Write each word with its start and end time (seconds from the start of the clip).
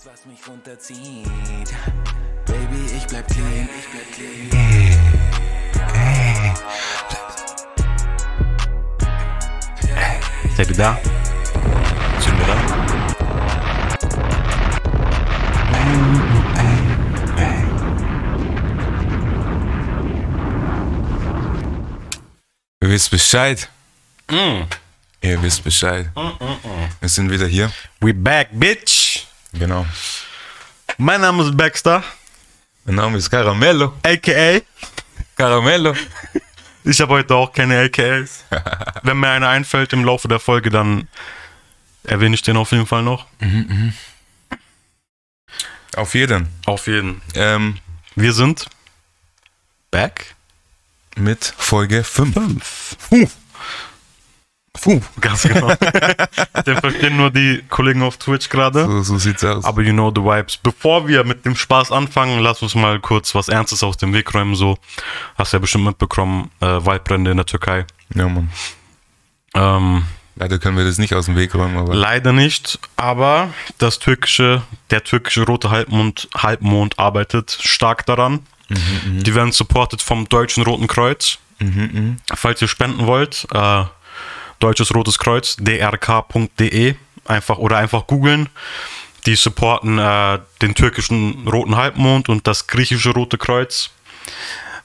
nichts, 0.00 0.06
was 0.06 0.26
mich 0.26 0.48
runterzieht. 0.48 1.74
Baby, 2.46 2.96
ich 2.96 3.06
bleib 3.06 3.26
clean, 3.28 3.68
ich 3.78 3.88
bleib 3.90 4.12
clean. 4.12 4.50
Seid 10.56 10.68
ihr 10.70 10.76
da? 10.76 10.98
Sind 12.18 12.38
wir 12.38 12.46
da? 12.46 12.56
Ihr 22.82 22.88
wisst 22.88 23.10
Bescheid. 23.10 23.68
Ihr 25.22 25.42
wisst 25.42 25.62
Bescheid. 25.62 26.10
Wir 27.00 27.08
sind 27.08 27.30
wieder 27.30 27.46
hier. 27.46 27.70
We 28.00 28.14
back, 28.14 28.48
bitch! 28.52 28.99
Genau. 29.52 29.86
Mein 30.98 31.20
Name 31.20 31.42
ist 31.44 31.56
Baxter, 31.56 32.02
Mein 32.84 32.96
Name 32.96 33.18
ist 33.18 33.30
Caramello. 33.30 33.94
a.k.a. 34.02 34.60
Caramello. 35.36 35.94
Ich 36.84 37.00
habe 37.00 37.14
heute 37.14 37.34
auch 37.34 37.52
keine 37.52 37.78
AKAs. 37.84 38.44
Wenn 39.02 39.18
mir 39.18 39.28
einer 39.30 39.48
einfällt 39.48 39.92
im 39.92 40.04
Laufe 40.04 40.28
der 40.28 40.40
Folge, 40.40 40.70
dann 40.70 41.08
erwähne 42.04 42.34
ich 42.34 42.42
den 42.42 42.56
auf 42.56 42.72
jeden 42.72 42.86
Fall 42.86 43.02
noch. 43.02 43.26
Auf 45.96 46.14
jeden. 46.14 46.48
Auf 46.66 46.86
jeden. 46.86 47.20
Ähm, 47.34 47.78
Wir 48.14 48.32
sind 48.32 48.66
back. 49.90 50.34
mit 51.16 51.52
Folge 51.58 52.04
5. 52.04 52.96
Fünf. 53.08 53.36
Puh. 54.72 55.00
Ganz 55.20 55.42
genau. 55.42 55.74
Den 56.66 56.76
verstehen 56.76 57.16
nur 57.16 57.30
die 57.30 57.62
Kollegen 57.68 58.02
auf 58.02 58.16
Twitch 58.18 58.48
gerade. 58.48 58.86
So, 58.86 59.02
so 59.02 59.18
sieht's 59.18 59.44
aus. 59.44 59.64
Aber 59.64 59.82
you 59.82 59.92
know 59.92 60.12
the 60.14 60.22
vibes. 60.22 60.56
Bevor 60.56 61.08
wir 61.08 61.24
mit 61.24 61.44
dem 61.44 61.56
Spaß 61.56 61.90
anfangen, 61.92 62.40
lass 62.40 62.62
uns 62.62 62.74
mal 62.74 63.00
kurz 63.00 63.34
was 63.34 63.48
Ernstes 63.48 63.82
aus 63.82 63.96
dem 63.96 64.12
Weg 64.12 64.32
räumen. 64.32 64.54
So, 64.54 64.78
hast 65.36 65.52
ja 65.52 65.58
bestimmt 65.58 65.84
mitbekommen, 65.84 66.50
äh, 66.60 66.66
Waldbrände 66.66 67.32
in 67.32 67.36
der 67.36 67.46
Türkei. 67.46 67.84
ja, 68.14 68.28
Mann. 68.28 68.50
Ähm, 69.54 70.04
Leider 70.36 70.58
können 70.58 70.76
wir 70.78 70.84
das 70.84 70.96
nicht 70.96 71.12
aus 71.12 71.26
dem 71.26 71.36
Weg 71.36 71.54
räumen, 71.54 71.76
aber 71.76 71.94
leider 71.94 72.32
nicht, 72.32 72.78
aber 72.96 73.52
das 73.76 73.98
türkische, 73.98 74.62
der 74.90 75.04
türkische 75.04 75.42
Rote 75.44 75.70
Halbmond, 75.70 76.28
Halbmond 76.34 76.98
arbeitet 76.98 77.58
stark 77.60 78.06
daran. 78.06 78.40
Die 78.70 79.34
werden 79.34 79.52
supported 79.52 80.00
vom 80.00 80.28
Deutschen 80.28 80.62
Roten 80.62 80.86
Kreuz. 80.86 81.38
Falls 82.32 82.62
ihr 82.62 82.68
spenden 82.68 83.06
wollt, 83.06 83.46
äh, 83.52 83.84
Deutsches 84.60 84.94
Rotes 84.94 85.18
Kreuz, 85.18 85.56
drk.de, 85.56 86.94
einfach 87.26 87.58
oder 87.58 87.78
einfach 87.78 88.06
googeln. 88.06 88.48
Die 89.26 89.34
supporten 89.34 89.98
äh, 89.98 90.38
den 90.62 90.74
türkischen 90.74 91.46
Roten 91.48 91.76
Halbmond 91.76 92.28
und 92.28 92.46
das 92.46 92.66
griechische 92.66 93.10
Rote 93.10 93.36
Kreuz. 93.36 93.90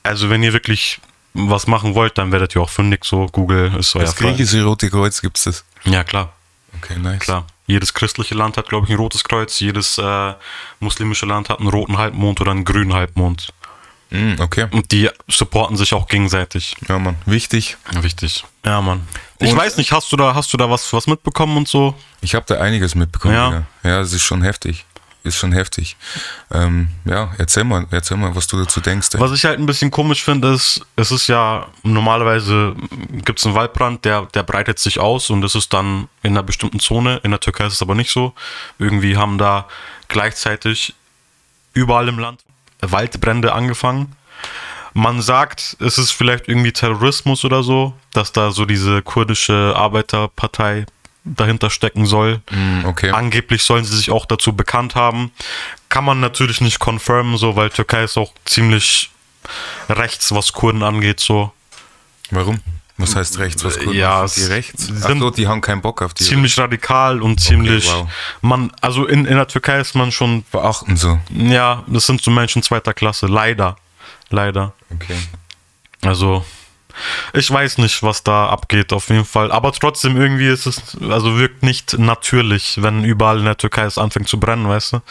Also 0.03 0.29
wenn 0.29 0.43
ihr 0.43 0.51
wirklich 0.53 0.99
was 1.33 1.67
machen 1.67 1.95
wollt, 1.95 2.17
dann 2.17 2.31
werdet 2.31 2.55
ihr 2.55 2.61
auch 2.61 2.69
fündig. 2.69 3.05
So 3.05 3.27
Google 3.27 3.73
ist 3.77 3.95
euer 3.95 4.03
das 4.03 4.15
griechische 4.15 4.63
Rote 4.63 4.89
Kreuz 4.89 5.21
gibt's 5.21 5.43
das. 5.43 5.63
Ja 5.83 6.03
klar, 6.03 6.33
Okay, 6.77 6.97
nice. 6.97 7.19
klar. 7.19 7.45
Jedes 7.67 7.93
christliche 7.93 8.35
Land 8.35 8.57
hat, 8.57 8.69
glaube 8.69 8.85
ich, 8.85 8.91
ein 8.91 8.97
rotes 8.97 9.23
Kreuz. 9.23 9.59
Jedes 9.59 9.97
äh, 9.97 10.33
muslimische 10.79 11.25
Land 11.25 11.49
hat 11.49 11.59
einen 11.59 11.69
roten 11.69 11.97
Halbmond 11.97 12.39
oder 12.41 12.51
einen 12.51 12.63
grünen 12.63 12.93
Halbmond. 12.93 13.51
Mm, 14.11 14.39
okay. 14.39 14.67
Und 14.71 14.91
die 14.91 15.09
supporten 15.27 15.77
sich 15.77 15.93
auch 15.93 16.07
gegenseitig. 16.07 16.75
Ja, 16.87 16.99
Mann. 16.99 17.15
Wichtig. 17.25 17.77
Wichtig. 18.01 18.45
Ja, 18.63 18.81
Mann. 18.81 19.07
Ich 19.39 19.51
Und- 19.51 19.57
weiß 19.57 19.77
nicht, 19.77 19.91
hast 19.91 20.11
du 20.11 20.15
da, 20.17 20.35
hast 20.35 20.53
du 20.53 20.57
da 20.57 20.69
was, 20.69 20.91
was 20.93 21.07
mitbekommen 21.07 21.57
und 21.57 21.67
so? 21.67 21.95
Ich 22.21 22.35
habe 22.35 22.45
da 22.47 22.59
einiges 22.61 22.95
mitbekommen. 22.95 23.33
Ja. 23.33 23.51
Ja, 23.83 23.89
ja 23.89 23.99
es 24.01 24.13
ist 24.13 24.23
schon 24.23 24.41
heftig. 24.43 24.85
Ist 25.23 25.37
schon 25.37 25.53
heftig. 25.53 25.97
Ähm, 26.51 26.89
ja, 27.03 27.33
erzähl 27.39 27.63
mal, 27.63 27.87
erzähl 27.89 28.15
mal, 28.15 28.35
was 28.35 28.45
du 28.45 28.57
dazu 28.63 28.79
denkst. 28.79 29.09
ey. 29.15 29.19
Was 29.19 29.31
ich 29.31 29.43
halt 29.43 29.57
ein 29.57 29.65
bisschen 29.65 29.89
komisch 29.89 30.23
finde, 30.23 30.53
ist, 30.53 30.85
es 30.95 31.09
ist 31.11 31.25
ja, 31.27 31.67
normalerweise 31.81 32.75
gibt 33.25 33.39
es 33.39 33.45
einen 33.47 33.55
Waldbrand, 33.55 34.05
der, 34.05 34.27
der 34.27 34.43
breitet 34.43 34.77
sich 34.77 34.99
aus 34.99 35.31
und 35.31 35.43
es 35.43 35.55
ist 35.55 35.73
dann 35.73 36.09
in 36.21 36.33
einer 36.33 36.43
bestimmten 36.43 36.79
Zone. 36.79 37.19
In 37.23 37.31
der 37.31 37.39
Türkei 37.39 37.65
ist 37.65 37.73
es 37.73 37.81
aber 37.81 37.95
nicht 37.95 38.11
so. 38.11 38.35
Irgendwie 38.77 39.17
haben 39.17 39.39
da 39.39 39.67
gleichzeitig 40.09 40.93
überall 41.73 42.07
im 42.07 42.19
Land 42.19 42.41
Waldbrände 42.81 43.53
angefangen. 43.53 44.15
Man 44.93 45.21
sagt, 45.21 45.75
es 45.79 45.97
ist 45.97 46.11
vielleicht 46.11 46.47
irgendwie 46.47 46.71
Terrorismus 46.71 47.43
oder 47.43 47.63
so, 47.63 47.93
dass 48.13 48.31
da 48.31 48.51
so 48.51 48.65
diese 48.65 49.01
kurdische 49.01 49.73
Arbeiterpartei 49.75 50.85
dahinter 51.25 51.69
stecken 51.69 52.05
soll. 52.05 52.39
Mm, 52.49 52.85
okay. 52.85 53.09
Angeblich 53.09 53.63
sollen 53.63 53.83
sie 53.83 53.97
sich 53.97 54.11
auch 54.11 54.25
dazu 54.25 54.55
bekannt 54.55 54.95
haben. 54.95 55.31
Kann 55.89 56.05
man 56.05 56.19
natürlich 56.19 56.61
nicht 56.61 56.79
confirmen, 56.79 57.37
so, 57.37 57.55
weil 57.55 57.71
Türkei 57.71 58.03
ist 58.03 58.17
auch 58.17 58.31
ziemlich 58.45 59.09
rechts, 59.89 60.33
was 60.33 60.53
Kurden 60.53 60.83
angeht, 60.83 61.19
so. 61.19 61.51
Warum? 62.31 62.59
Was 62.97 63.15
heißt 63.15 63.39
rechts? 63.39 63.63
Was 63.63 63.77
gut? 63.77 63.93
Ja, 63.93 64.25
sind 64.27 64.47
die 64.47 64.53
rechts? 64.53 64.85
sind 64.85 65.03
Ach 65.03 65.17
so, 65.17 65.29
die 65.29 65.47
haben 65.47 65.59
keinen 65.59 65.81
Bock 65.81 66.01
auf 66.01 66.13
die. 66.13 66.23
Ziemlich 66.23 66.57
radikal 66.57 67.21
und 67.21 67.39
ziemlich. 67.41 67.91
wow. 67.91 68.07
Man, 68.41 68.71
also 68.79 69.05
in, 69.05 69.25
in 69.25 69.35
der 69.35 69.47
Türkei 69.47 69.79
ist 69.81 69.95
man 69.95 70.11
schon, 70.11 70.45
verachten 70.49 70.95
so. 70.95 71.19
ja, 71.29 71.83
das 71.87 72.05
sind 72.05 72.21
so 72.21 72.31
Menschen 72.31 72.63
zweiter 72.63 72.93
Klasse. 72.93 73.27
Leider. 73.27 73.75
Leider. 74.29 74.73
Okay. 74.93 75.17
Also, 76.03 76.45
ich 77.33 77.49
weiß 77.49 77.77
nicht, 77.79 78.03
was 78.03 78.23
da 78.23 78.49
abgeht, 78.49 78.93
auf 78.93 79.09
jeden 79.09 79.25
Fall. 79.25 79.51
Aber 79.51 79.71
trotzdem 79.71 80.17
irgendwie 80.17 80.47
ist 80.47 80.65
es, 80.65 80.97
also 81.09 81.37
wirkt 81.37 81.63
nicht 81.63 81.97
natürlich, 81.97 82.81
wenn 82.81 83.03
überall 83.03 83.39
in 83.39 83.45
der 83.45 83.57
Türkei 83.57 83.83
es 83.83 83.97
anfängt 83.97 84.27
zu 84.27 84.39
brennen, 84.39 84.67
weißt 84.67 84.93
du? 84.93 85.01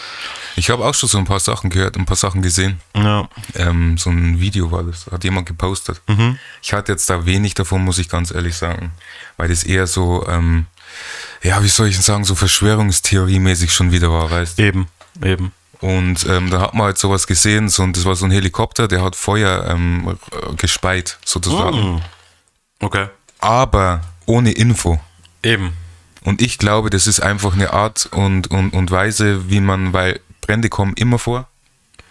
Ich 0.57 0.71
habe 0.71 0.85
auch 0.85 0.95
schon 0.95 1.09
so 1.09 1.19
ein 1.19 1.25
paar 1.25 1.41
Sachen 1.41 1.71
gehört, 1.71 1.97
ein 1.97 2.07
paar 2.07 2.17
Sachen 2.17 2.43
gesehen. 2.43 2.81
Ja. 2.97 3.29
Ähm, 3.55 3.99
so 3.99 4.11
ein 4.11 4.41
Video 4.41 4.71
war 4.71 4.83
das, 4.83 5.07
hat 5.11 5.25
jemand 5.25 5.47
gepostet. 5.47 6.01
Mhm. 6.07 6.39
Ich 6.63 6.73
hatte 6.73 6.93
jetzt 6.93 7.09
da 7.11 7.27
wenig 7.27 7.55
davon, 7.55 7.85
muss 7.85 7.99
ich 7.99 8.09
ganz 8.09 8.33
ehrlich 8.33 8.57
sagen, 8.57 8.93
weil 9.37 9.49
das 9.49 9.65
eher 9.65 9.87
so, 9.87 10.27
ähm, 10.29 10.67
ja, 11.43 11.63
wie 11.63 11.69
soll 11.69 11.89
ich 11.89 11.95
denn 11.95 12.03
sagen, 12.03 12.25
so 12.25 12.35
Verschwörungstheorie-mäßig 12.35 13.71
schon 13.71 13.93
wieder 13.93 14.11
war, 14.11 14.31
weißt 14.31 14.59
du? 14.59 14.63
Eben, 14.63 14.87
eben. 15.23 15.53
Und 15.85 16.25
ähm, 16.31 16.49
da 16.51 16.61
hat 16.63 16.73
man 16.73 16.85
halt 16.87 16.99
sowas 16.99 17.27
gesehen, 17.27 17.69
so, 17.69 17.83
und 17.83 17.95
das 17.95 18.07
war 18.07 18.15
so 18.17 18.25
ein 18.25 18.31
Helikopter, 18.31 18.89
der 18.89 19.03
hat 19.03 19.17
Feuer 19.17 19.67
ähm, 19.69 20.17
äh, 20.33 20.55
gespeit, 20.57 21.19
sozusagen. 21.27 21.97
Mm. 21.97 22.01
Okay. 22.81 23.07
Aber 23.41 24.01
ohne 24.25 24.53
Info. 24.53 24.99
Eben. 25.43 25.75
Und 26.23 26.41
ich 26.41 26.57
glaube, 26.57 26.89
das 26.89 27.07
ist 27.07 27.21
einfach 27.21 27.53
eine 27.53 27.75
Art 27.75 28.09
und, 28.13 28.51
und, 28.51 28.71
und 28.73 28.91
Weise, 28.91 29.51
wie 29.51 29.61
man, 29.61 29.93
weil 29.93 30.21
Brände 30.41 30.71
kommen 30.71 30.95
immer 30.95 31.19
vor, 31.19 31.49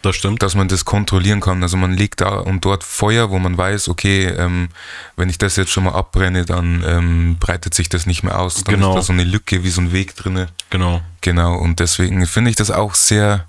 Das 0.04 0.16
stimmt. 0.18 0.44
dass 0.44 0.54
man 0.54 0.68
das 0.68 0.86
kontrollieren 0.86 1.40
kann. 1.42 1.64
Also 1.64 1.76
man 1.76 1.94
legt 1.98 2.22
da 2.22 2.36
und 2.36 2.64
dort 2.66 2.84
Feuer, 2.84 3.32
wo 3.32 3.40
man 3.40 3.58
weiß, 3.58 3.90
okay, 3.90 4.26
ähm, 4.28 4.70
wenn 5.16 5.30
ich 5.30 5.40
das 5.40 5.56
jetzt 5.56 5.72
schon 5.72 5.86
mal 5.86 5.94
abbrenne, 5.96 6.46
dann 6.46 6.84
ähm, 6.86 7.38
breitet 7.40 7.74
sich 7.74 7.90
das 7.90 8.06
nicht 8.06 8.22
mehr 8.22 8.38
aus. 8.40 8.64
Dann 8.64 8.76
Genau. 8.76 8.90
ist 8.92 8.96
da 8.98 9.02
so 9.02 9.14
eine 9.14 9.24
Lücke, 9.24 9.64
wie 9.64 9.72
so 9.72 9.82
ein 9.82 9.92
Weg 9.92 10.16
drinne. 10.16 10.50
Genau. 10.70 11.02
Genau, 11.22 11.56
und 11.58 11.80
deswegen 11.80 12.24
finde 12.28 12.52
ich 12.52 12.56
das 12.56 12.70
auch 12.70 12.94
sehr 12.94 13.48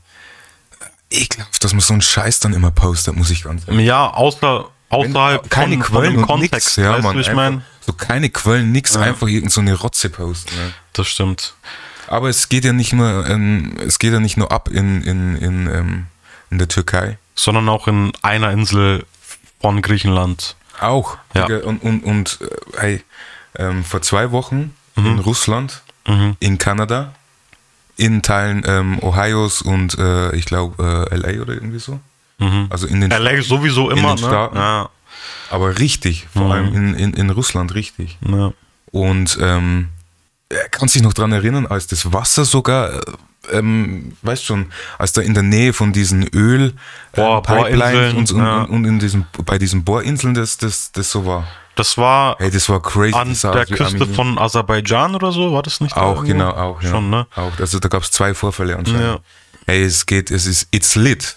ekelhaft, 1.14 1.62
dass 1.64 1.72
man 1.72 1.80
so 1.80 1.92
einen 1.92 2.02
Scheiß 2.02 2.40
dann 2.40 2.52
immer 2.52 2.70
postet, 2.70 3.16
muss 3.16 3.30
ich 3.30 3.44
ganz 3.44 3.66
ehrlich 3.66 3.86
Ja, 3.86 4.08
außer, 4.08 4.66
außerhalb 4.90 5.50
keine 5.50 5.76
von, 5.76 5.82
Quellen 5.82 6.14
von 6.14 6.26
Kontext, 6.26 6.52
nix, 6.52 6.76
ja, 6.76 6.92
weißt 6.94 7.02
Mann, 7.04 7.18
ich 7.18 7.32
meine? 7.32 7.62
So 7.86 7.92
keine 7.92 8.30
Quellen, 8.30 8.72
nix, 8.72 8.96
einfach 8.96 9.26
irgend 9.26 9.52
so 9.52 9.60
eine 9.60 9.74
Rotze 9.74 10.08
posten. 10.10 10.54
Ne? 10.56 10.72
Das 10.92 11.06
stimmt. 11.08 11.54
Aber 12.06 12.28
es 12.28 12.48
geht 12.48 12.64
ja 12.64 12.72
nicht 12.72 12.92
nur, 12.92 13.26
ähm, 13.28 13.76
es 13.86 13.98
geht 13.98 14.12
ja 14.12 14.20
nicht 14.20 14.36
nur 14.36 14.52
ab 14.52 14.68
in, 14.68 15.02
in, 15.02 15.36
in, 15.36 15.66
ähm, 15.66 16.06
in 16.50 16.58
der 16.58 16.68
Türkei. 16.68 17.18
Sondern 17.34 17.68
auch 17.68 17.88
in 17.88 18.12
einer 18.22 18.50
Insel 18.52 19.04
von 19.60 19.82
Griechenland. 19.82 20.56
Auch. 20.80 21.16
Ja. 21.34 21.46
Und, 21.46 21.82
und, 21.82 22.04
und 22.04 22.38
äh, 22.40 22.78
hey, 22.80 23.04
ähm, 23.56 23.84
vor 23.84 24.02
zwei 24.02 24.30
Wochen 24.30 24.74
Mhm. 24.96 25.06
in 25.06 25.18
Russland, 25.18 25.82
in 26.38 26.58
Kanada, 26.58 27.14
in 27.96 28.22
Teilen 28.22 28.62
ähm, 28.66 28.98
Ohios 29.02 29.62
und 29.62 29.96
äh, 29.98 30.34
ich 30.34 30.44
glaube 30.46 31.06
äh, 31.10 31.16
LA 31.16 31.42
oder 31.42 31.54
irgendwie 31.54 31.78
so. 31.78 32.00
Also 32.68 32.86
in 32.86 33.00
den 33.00 33.10
LA 33.10 33.30
ist 33.30 33.48
sowieso 33.48 33.88
In 33.90 33.98
immer, 33.98 34.16
den 34.16 34.22
ne? 34.22 34.28
Staaten. 34.28 34.56
Ja, 34.56 34.90
Aber 35.50 35.78
richtig, 35.78 36.26
vor 36.32 36.52
allem 36.52 36.74
in, 36.74 36.94
in, 36.94 37.14
in 37.14 37.30
Russland 37.30 37.74
richtig. 37.74 38.18
ja. 38.28 38.52
Und 38.90 39.38
ähm, 39.40 39.88
er 40.50 40.68
kann 40.68 40.88
sich 40.88 41.02
noch 41.02 41.14
dran 41.14 41.32
erinnern, 41.32 41.66
als 41.66 41.86
das 41.86 42.12
Wasser 42.12 42.44
sogar, 42.44 42.92
äh, 42.92 43.00
ähm, 43.52 44.16
weißt 44.22 44.44
schon, 44.44 44.72
als 44.98 45.12
da 45.12 45.20
in 45.22 45.34
der 45.34 45.42
Nähe 45.42 45.72
von 45.72 45.92
diesen 45.92 46.26
Öl 46.34 46.68
äh, 47.12 47.16
Boah, 47.16 47.42
Bohrinseln, 47.42 48.16
und, 48.16 48.30
und, 48.32 48.38
ja. 48.44 48.62
und 48.62 48.84
in 48.84 48.98
diesen, 48.98 49.26
bei 49.44 49.58
diesen 49.58 49.84
Bohrinseln 49.84 50.34
das, 50.34 50.56
das, 50.58 50.92
das 50.92 51.10
so 51.10 51.26
war. 51.26 51.46
Das 51.76 51.98
war 51.98 52.36
Hey, 52.38 52.50
das 52.50 52.68
war 52.68 52.80
crazy. 52.80 53.14
an 53.16 53.30
Das 53.30 53.40
der 53.42 53.66
Küste 53.66 53.84
Armenien. 53.84 54.14
von 54.14 54.38
Aserbaidschan 54.38 55.14
oder 55.16 55.32
so, 55.32 55.52
war 55.52 55.62
das 55.62 55.80
nicht? 55.80 55.96
da 55.96 56.02
Auch, 56.02 56.16
irgendwo? 56.24 56.32
genau, 56.32 56.50
auch. 56.52 56.82
Ja. 56.82 56.90
Schon, 56.90 57.10
ne? 57.10 57.26
Auch. 57.34 57.58
Also 57.58 57.78
da 57.80 57.88
gab 57.88 58.02
es 58.02 58.10
zwei 58.12 58.32
Vorfälle 58.34 58.76
anscheinend. 58.76 59.02
Ja. 59.02 59.18
Hey, 59.66 59.82
es 59.82 60.06
geht, 60.06 60.30
es 60.30 60.46
ist, 60.46 60.68
it's 60.70 60.94
lit. 60.94 61.36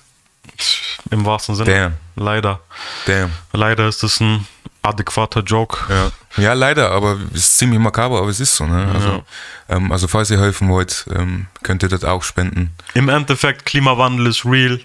Im 1.12 1.26
wahrsten 1.26 1.56
Sinne. 1.56 1.72
Damn. 1.72 1.94
Leider. 2.16 2.60
Damn. 3.06 3.32
Leider 3.54 3.88
ist 3.88 4.04
es 4.04 4.20
ein 4.20 4.46
adäquater 4.88 5.42
Joke. 5.42 5.80
Ja. 5.90 6.12
ja, 6.42 6.54
leider, 6.54 6.92
aber 6.92 7.18
es 7.34 7.42
ist 7.42 7.58
ziemlich 7.58 7.80
makaber, 7.80 8.20
aber 8.20 8.30
es 8.30 8.40
ist 8.40 8.56
so. 8.56 8.66
Ne? 8.66 8.90
Also, 8.94 9.24
ähm, 9.70 9.92
also 9.92 10.08
falls 10.08 10.32
ihr 10.32 10.40
helfen 10.40 10.70
wollt, 10.70 11.06
ähm, 11.14 11.48
könnt 11.64 11.84
ihr 11.84 11.90
das 11.90 12.04
auch 12.04 12.24
spenden. 12.24 12.72
Im 12.94 13.10
Endeffekt, 13.10 13.66
Klimawandel 13.66 14.28
ist 14.28 14.46
real. 14.46 14.80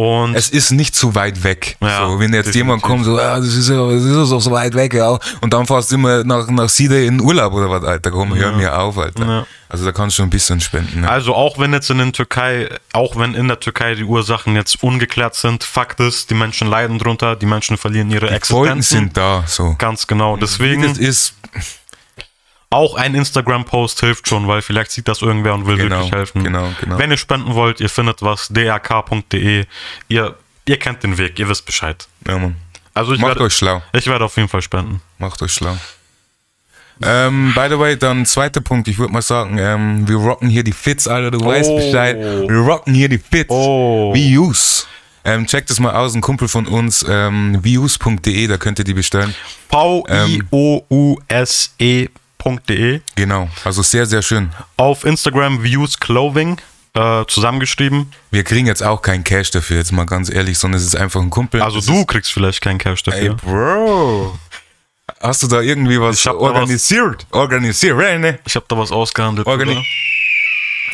Und 0.00 0.34
Es 0.34 0.48
ist 0.48 0.70
nicht 0.70 0.94
zu 0.96 1.14
weit 1.14 1.44
weg. 1.44 1.76
Ja, 1.80 2.06
so, 2.06 2.18
wenn 2.18 2.32
jetzt 2.32 2.46
definitiv. 2.46 2.54
jemand 2.54 2.82
kommt, 2.82 3.04
so, 3.04 3.18
ah, 3.18 3.36
das 3.36 3.54
ist 3.54 3.68
ja 3.68 3.86
das 3.86 4.02
ist 4.02 4.16
ja 4.16 4.24
so 4.24 4.50
weit 4.50 4.72
weg, 4.74 4.94
ja. 4.94 5.18
Und 5.42 5.52
dann 5.52 5.66
fährst 5.66 5.90
du 5.90 5.96
immer 5.96 6.24
nach, 6.24 6.48
nach 6.48 6.70
Siede 6.70 7.04
in 7.04 7.20
Urlaub 7.20 7.52
oder 7.52 7.68
was, 7.68 7.84
Alter. 7.84 8.10
Komm, 8.10 8.34
hör 8.34 8.52
mir 8.52 8.78
auf, 8.78 8.96
Alter. 8.96 9.26
Ja. 9.26 9.46
Also 9.68 9.84
da 9.84 9.92
kannst 9.92 10.16
du 10.16 10.22
schon 10.22 10.28
ein 10.28 10.30
bisschen 10.30 10.58
spenden. 10.60 11.02
Ne? 11.02 11.08
also 11.10 11.34
auch 11.34 11.58
wenn 11.58 11.72
jetzt 11.74 11.90
in 11.90 11.98
der 11.98 12.12
Türkei, 12.12 12.70
auch 12.92 13.16
wenn 13.16 13.34
in 13.34 13.46
der 13.46 13.60
Türkei 13.60 13.94
die 13.94 14.04
Ursachen 14.04 14.56
jetzt 14.56 14.82
ungeklärt 14.82 15.34
sind, 15.34 15.62
Fakt 15.64 16.00
ist, 16.00 16.30
die 16.30 16.34
Menschen 16.34 16.66
leiden 16.66 16.98
drunter, 16.98 17.36
die 17.36 17.46
Menschen 17.46 17.76
verlieren 17.76 18.10
ihre 18.10 18.26
Die 18.26 18.40
Folgen 18.46 18.78
Existenz. 18.78 18.88
sind 18.88 19.16
da, 19.16 19.44
so. 19.46 19.76
Ganz 19.78 20.06
genau. 20.06 20.36
Wie 20.36 20.40
das 20.40 20.50
Deswegen 20.52 20.82
ist, 20.82 21.34
auch 22.70 22.94
ein 22.94 23.14
Instagram-Post 23.14 24.00
hilft 24.00 24.28
schon, 24.28 24.46
weil 24.46 24.62
vielleicht 24.62 24.92
sieht 24.92 25.08
das 25.08 25.22
irgendwer 25.22 25.54
und 25.54 25.66
will 25.66 25.76
Genau, 25.76 25.96
wirklich 25.96 26.12
helfen. 26.12 26.44
genau, 26.44 26.70
genau. 26.80 26.98
Wenn 26.98 27.10
ihr 27.10 27.16
spenden 27.16 27.54
wollt, 27.54 27.80
ihr 27.80 27.88
findet 27.90 28.22
was, 28.22 28.48
drk.de. 28.48 29.66
Ihr, 30.08 30.36
ihr 30.66 30.78
kennt 30.78 31.02
den 31.02 31.18
Weg, 31.18 31.38
ihr 31.38 31.48
wisst 31.48 31.66
Bescheid. 31.66 32.06
ja, 32.26 32.38
Mann. 32.38 32.56
Also 32.94 33.12
ich 33.12 33.20
Macht 33.20 33.30
werde, 33.30 33.42
euch 33.44 33.54
schlau. 33.56 33.82
ich 33.92 34.06
werde 34.08 34.24
auf 34.24 34.36
jeden 34.36 34.48
Fall 34.48 34.62
spenden. 34.62 35.00
Macht 35.18 35.40
euch 35.42 35.52
schlau. 35.52 35.76
Ähm, 37.02 37.52
by 37.54 37.66
the 37.70 37.78
way, 37.78 37.96
dann 37.96 38.26
zweiter 38.26 38.60
Punkt. 38.60 38.86
Ich 38.88 38.98
würde 38.98 39.12
mal 39.12 39.22
sagen, 39.22 39.56
ähm, 39.58 40.06
wir 40.08 40.16
rocken 40.16 40.48
hier 40.48 40.62
die 40.64 40.72
Fits, 40.72 41.08
Alter. 41.08 41.30
Du 41.30 41.42
weißt 41.44 41.70
Oh. 41.70 41.76
Bescheid. 41.76 42.18
Wir 42.18 42.58
rocken 42.58 42.92
hier 42.94 43.08
die 43.08 43.18
Fits. 43.18 43.48
Oh. 43.50 44.12
Views. 44.12 44.86
Ähm, 45.24 45.46
checkt 45.46 45.70
das 45.70 45.78
mal 45.80 45.94
aus. 45.94 46.14
Ein 46.14 46.20
Kumpel 46.20 46.48
von 46.48 46.66
uns, 46.66 47.04
ähm, 47.08 47.58
views.de, 47.62 48.46
da 48.48 48.56
könnt 48.58 48.78
ihr 48.80 48.84
die 48.84 48.94
bestellen. 48.94 49.34
V-I-O-U-S-E.de. 52.42 53.00
Genau. 53.14 53.48
Also 53.64 53.82
sehr, 53.82 54.06
sehr 54.06 54.22
schön. 54.22 54.50
Auf 54.76 55.04
Instagram 55.04 55.62
Views 55.62 55.98
Clothing 56.00 56.58
äh, 56.94 57.24
zusammengeschrieben. 57.26 58.12
Wir 58.30 58.44
kriegen 58.44 58.66
jetzt 58.66 58.82
auch 58.82 59.02
keinen 59.02 59.24
Cash 59.24 59.50
dafür, 59.50 59.76
jetzt 59.78 59.92
mal 59.92 60.06
ganz 60.06 60.30
ehrlich, 60.30 60.58
sondern 60.58 60.80
es 60.80 60.86
ist 60.86 60.96
einfach 60.96 61.20
ein 61.20 61.30
Kumpel. 61.30 61.62
Also 61.62 61.76
Das 61.78 61.86
du 61.86 62.04
kriegst 62.04 62.32
vielleicht 62.32 62.60
keinen 62.60 62.78
Cash 62.78 63.02
ey, 63.06 63.28
dafür. 63.28 63.34
Bro. 63.36 64.38
Hast 65.20 65.42
du 65.42 65.48
da 65.48 65.60
irgendwie 65.60 66.00
was 66.00 66.18
Ich 66.20 66.26
hab 66.26 66.34
da 66.34 66.40
was- 66.40 66.48
organisiert? 66.50 67.26
Organisiert, 67.30 67.96
ne? 68.20 68.38
Ich 68.46 68.54
habe 68.56 68.64
da 68.68 68.78
was 68.78 68.90
ausgehandelt. 68.90 69.46
Organi. 69.46 69.84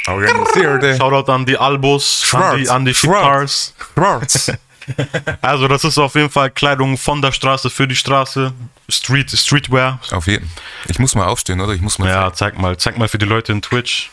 Organisiert, 0.08 0.82
ey. 0.84 0.96
Shoutout 0.96 1.30
an 1.32 1.44
die 1.46 1.56
Albus, 1.58 2.22
an 2.22 2.28
Schwarz, 2.28 2.56
die, 2.58 2.68
an 2.70 2.84
die 2.84 2.94
schwarz. 2.94 3.74
Schwarz. 3.94 4.52
Also 5.40 5.68
das 5.68 5.84
ist 5.84 5.98
auf 5.98 6.14
jeden 6.14 6.30
Fall 6.30 6.50
Kleidung 6.50 6.96
von 6.96 7.22
der 7.22 7.32
Straße 7.32 7.70
für 7.70 7.88
die 7.88 7.96
Straße. 7.96 8.52
Street, 8.88 9.30
Streetwear. 9.30 10.00
Auf 10.10 10.26
jeden. 10.26 10.50
Ich 10.86 10.98
muss 10.98 11.14
mal 11.14 11.26
aufstehen, 11.26 11.60
oder? 11.60 11.72
Ich 11.72 11.80
muss 11.80 11.98
mal. 11.98 12.08
Ja, 12.08 12.32
zeig 12.32 12.58
mal. 12.58 12.76
Zeig 12.76 12.98
mal 12.98 13.08
für 13.08 13.18
die 13.18 13.26
Leute 13.26 13.52
in 13.52 13.62
Twitch. 13.62 14.10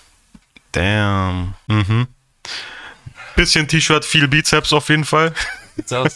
Damn. 0.72 1.54
Mhm. 1.68 2.08
Bisschen 3.36 3.68
T-Shirt, 3.68 4.06
viel 4.06 4.28
Bizeps 4.28 4.74
auf 4.74 4.90
jeden 4.90 5.06
Fall. 5.06 5.34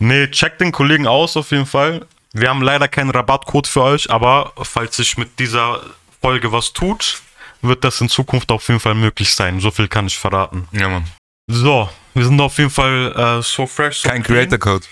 Nee, 0.00 0.28
checkt 0.28 0.60
den 0.60 0.72
Kollegen 0.72 1.06
aus 1.06 1.36
auf 1.36 1.52
jeden 1.52 1.66
Fall. 1.66 2.04
Wir 2.32 2.50
haben 2.50 2.62
leider 2.62 2.88
keinen 2.88 3.10
Rabattcode 3.10 3.68
für 3.68 3.82
euch, 3.82 4.10
aber 4.10 4.52
falls 4.60 4.96
sich 4.96 5.16
mit 5.16 5.38
dieser 5.38 5.80
Folge 6.20 6.50
was 6.50 6.72
tut, 6.72 7.22
wird 7.62 7.84
das 7.84 8.00
in 8.00 8.08
Zukunft 8.08 8.50
auf 8.50 8.66
jeden 8.68 8.80
Fall 8.80 8.94
möglich 8.94 9.32
sein. 9.34 9.60
So 9.60 9.70
viel 9.70 9.88
kann 9.88 10.08
ich 10.08 10.18
verraten. 10.18 10.68
Ja, 10.72 10.88
Mann. 10.88 11.04
So, 11.46 11.88
wir 12.14 12.24
sind 12.24 12.40
auf 12.40 12.56
jeden 12.56 12.70
Fall 12.70 13.12
äh, 13.14 13.42
so 13.42 13.66
fresh. 13.66 14.00
So 14.00 14.08
Kein 14.08 14.22
clean. 14.22 14.48
Creator 14.48 14.58
Code. 14.58 14.86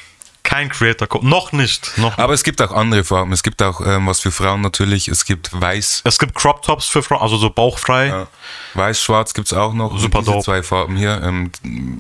Kein 0.53 0.69
Creator 0.69 1.09
Code. 1.09 1.27
Noch 1.27 1.53
nicht. 1.53 1.97
Noch 1.97 2.19
Aber 2.19 2.35
es 2.35 2.43
gibt 2.45 2.61
auch 2.61 2.73
andere 2.73 3.05
Farben. 3.05 3.33
Es 3.33 3.43
gibt 3.43 3.63
auch 3.63 3.81
ähm, 3.81 4.07
was 4.07 4.21
für 4.21 4.31
Frauen 4.31 4.61
natürlich. 4.61 5.09
Es 5.09 5.25
gibt 5.25 5.49
weiß. 5.59 6.03
Es 6.05 6.19
gibt 6.19 6.35
Crop 6.35 6.61
Tops 6.63 6.87
für 6.87 7.03
Frauen, 7.03 7.23
also 7.23 7.39
so 7.39 7.49
bauchfrei. 7.49 8.09
Ja. 8.09 8.27
Weiß, 8.75 9.01
schwarz 9.01 9.33
gibt 9.33 9.47
es 9.49 9.55
auch 9.55 9.73
noch. 9.73 9.99
Super 9.99 10.19
Und 10.19 10.27
diese 10.27 10.33
dope. 10.33 10.45
zwei 10.45 10.63
Farben 10.63 10.97
hier. 10.97 11.23
Ähm, 11.23 11.51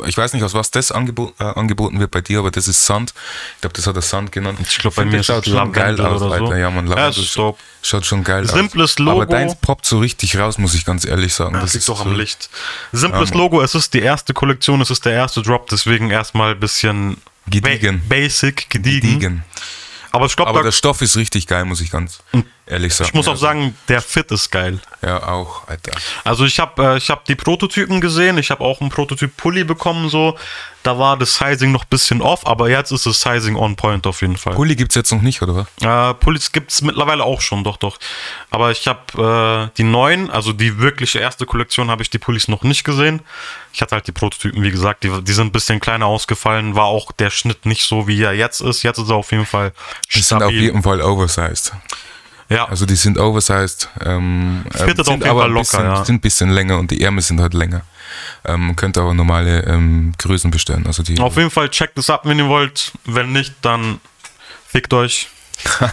ich 0.06 0.16
weiß 0.19 0.34
nicht, 0.34 0.43
aus 0.43 0.52
was 0.52 0.70
das 0.70 0.93
angebo 0.93 1.32
äh, 1.38 1.44
angeboten 1.44 1.99
wird 1.99 2.10
bei 2.10 2.20
dir, 2.20 2.40
aber 2.40 2.50
das 2.50 2.69
ist 2.69 2.84
Sand. 2.84 3.14
Ich 3.54 3.60
glaube, 3.62 3.72
das 3.75 3.87
hat 3.87 3.96
er 3.96 4.02
Sand 4.02 4.32
genannt. 4.32 4.58
Ich 4.62 4.78
glaub, 4.78 4.94
bei 4.96 5.05
mir 5.06 5.12
das 5.12 5.20
ist 5.20 5.26
schaut 5.26 5.46
es 5.46 5.52
schon 5.55 5.72
geil 5.72 5.98
aus, 6.00 6.20
oder 6.22 6.37
so. 6.38 6.44
Alter. 6.46 6.58
Ja, 6.58 6.70
man, 6.70 6.87
Ja, 6.88 6.94
Lavendel 6.94 7.22
ist 7.25 7.37
dope. 7.37 7.58
schaut 7.82 8.05
schon 8.05 8.22
geil 8.22 8.46
Simples 8.46 8.93
aus. 8.93 8.98
Logo. 8.98 9.22
Aber 9.22 9.26
deins 9.26 9.55
poppt 9.55 9.87
so 9.87 9.98
richtig 9.98 10.37
raus, 10.37 10.58
muss 10.58 10.75
ich 10.75 10.84
ganz 10.84 11.06
ehrlich 11.06 11.32
sagen. 11.32 11.55
Das 11.55 11.72
liegt 11.72 11.88
doch 11.88 12.00
am 12.05 12.10
so- 12.10 12.14
Licht. 12.16 12.50
Simples 12.93 13.32
Logo, 13.32 13.62
es 13.62 13.75
ist 13.75 13.94
die 13.94 14.00
erste 14.02 14.34
Kollektion, 14.34 14.81
es 14.82 14.90
ist 14.90 15.05
der 15.06 15.14
erste 15.14 15.40
Drop, 15.40 15.69
deswegen 15.70 16.10
erstmal 16.10 16.52
ein 16.52 16.60
bisschen 16.60 17.16
Gediegen. 17.46 18.00
Ba 18.08 18.16
basic, 18.16 18.70
gediegen. 18.70 19.00
Gediegen. 19.00 19.44
Aber 20.10 20.26
ich 20.26 20.36
glaube, 20.36 20.62
der 20.62 20.72
Stoff 20.72 21.00
ist 21.00 21.16
richtig 21.16 21.46
geil, 21.46 21.64
muss 21.64 21.80
ich 21.80 21.90
ganz 21.90 22.22
ehrlich 22.72 22.94
sagen. 22.94 23.08
ich 23.08 23.14
muss 23.14 23.28
auch 23.28 23.36
sagen, 23.36 23.76
der 23.88 24.00
Fit 24.00 24.30
ist 24.30 24.50
geil. 24.50 24.80
Ja, 25.02 25.22
auch, 25.28 25.69
Alter. 25.69 25.92
Also 26.24 26.44
ich 26.44 26.58
habe 26.58 26.94
äh, 26.94 26.96
ich 26.96 27.10
hab 27.10 27.24
die 27.24 27.34
Prototypen 27.34 28.00
gesehen, 28.00 28.38
ich 28.38 28.50
habe 28.50 28.62
auch 28.62 28.80
einen 28.80 28.90
Prototyp 28.90 29.36
Pulli 29.36 29.64
bekommen, 29.64 30.08
so. 30.08 30.36
Da 30.82 30.98
war 30.98 31.16
das 31.16 31.36
Sizing 31.36 31.70
noch 31.70 31.84
ein 31.84 31.88
bisschen 31.90 32.20
off, 32.20 32.44
aber 32.44 32.69
jetzt 32.69 32.90
ist 32.90 33.06
das 33.06 33.20
Sizing 33.20 33.54
on 33.54 33.76
point 33.76 34.04
auf 34.04 34.20
jeden 34.20 34.36
Fall. 34.36 34.54
Pulli 34.54 34.74
gibt's 34.74 34.96
jetzt 34.96 35.12
noch 35.12 35.22
nicht, 35.22 35.40
oder 35.40 35.54
was? 35.80 36.10
Äh, 36.10 36.14
Pullis 36.14 36.50
gibt 36.50 36.72
es 36.72 36.82
mittlerweile 36.82 37.22
auch 37.22 37.40
schon, 37.40 37.62
doch, 37.62 37.76
doch. 37.76 37.98
Aber 38.50 38.72
ich 38.72 38.88
habe 38.88 39.69
äh, 39.70 39.76
die 39.76 39.84
neuen, 39.84 40.28
also 40.28 40.52
die 40.52 40.78
wirkliche 40.78 41.20
erste 41.20 41.46
Kollektion, 41.46 41.88
habe 41.88 42.02
ich 42.02 42.10
die 42.10 42.19
Pullis 42.19 42.48
noch 42.48 42.64
nicht 42.64 42.82
gesehen. 42.82 43.22
Ich 43.72 43.80
hatte 43.80 43.94
halt 43.94 44.08
die 44.08 44.12
Prototypen, 44.12 44.62
wie 44.62 44.72
gesagt, 44.72 45.04
die, 45.04 45.22
die 45.22 45.32
sind 45.32 45.48
ein 45.48 45.52
bisschen 45.52 45.78
kleiner 45.78 46.06
ausgefallen, 46.06 46.74
war 46.74 46.86
auch 46.86 47.12
der 47.12 47.30
Schnitt 47.30 47.64
nicht 47.64 47.84
so, 47.84 48.08
wie 48.08 48.20
er 48.20 48.32
jetzt 48.32 48.60
ist. 48.60 48.82
Jetzt 48.82 48.98
ist 48.98 49.08
er 49.08 49.16
auf 49.16 49.30
jeden 49.30 49.46
Fall 49.46 49.72
Die 50.12 50.20
sind 50.20 50.42
auf 50.42 50.50
jeden 50.50 50.82
Fall 50.82 51.00
oversized. 51.00 51.72
Ja, 52.48 52.66
Also 52.68 52.86
die 52.86 52.96
sind 52.96 53.18
oversized. 53.18 53.88
Ähm, 54.04 54.64
ähm, 54.64 54.72
fittet 54.72 55.00
auf 55.00 55.06
sind 55.06 55.18
jeden 55.20 55.28
aber 55.30 55.40
Fall 55.42 55.50
locker, 55.50 55.60
bisschen, 55.62 55.84
ja. 55.84 56.04
sind 56.04 56.14
ein 56.16 56.20
bisschen 56.20 56.50
länger 56.50 56.78
und 56.78 56.90
die 56.90 57.02
Ärmel 57.02 57.22
sind 57.22 57.40
halt 57.40 57.54
länger. 57.54 57.82
Ähm, 58.44 58.76
könnt 58.76 58.98
aber 58.98 59.14
normale 59.14 59.62
ähm, 59.64 60.12
Größen 60.18 60.50
bestellen. 60.50 60.86
Also 60.86 61.02
die, 61.02 61.18
auf 61.18 61.36
jeden 61.36 61.50
Fall 61.50 61.68
checkt 61.70 61.96
es 61.98 62.10
ab, 62.10 62.22
wenn 62.24 62.38
ihr 62.38 62.48
wollt. 62.48 62.92
Wenn 63.04 63.32
nicht, 63.32 63.54
dann 63.62 64.00
fickt 64.66 64.92
euch. 64.92 65.28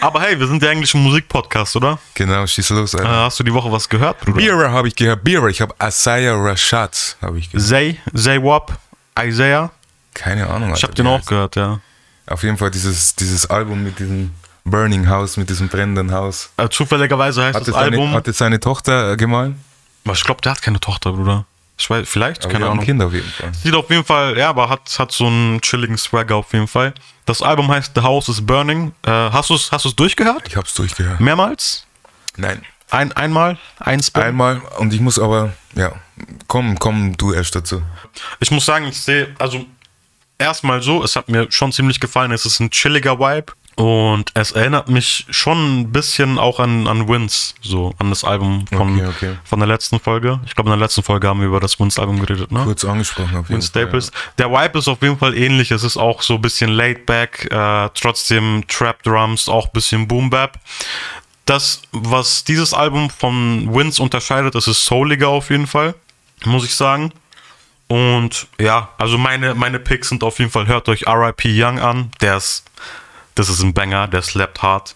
Aber 0.00 0.20
hey, 0.22 0.38
wir 0.38 0.46
sind 0.46 0.62
der 0.62 0.70
englische 0.70 0.96
Musikpodcast, 0.96 1.76
oder? 1.76 1.98
genau, 2.14 2.46
schieß 2.46 2.70
los. 2.70 2.94
Äh, 2.94 2.98
Alter. 2.98 3.16
hast 3.24 3.38
du 3.40 3.44
die 3.44 3.52
Woche 3.52 3.70
was 3.72 3.88
gehört, 3.88 4.20
Bruder? 4.20 4.36
Bira 4.38 4.70
habe 4.70 4.88
ich 4.88 4.96
gehört. 4.96 5.24
Bira, 5.24 5.48
ich 5.48 5.60
habe 5.60 5.74
Asaya 5.78 6.34
Rashad, 6.36 7.16
habe 7.20 7.38
ich 7.38 7.50
gehört. 7.50 7.66
Zay, 7.68 7.98
Zay 8.14 8.42
Wap, 8.42 8.78
Isaiah. 9.18 9.70
Keine 10.14 10.48
Ahnung. 10.48 10.68
Ich 10.68 10.74
Alter, 10.74 10.86
habe 10.88 10.94
den 10.94 11.06
auch 11.06 11.20
heißt- 11.20 11.26
gehört, 11.28 11.56
ja. 11.56 11.80
Auf 12.26 12.42
jeden 12.44 12.56
Fall 12.56 12.70
dieses, 12.70 13.14
dieses 13.16 13.46
Album 13.46 13.82
mit 13.82 13.98
diesem 13.98 14.30
Burning 14.64 15.08
House, 15.08 15.36
mit 15.36 15.48
diesem 15.48 15.68
brennenden 15.68 16.12
Haus. 16.12 16.50
Äh, 16.56 16.68
zufälligerweise 16.68 17.44
heißt 17.44 17.56
Hat 17.56 17.68
das 17.68 17.74
seine, 17.74 17.96
Album. 17.96 18.12
hat 18.12 18.28
es 18.28 18.38
seine 18.38 18.60
Tochter 18.60 19.12
äh, 19.12 19.16
gemalt? 19.16 19.54
Ich 20.12 20.24
glaube, 20.24 20.40
der 20.40 20.52
hat 20.52 20.62
keine 20.62 20.80
Tochter, 20.80 21.12
Bruder. 21.12 21.46
Ich 21.78 21.88
weiß, 21.88 22.06
vielleicht, 22.06 22.44
Aber 22.44 22.52
keine 22.52 22.68
Ahnung. 22.68 22.84
Kinder 22.84 23.06
auf 23.06 23.14
jeden 23.14 23.28
Fall. 23.30 23.54
Sieht 23.54 23.74
auf 23.74 23.88
jeden 23.88 24.04
Fall, 24.04 24.36
ja, 24.36 24.50
aber 24.50 24.68
hat, 24.68 24.94
hat 24.98 25.12
so 25.12 25.26
einen 25.26 25.60
chilligen 25.62 25.96
Swagger 25.96 26.36
auf 26.36 26.52
jeden 26.52 26.68
Fall. 26.68 26.92
Das 27.24 27.40
Album 27.40 27.68
heißt 27.68 27.92
The 27.94 28.02
House 28.02 28.28
is 28.28 28.44
Burning. 28.44 28.92
Äh, 29.02 29.10
hast 29.10 29.48
du 29.48 29.54
es 29.54 29.72
hast 29.72 29.86
du's 29.86 29.96
durchgehört? 29.96 30.42
Ich 30.46 30.56
habe 30.56 30.66
es 30.66 30.74
durchgehört. 30.74 31.20
Mehrmals? 31.20 31.86
Nein. 32.36 32.62
Ein, 32.90 33.12
einmal? 33.12 33.56
Ein 33.78 34.02
Spin? 34.02 34.22
Einmal 34.22 34.60
und 34.78 34.92
ich 34.92 35.00
muss 35.00 35.18
aber, 35.18 35.54
ja, 35.74 35.92
komm, 36.48 36.78
komm 36.78 37.16
du 37.16 37.32
erst 37.32 37.54
dazu. 37.54 37.82
Ich 38.40 38.50
muss 38.50 38.66
sagen, 38.66 38.86
ich 38.86 39.00
sehe, 39.00 39.34
also 39.38 39.64
erstmal 40.38 40.82
so, 40.82 41.02
es 41.04 41.16
hat 41.16 41.28
mir 41.28 41.50
schon 41.50 41.72
ziemlich 41.72 42.00
gefallen. 42.00 42.32
Es 42.32 42.44
ist 42.44 42.60
ein 42.60 42.70
chilliger 42.70 43.18
Vibe 43.18 43.52
und 43.80 44.30
es 44.34 44.52
erinnert 44.52 44.90
mich 44.90 45.24
schon 45.30 45.80
ein 45.80 45.90
bisschen 45.92 46.38
auch 46.38 46.60
an, 46.60 46.86
an 46.86 47.08
Wins, 47.08 47.54
so 47.62 47.94
an 47.98 48.10
das 48.10 48.24
Album 48.24 48.66
von, 48.66 48.94
Okay, 49.00 49.06
okay. 49.06 49.36
von 49.42 49.58
der 49.58 49.68
letzten 49.68 49.98
Folge. 49.98 50.38
Ich 50.44 50.54
glaube, 50.54 50.68
in 50.68 50.78
der 50.78 50.84
letzten 50.84 51.02
Folge 51.02 51.26
haben 51.28 51.40
wir 51.40 51.46
über 51.46 51.60
das 51.60 51.80
Wins-Album 51.80 52.20
geredet, 52.20 52.52
ne? 52.52 52.62
Kurz 52.64 52.84
angesprochen 52.84 53.36
auf 53.36 53.48
jeden 53.48 53.62
Win 53.62 53.62
Fall. 53.62 53.68
Staples. 53.68 54.12
Der 54.36 54.50
Vibe 54.50 54.78
ist 54.78 54.88
auf 54.88 55.00
jeden 55.00 55.16
Fall 55.16 55.34
ähnlich. 55.34 55.70
Es 55.70 55.82
ist 55.82 55.96
auch 55.96 56.20
so 56.20 56.34
ein 56.34 56.42
bisschen 56.42 56.68
laid 56.70 57.06
back, 57.06 57.50
äh, 57.50 57.88
trotzdem 57.94 58.64
Trap 58.68 59.02
Drums, 59.02 59.48
auch 59.48 59.66
ein 59.68 59.72
bisschen 59.72 60.06
Boom 60.06 60.28
Bap. 60.28 60.58
Das, 61.46 61.80
was 61.92 62.44
dieses 62.44 62.74
Album 62.74 63.08
von 63.08 63.74
Wins 63.74 63.98
unterscheidet, 63.98 64.54
ist 64.56 64.66
es 64.66 64.84
souliger 64.84 65.28
auf 65.28 65.48
jeden 65.48 65.66
Fall, 65.66 65.94
muss 66.44 66.66
ich 66.66 66.76
sagen. 66.76 67.12
Und 67.88 68.46
ja, 68.60 68.90
also 68.98 69.16
meine, 69.16 69.54
meine 69.54 69.78
Picks 69.80 70.10
sind 70.10 70.22
auf 70.22 70.38
jeden 70.38 70.50
Fall, 70.50 70.66
hört 70.66 70.88
euch 70.90 71.06
RIP 71.08 71.46
Young 71.46 71.78
an. 71.80 72.10
Der 72.20 72.36
ist, 72.36 72.64
das 73.40 73.48
ist 73.48 73.62
ein 73.62 73.72
Banger, 73.72 74.06
der 74.06 74.20
slappt 74.20 74.60
hart. 74.60 74.94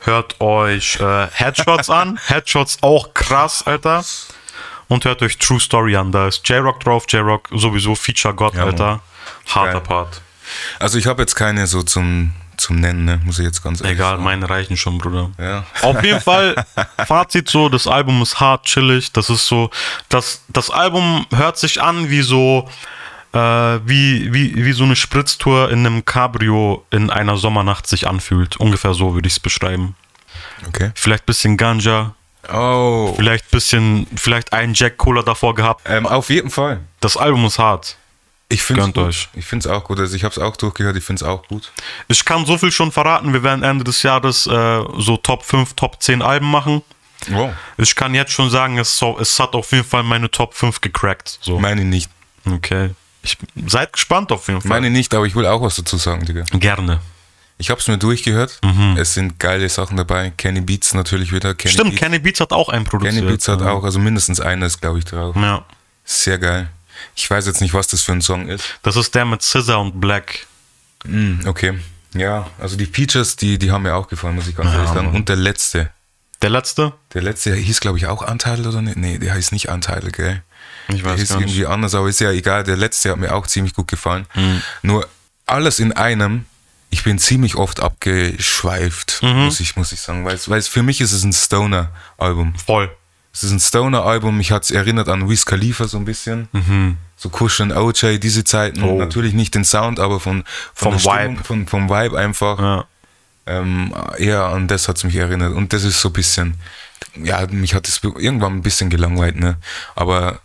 Hört 0.00 0.38
euch 0.40 1.00
äh, 1.00 1.28
Headshots 1.32 1.88
an. 1.88 2.20
Headshots 2.26 2.78
auch 2.82 3.14
krass, 3.14 3.66
Alter. 3.66 4.04
Und 4.88 5.06
hört 5.06 5.22
euch 5.22 5.38
True 5.38 5.58
Story 5.58 5.96
an. 5.96 6.12
Da 6.12 6.28
ist 6.28 6.46
J-Rock 6.46 6.80
drauf. 6.80 7.04
J-Rock 7.08 7.48
sowieso 7.52 7.94
Feature 7.94 8.34
God, 8.34 8.54
Ja. 8.54 8.64
Alter. 8.64 9.00
Harter 9.48 9.72
Geil. 9.72 9.80
Part. 9.80 10.20
Also 10.78 10.98
ich 10.98 11.06
habe 11.06 11.22
jetzt 11.22 11.34
keine 11.36 11.66
so 11.66 11.82
zum, 11.82 12.32
zum 12.58 12.76
Nennen, 12.76 13.06
ne? 13.06 13.18
muss 13.24 13.38
ich 13.38 13.46
jetzt 13.46 13.62
ganz 13.62 13.80
ehrlich 13.80 13.96
Egal, 13.96 14.12
sagen. 14.12 14.24
meine 14.24 14.48
reichen 14.50 14.76
schon, 14.76 14.98
Bruder. 14.98 15.30
Ja. 15.38 15.64
Auf 15.80 16.04
jeden 16.04 16.20
Fall, 16.30 16.54
Fazit 17.06 17.48
so, 17.48 17.70
das 17.70 17.86
Album 17.86 18.20
ist 18.20 18.40
hart, 18.40 18.66
chillig. 18.66 19.10
Das 19.12 19.30
ist 19.30 19.46
so, 19.46 19.70
das, 20.10 20.42
das 20.48 20.68
Album 20.68 21.24
hört 21.34 21.56
sich 21.58 21.80
an 21.80 22.10
wie 22.10 22.20
so 22.20 22.68
äh, 23.34 23.80
wie, 23.84 24.32
wie, 24.32 24.64
wie 24.64 24.72
so 24.72 24.84
eine 24.84 24.96
Spritztour 24.96 25.70
in 25.70 25.86
einem 25.86 26.04
Cabrio 26.04 26.86
in 26.90 27.10
einer 27.10 27.36
Sommernacht 27.36 27.86
sich 27.86 28.06
anfühlt. 28.06 28.56
Ungefähr 28.56 28.94
so 28.94 29.14
würde 29.14 29.26
ich 29.26 29.34
es 29.34 29.40
beschreiben. 29.40 29.96
Okay. 30.68 30.92
Vielleicht 30.94 31.26
bisschen 31.26 31.56
Ganja, 31.56 32.14
Oh. 32.52 33.14
vielleicht 33.16 33.50
bisschen, 33.50 34.06
vielleicht 34.16 34.52
einen 34.52 34.74
Jack 34.74 34.98
Cola 34.98 35.22
davor 35.22 35.54
gehabt. 35.54 35.82
Ähm, 35.86 36.06
auf 36.06 36.28
jeden 36.30 36.50
Fall. 36.50 36.80
Das 37.00 37.16
Album 37.16 37.46
ist 37.46 37.58
hart. 37.58 37.96
Ich 38.50 38.62
finde 38.62 39.08
es. 39.08 39.28
Ich 39.32 39.46
finde 39.46 39.66
es 39.68 39.74
auch 39.74 39.82
gut. 39.84 39.98
Also 39.98 40.14
ich 40.14 40.22
habe 40.22 40.32
es 40.32 40.38
auch 40.38 40.56
durchgehört. 40.56 40.96
Ich 40.96 41.04
finde 41.04 41.24
es 41.24 41.28
auch 41.28 41.46
gut. 41.48 41.72
Ich 42.08 42.24
kann 42.24 42.44
so 42.44 42.58
viel 42.58 42.70
schon 42.70 42.92
verraten, 42.92 43.32
wir 43.32 43.42
werden 43.42 43.64
Ende 43.64 43.84
des 43.84 44.02
Jahres 44.02 44.46
äh, 44.46 44.80
so 44.98 45.16
Top 45.16 45.42
5, 45.44 45.74
Top 45.74 46.02
10 46.02 46.22
Alben 46.22 46.50
machen. 46.50 46.82
Wow. 47.28 47.52
Ich 47.78 47.96
kann 47.96 48.14
jetzt 48.14 48.32
schon 48.32 48.50
sagen, 48.50 48.78
es, 48.78 48.96
so, 48.98 49.18
es 49.18 49.40
hat 49.40 49.54
auf 49.54 49.72
jeden 49.72 49.84
Fall 49.84 50.02
meine 50.02 50.30
Top 50.30 50.54
5 50.54 50.82
gecrackt. 50.82 51.38
So. 51.40 51.58
Meine 51.58 51.84
nicht. 51.84 52.10
Okay. 52.46 52.90
Ich, 53.24 53.38
seid 53.66 53.92
gespannt 53.92 54.30
auf 54.30 54.46
jeden 54.48 54.60
Fall. 54.60 54.68
Meine 54.68 54.90
nicht, 54.90 55.14
aber 55.14 55.26
ich 55.26 55.34
will 55.34 55.46
auch 55.46 55.62
was 55.62 55.76
dazu 55.76 55.96
sagen, 55.96 56.24
Digga. 56.24 56.44
Gerne. 56.52 57.00
Ich 57.56 57.70
habe 57.70 57.80
es 57.80 57.88
mir 57.88 57.98
durchgehört. 57.98 58.60
Es 58.96 59.14
sind 59.14 59.38
geile 59.38 59.68
Sachen 59.68 59.96
dabei. 59.96 60.32
Kenny 60.36 60.60
Beats 60.60 60.92
natürlich 60.92 61.32
wieder. 61.32 61.54
Kenny 61.54 61.72
Stimmt, 61.72 61.90
Beats. 61.90 62.02
Kenny 62.02 62.18
Beats 62.18 62.40
hat 62.40 62.52
auch 62.52 62.68
einen 62.68 62.84
produziert. 62.84 63.14
Kenny 63.14 63.26
Beats 63.26 63.48
hat 63.48 63.62
auch, 63.62 63.84
also 63.84 63.98
mindestens 63.98 64.40
eines, 64.40 64.80
glaube 64.80 64.98
ich, 64.98 65.04
drauf. 65.04 65.36
Ja. 65.36 65.64
Sehr 66.04 66.38
geil. 66.38 66.68
Ich 67.14 67.30
weiß 67.30 67.46
jetzt 67.46 67.60
nicht, 67.60 67.72
was 67.72 67.86
das 67.86 68.02
für 68.02 68.12
ein 68.12 68.22
Song 68.22 68.48
ist. 68.48 68.64
Das 68.82 68.96
ist 68.96 69.14
der 69.14 69.24
mit 69.24 69.42
Scissor 69.42 69.80
und 69.80 70.00
Black. 70.00 70.46
Hm, 71.04 71.40
okay. 71.46 71.78
Ja, 72.14 72.48
also 72.58 72.76
die 72.76 72.86
Features, 72.86 73.36
die, 73.36 73.58
die 73.58 73.70
haben 73.70 73.82
mir 73.82 73.94
auch 73.94 74.08
gefallen, 74.08 74.34
muss 74.34 74.46
ich 74.46 74.56
ganz 74.56 74.72
ehrlich 74.72 74.90
sagen. 74.90 75.14
Und 75.14 75.28
der 75.28 75.36
letzte. 75.36 75.90
Der 76.42 76.50
letzte? 76.50 76.92
Der 77.14 77.22
letzte 77.22 77.54
hieß, 77.54 77.80
glaube 77.80 77.98
ich, 77.98 78.06
auch 78.06 78.22
Anteil 78.22 78.66
oder 78.66 78.82
nicht? 78.82 78.96
Nee, 78.96 79.18
der 79.18 79.32
heißt 79.34 79.52
nicht 79.52 79.68
Anteil, 79.70 80.10
gell? 80.10 80.42
Ich 80.88 81.02
Der 81.02 81.12
weiß 81.12 81.20
ist 81.20 81.28
gar 81.30 81.36
nicht. 81.40 81.48
irgendwie 81.50 81.66
anders, 81.66 81.94
aber 81.94 82.08
ist 82.08 82.20
ja 82.20 82.30
egal. 82.30 82.64
Der 82.64 82.76
letzte 82.76 83.10
hat 83.10 83.18
mir 83.18 83.34
auch 83.34 83.46
ziemlich 83.46 83.74
gut 83.74 83.88
gefallen. 83.88 84.26
Mhm. 84.34 84.62
Nur 84.82 85.08
alles 85.46 85.78
in 85.80 85.92
einem. 85.92 86.44
Ich 86.90 87.02
bin 87.04 87.18
ziemlich 87.18 87.56
oft 87.56 87.80
abgeschweift, 87.80 89.20
Mhm. 89.22 89.44
muss, 89.46 89.60
ich, 89.60 89.76
muss 89.76 89.92
ich 89.92 90.00
sagen. 90.00 90.24
Weil, 90.24 90.34
es- 90.36 90.48
weil 90.48 90.62
für 90.62 90.82
mich 90.82 91.00
ist 91.00 91.12
es 91.12 91.24
ein 91.24 91.32
Stoner-Album. 91.32 92.54
Voll. 92.56 92.90
Es 93.32 93.42
ist 93.42 93.50
ein 93.50 93.58
Stoner-Album. 93.60 94.36
Mich 94.36 94.52
hat 94.52 94.62
es 94.64 94.70
erinnert 94.70 95.08
an 95.08 95.28
Wiz 95.28 95.44
Khalifa 95.44 95.88
so 95.88 95.96
ein 95.98 96.04
bisschen. 96.04 96.48
So 97.16 97.30
Kush 97.30 97.60
und 97.60 97.72
OJ, 97.72 98.18
diese 98.18 98.44
Zeiten. 98.44 98.80
Mhm. 98.80 98.86
Oh. 98.86 98.98
Natürlich 98.98 99.34
nicht 99.34 99.54
den 99.54 99.64
Sound, 99.64 99.98
aber 99.98 100.20
von, 100.20 100.44
von 100.74 100.92
Vom 100.92 100.92
der 100.92 100.98
Stimmung, 101.00 101.36
Vibe. 101.38 101.44
Von, 101.44 101.66
vom 101.66 101.88
Vibe 101.90 102.18
einfach. 102.18 102.58
Ja. 102.60 102.84
Ähm, 103.46 103.92
eher 104.18 104.44
an 104.44 104.68
das 104.68 104.88
hat 104.88 104.96
es 104.96 105.04
mich 105.04 105.16
erinnert. 105.16 105.52
Und 105.54 105.72
das 105.72 105.82
ist 105.84 106.00
so 106.00 106.08
ein 106.10 106.12
bisschen, 106.12 106.54
ja, 107.22 107.44
mich 107.50 107.74
hat 107.74 107.88
es 107.88 108.00
irgendwann 108.02 108.54
ein 108.54 108.62
bisschen 108.62 108.88
gelangweilt, 108.88 109.36
ne? 109.36 109.56
Aber 109.96 110.40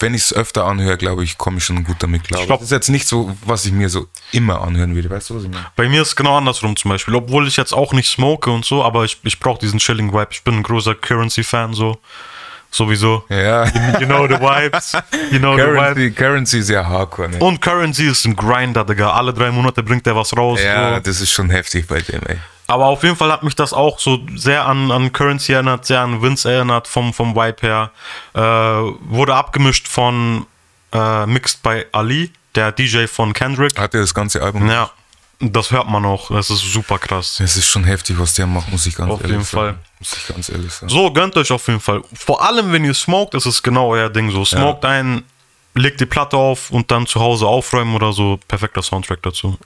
wenn 0.00 0.14
ich 0.14 0.22
es 0.22 0.32
öfter 0.32 0.64
anhöre, 0.64 0.96
glaube 0.96 1.22
ich, 1.24 1.38
komme 1.38 1.58
ich 1.58 1.64
schon 1.64 1.84
gut 1.84 1.96
damit 2.00 2.24
klar. 2.24 2.44
Glaub- 2.46 2.58
das 2.60 2.66
ist 2.66 2.72
jetzt 2.72 2.88
nicht 2.88 3.06
so, 3.06 3.36
was 3.44 3.66
ich 3.66 3.72
mir 3.72 3.88
so 3.88 4.08
immer 4.32 4.62
anhören 4.62 4.94
würde. 4.94 5.10
Weißt 5.10 5.30
du, 5.30 5.36
was 5.36 5.44
ich 5.44 5.50
meine? 5.50 5.66
Bei 5.76 5.88
mir 5.88 6.02
ist 6.02 6.08
es 6.08 6.16
genau 6.16 6.36
andersrum 6.36 6.76
zum 6.76 6.90
Beispiel. 6.90 7.14
Obwohl 7.14 7.46
ich 7.46 7.56
jetzt 7.56 7.72
auch 7.72 7.92
nicht 7.92 8.08
smoke 8.08 8.50
und 8.50 8.64
so, 8.64 8.82
aber 8.82 9.04
ich, 9.04 9.18
ich 9.22 9.38
brauche 9.40 9.60
diesen 9.60 9.78
chilling 9.78 10.12
Vibe. 10.12 10.28
Ich 10.32 10.42
bin 10.42 10.54
ein 10.54 10.62
großer 10.62 10.94
Currency-Fan, 10.94 11.74
so. 11.74 11.98
Sowieso. 12.70 13.24
Ja. 13.28 13.64
You 13.98 14.06
know 14.06 14.28
the 14.28 14.34
vibes. 14.34 14.92
You 15.32 15.38
know 15.38 15.56
the 15.56 15.62
vibes. 15.62 15.76
Currency, 15.76 16.10
Currency 16.12 16.58
ist 16.58 16.70
ja 16.70 16.86
hardcore, 16.86 17.28
ne? 17.28 17.38
Und 17.38 17.60
Currency 17.60 18.06
ist 18.06 18.24
ein 18.24 18.36
Grinder, 18.36 18.84
Digga. 18.84 19.12
Alle 19.12 19.34
drei 19.34 19.50
Monate 19.50 19.82
bringt 19.82 20.06
er 20.06 20.14
was 20.14 20.36
raus. 20.36 20.60
Ja, 20.62 20.94
so. 20.94 21.00
das 21.00 21.20
ist 21.20 21.32
schon 21.32 21.50
heftig 21.50 21.88
bei 21.88 22.00
dem, 22.00 22.20
ey. 22.26 22.38
Aber 22.68 22.86
auf 22.86 23.02
jeden 23.02 23.16
Fall 23.16 23.32
hat 23.32 23.42
mich 23.42 23.56
das 23.56 23.72
auch 23.72 23.98
so 23.98 24.20
sehr 24.36 24.64
an, 24.64 24.92
an 24.92 25.12
Currency 25.12 25.52
erinnert, 25.52 25.86
sehr 25.86 26.00
an 26.00 26.22
Vince 26.22 26.52
erinnert 26.52 26.86
vom, 26.86 27.12
vom 27.12 27.34
Vibe 27.34 27.56
her. 27.62 27.90
Äh, 28.32 28.40
wurde 28.40 29.34
abgemischt 29.34 29.88
von 29.88 30.46
äh, 30.92 31.26
Mixed 31.26 31.64
by 31.64 31.86
Ali, 31.90 32.30
der 32.54 32.70
DJ 32.70 33.06
von 33.06 33.32
Kendrick. 33.32 33.76
Hat 33.76 33.94
er 33.94 34.02
das 34.02 34.14
ganze 34.14 34.40
Album? 34.40 34.68
Ja, 34.68 34.90
das 35.40 35.70
hört 35.70 35.88
man 35.88 36.04
auch. 36.04 36.30
Das 36.30 36.50
ist 36.50 36.60
super 36.60 36.98
krass. 36.98 37.40
Es 37.40 37.56
ist 37.56 37.66
schon 37.66 37.84
heftig, 37.84 38.18
was 38.18 38.34
der 38.34 38.46
macht, 38.46 38.70
muss 38.70 38.86
ich 38.86 38.94
ganz 38.94 39.10
Auf 39.10 39.20
ehrlich 39.20 39.32
jeden 39.36 39.44
sagen. 39.44 39.74
Fall. 39.74 39.78
Muss 39.98 40.12
ich 40.16 40.26
ganz 40.28 40.48
ehrlich 40.50 40.72
sagen. 40.72 40.90
So, 40.90 41.10
gönnt 41.12 41.36
euch 41.36 41.50
auf 41.50 41.66
jeden 41.66 41.80
Fall. 41.80 42.02
Vor 42.12 42.42
allem, 42.44 42.72
wenn 42.72 42.84
ihr 42.84 42.94
smoked, 42.94 43.34
ist 43.34 43.46
es 43.46 43.62
genau 43.62 43.88
euer 43.90 44.10
Ding 44.10 44.30
so. 44.30 44.44
Smoked 44.44 44.84
ein, 44.84 45.22
legt 45.74 46.00
die 46.00 46.06
Platte 46.06 46.36
auf 46.36 46.70
und 46.70 46.90
dann 46.90 47.06
zu 47.06 47.20
Hause 47.20 47.46
aufräumen 47.46 47.94
oder 47.94 48.12
so. 48.12 48.38
Perfekter 48.48 48.82
Soundtrack 48.82 49.22
dazu. 49.22 49.58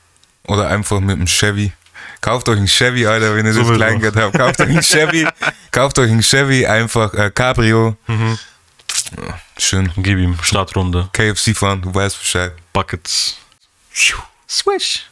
Oder 0.47 0.69
einfach 0.69 1.01
mit 1.01 1.17
einem 1.17 1.27
Chevy. 1.27 1.73
Kauft 2.21 2.49
euch 2.49 2.59
einen 2.59 2.69
Chevy, 2.69 3.07
Alter, 3.07 3.35
wenn 3.35 3.45
ihr 3.47 3.53
Sowieso. 3.53 3.71
das 3.71 3.79
Kleingeld 3.79 4.17
habt. 4.17 4.39
Kauft 4.39 4.61
euch 4.61 4.69
einen 4.69 4.83
Chevy. 4.83 5.27
Kauft 5.71 5.99
euch 5.99 6.11
einen 6.11 6.23
Chevy, 6.23 6.67
einfach 6.67 7.13
äh, 7.15 7.31
Cabrio. 7.31 7.97
Mhm. 8.07 8.39
Ja, 9.17 9.39
schön. 9.59 9.91
Gib 9.97 10.19
ihm 10.19 10.39
Startrunde. 10.43 11.09
KFC 11.13 11.57
fahren, 11.57 11.83
du 11.83 11.95
weißt 11.95 12.19
Bescheid. 12.19 12.53
Buckets. 12.73 13.39
Swish. 14.49 15.07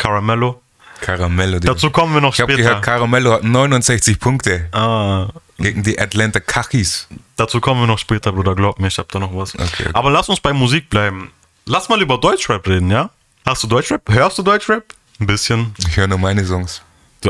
Caramello. 0.00 0.62
Caramello. 1.02 1.58
Dazu 1.58 1.90
kommen 1.90 2.14
wir 2.14 2.20
noch 2.22 2.32
ich 2.34 2.40
habe 2.40 2.52
später. 2.52 2.68
gehört, 2.68 2.82
Caramello 2.84 3.32
hat 3.34 3.44
69 3.44 4.18
Punkte 4.18 4.66
ah, 4.72 5.28
gegen 5.58 5.82
die 5.82 5.98
Atlanta 6.00 6.40
Kachis. 6.40 7.06
dazu 7.36 7.60
kommen 7.60 7.82
wir 7.82 7.86
noch 7.86 7.98
später, 7.98 8.32
Bruder. 8.32 8.54
Glaub 8.54 8.78
mir, 8.80 8.88
ich 8.88 8.96
hab 8.98 9.10
da 9.12 9.18
noch 9.18 9.34
was. 9.36 9.54
Okay, 9.54 9.64
okay. 9.66 9.90
Aber 9.92 10.10
lass 10.10 10.28
uns 10.30 10.40
bei 10.40 10.54
Musik 10.54 10.88
bleiben. 10.88 11.30
Lass 11.66 11.90
mal 11.90 12.00
über 12.00 12.16
Deutschrap 12.18 12.66
reden, 12.66 12.90
ja? 12.90 13.10
Hast 13.46 13.62
du 13.62 13.66
Deutschrap? 13.66 14.02
Hörst 14.08 14.38
du 14.38 14.42
Deutschrap? 14.42 14.84
Ein 15.20 15.26
bisschen. 15.26 15.74
Ich 15.86 15.96
höre 15.96 16.06
nur 16.06 16.18
meine 16.18 16.44
Songs. 16.46 16.80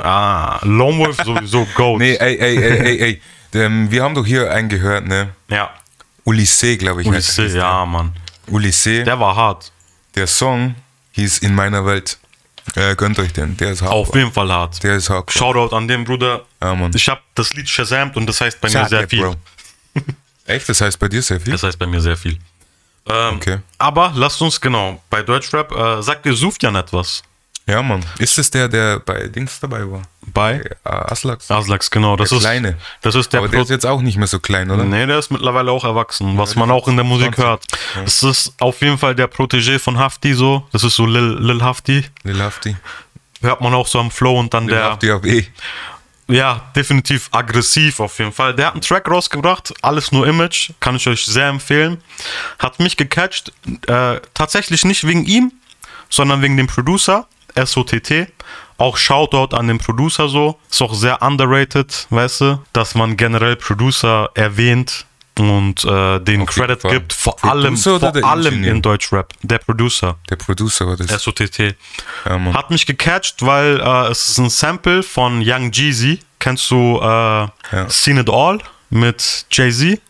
Ah, 0.01 0.61
Lone 0.63 0.99
Wolf 0.99 1.17
sowieso 1.25 1.67
Goat. 1.75 1.99
Nee, 1.99 2.15
ey, 2.15 2.37
ey, 2.39 2.57
ey, 2.57 2.79
ey, 2.79 3.01
ey. 3.01 3.23
Ähm, 3.53 3.91
wir 3.91 4.05
haben 4.05 4.15
doch 4.15 4.25
hier 4.25 4.49
einen 4.53 4.69
gehört, 4.69 5.07
ne? 5.09 5.31
Ja. 5.49 5.71
Ulysses, 6.23 6.79
glaube 6.79 7.03
ich. 7.03 7.09
Ulysses, 7.09 7.53
ja, 7.53 7.85
Mann. 7.85 8.13
Ulysses. 8.47 9.05
Der 9.05 9.19
war 9.19 9.35
hart. 9.35 9.73
Der 10.15 10.29
Song 10.29 10.77
hieß 11.13 11.39
In 11.39 11.55
meiner 11.57 11.85
Welt. 11.85 12.19
Äh, 12.77 12.95
gönnt 12.97 13.19
euch 13.19 13.33
den. 13.33 13.57
Der 13.57 13.73
ist 13.73 13.83
hart. 13.83 13.93
Auf 13.93 14.15
jeden 14.15 14.33
Fall 14.33 14.51
hart. 14.53 14.83
Der 14.83 14.97
ist 14.97 15.11
hart. 15.11 15.31
Shoutout 15.33 15.75
an 15.75 15.89
den 15.89 16.05
Bruder. 16.05 16.45
Ja, 16.63 16.75
Mann. 16.75 16.93
Ich 16.95 17.09
habe 17.09 17.21
das 17.35 17.53
Lied 17.55 17.69
shazamt 17.69 18.17
und 18.17 18.27
das 18.27 18.41
heißt 18.41 18.61
bei 18.61 18.71
mir 18.71 18.87
sehr 18.89 19.09
viel. 19.09 19.35
Echt? 20.47 20.69
Das 20.69 20.81
heißt 20.81 20.99
bei 20.99 21.09
dir 21.09 21.23
sehr 21.23 21.41
viel? 21.41 21.53
Das 21.53 21.63
heißt 21.63 21.79
bei 21.79 21.87
mir 21.87 22.01
sehr 22.01 22.17
viel. 22.17 22.39
Ähm, 23.07 23.37
Okay. 23.37 23.59
Aber 23.79 24.13
lasst 24.15 24.41
uns 24.43 24.61
genau, 24.61 25.03
bei 25.11 25.23
Deutschrap, 25.23 25.73
äh, 25.73 26.03
sagt 26.03 26.25
dir 26.27 26.35
Sufjan 26.35 26.77
etwas? 26.77 27.23
Ja, 27.71 27.83
Mann. 27.83 28.05
Ist 28.19 28.39
es 28.39 28.51
der, 28.51 28.69
der 28.69 28.99
bei 29.01 29.29
Dings 29.29 29.61
dabei 29.61 29.91
war? 29.91 30.03
Bei 30.33 30.61
Äh, 30.85 30.89
Aslax? 30.89 31.51
Aslax, 31.51 31.91
genau. 31.91 32.17
Das 32.17 32.29
Der 32.31 32.39
ist, 32.39 32.45
Kleine. 32.45 32.77
Das 33.03 33.15
ist 33.15 33.33
der 33.33 33.41
Aber 33.41 33.49
der 33.49 33.59
Pro 33.59 33.63
ist 33.65 33.71
jetzt 33.71 33.87
auch 33.87 34.03
nicht 34.03 34.17
mehr 34.19 34.27
so 34.27 34.39
klein, 34.41 34.71
oder? 34.71 34.85
Nee, 34.85 35.07
der 35.07 35.19
ist 35.19 35.31
mittlerweile 35.31 35.71
auch 35.71 35.85
erwachsen, 35.85 36.37
was 36.39 36.55
man 36.57 36.71
auch 36.71 36.89
in 36.89 36.97
der 36.97 37.05
Musik 37.05 37.35
20. 37.37 37.45
hört. 37.45 37.65
Es 38.05 38.23
ist 38.23 38.55
auf 38.61 38.81
jeden 38.83 38.99
Fall 38.99 39.15
der 39.15 39.31
Protégé 39.31 39.79
von 39.79 39.99
Hafti 39.99 40.35
so. 40.35 40.67
Das 40.73 40.85
ist 40.85 40.97
so 40.97 41.07
Lil, 41.07 41.37
Lil 41.41 41.63
Hafti. 41.63 42.05
Lil 42.25 42.41
Hafti. 42.43 42.77
Hört 43.43 43.61
man 43.61 43.73
auch 43.75 43.87
so 43.87 43.99
am 43.99 44.11
Flow 44.11 44.39
und 44.39 44.53
dann 44.53 44.67
Lil 44.67 44.75
der. 44.77 44.85
Hafti 44.85 45.11
auf 45.13 45.25
E. 45.25 45.47
Ja, 46.29 46.71
definitiv 46.77 47.29
aggressiv 47.33 47.99
auf 47.99 48.17
jeden 48.21 48.33
Fall. 48.33 48.55
Der 48.55 48.67
hat 48.67 48.75
einen 48.75 48.83
Track 48.83 49.09
rausgebracht, 49.11 49.75
alles 49.83 50.13
nur 50.13 50.29
Image, 50.29 50.71
kann 50.79 50.95
ich 50.95 51.09
euch 51.09 51.25
sehr 51.27 51.49
empfehlen. 51.49 52.01
Hat 52.61 52.79
mich 52.79 52.97
gecatcht, 52.97 53.53
äh, 53.89 54.21
tatsächlich 54.35 54.85
nicht 54.85 55.05
wegen 55.05 55.25
ihm, 55.25 55.53
sondern 56.09 56.41
wegen 56.41 56.57
dem 56.57 56.69
Producer, 56.69 57.27
SOTT. 57.67 58.29
Auch 58.79 58.97
Shoutout 58.97 59.55
an 59.55 59.69
den 59.69 59.79
Producer 59.79 60.29
so. 60.29 60.59
Ist 60.71 60.81
auch 60.81 60.95
sehr 60.95 61.21
underrated, 61.23 62.07
weißt 62.11 62.41
du, 62.41 62.63
dass 62.73 62.95
man 62.95 63.17
generell 63.17 63.57
Producer 63.57 64.31
erwähnt 64.35 65.05
und 65.39 65.85
äh, 65.85 66.19
den 66.21 66.43
Auf 66.43 66.49
Credit 66.49 66.83
gibt, 66.83 67.13
vor 67.13 67.37
Producer 67.37 67.93
allem, 68.03 68.23
vor 68.23 68.25
allem 68.31 68.47
Ingenieur? 68.55 68.75
in 68.75 68.83
Deutschrap. 68.83 69.33
Der 69.43 69.59
Producer. 69.59 70.17
Der 70.29 70.37
Producer 70.37 70.87
war 70.87 70.97
das. 70.97 71.23
SOTT. 71.23 71.75
Ja. 72.27 72.41
Hat 72.55 72.71
mich 72.71 72.87
gecatcht, 72.87 73.37
weil 73.45 73.81
äh, 73.81 74.11
es 74.11 74.29
ist 74.29 74.39
ein 74.39 74.51
Sample 74.51 75.03
von 75.03 75.43
Young 75.45 75.71
Jeezy. 75.73 76.21
Kennst 76.39 76.71
du 76.71 76.99
äh, 77.01 77.47
Seen 77.89 78.19
It 78.19 78.31
All 78.31 78.59
mit 78.91 79.47
Jay-Z? 79.51 80.01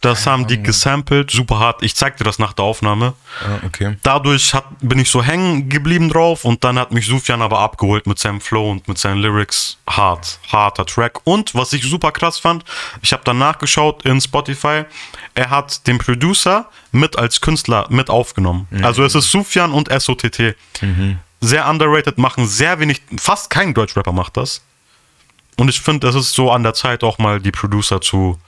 Das 0.00 0.26
haben 0.26 0.46
die 0.46 0.62
gesampelt, 0.62 1.32
super 1.32 1.58
hart. 1.58 1.82
Ich 1.82 1.96
zeig 1.96 2.16
dir 2.18 2.24
das 2.24 2.38
nach 2.38 2.52
der 2.52 2.64
Aufnahme. 2.64 3.14
Ah, 3.42 3.66
okay. 3.66 3.96
Dadurch 4.04 4.54
hat, 4.54 4.64
bin 4.80 5.00
ich 5.00 5.10
so 5.10 5.24
hängen 5.24 5.68
geblieben 5.68 6.08
drauf 6.08 6.44
und 6.44 6.62
dann 6.62 6.78
hat 6.78 6.92
mich 6.92 7.06
Sufjan 7.06 7.42
aber 7.42 7.58
abgeholt 7.58 8.06
mit 8.06 8.18
seinem 8.18 8.40
Flow 8.40 8.70
und 8.70 8.86
mit 8.86 8.96
seinen 8.98 9.18
Lyrics. 9.18 9.76
Hart, 9.88 10.38
harter 10.52 10.86
Track. 10.86 11.20
Und 11.24 11.54
was 11.56 11.72
ich 11.72 11.82
super 11.82 12.12
krass 12.12 12.38
fand, 12.38 12.64
ich 13.02 13.12
habe 13.12 13.24
dann 13.24 13.38
nachgeschaut 13.38 14.04
in 14.04 14.20
Spotify, 14.20 14.84
er 15.34 15.50
hat 15.50 15.86
den 15.88 15.98
Producer 15.98 16.66
mit 16.92 17.18
als 17.18 17.40
Künstler 17.40 17.86
mit 17.90 18.08
aufgenommen. 18.08 18.68
Also 18.82 19.02
es 19.02 19.16
ist 19.16 19.30
Sufjan 19.32 19.72
und 19.72 19.88
SOTT. 19.90 20.54
Sehr 21.40 21.68
underrated, 21.68 22.18
machen 22.18 22.46
sehr 22.46 22.78
wenig, 22.78 23.02
fast 23.18 23.50
kein 23.50 23.74
Deutschrapper 23.74 24.12
macht 24.12 24.36
das. 24.36 24.62
Und 25.56 25.68
ich 25.68 25.80
finde, 25.80 26.06
es 26.06 26.14
ist 26.14 26.34
so 26.34 26.52
an 26.52 26.62
der 26.62 26.74
Zeit 26.74 27.02
auch 27.02 27.18
mal 27.18 27.40
die 27.40 27.50
Producer 27.50 28.00
zu 28.00 28.38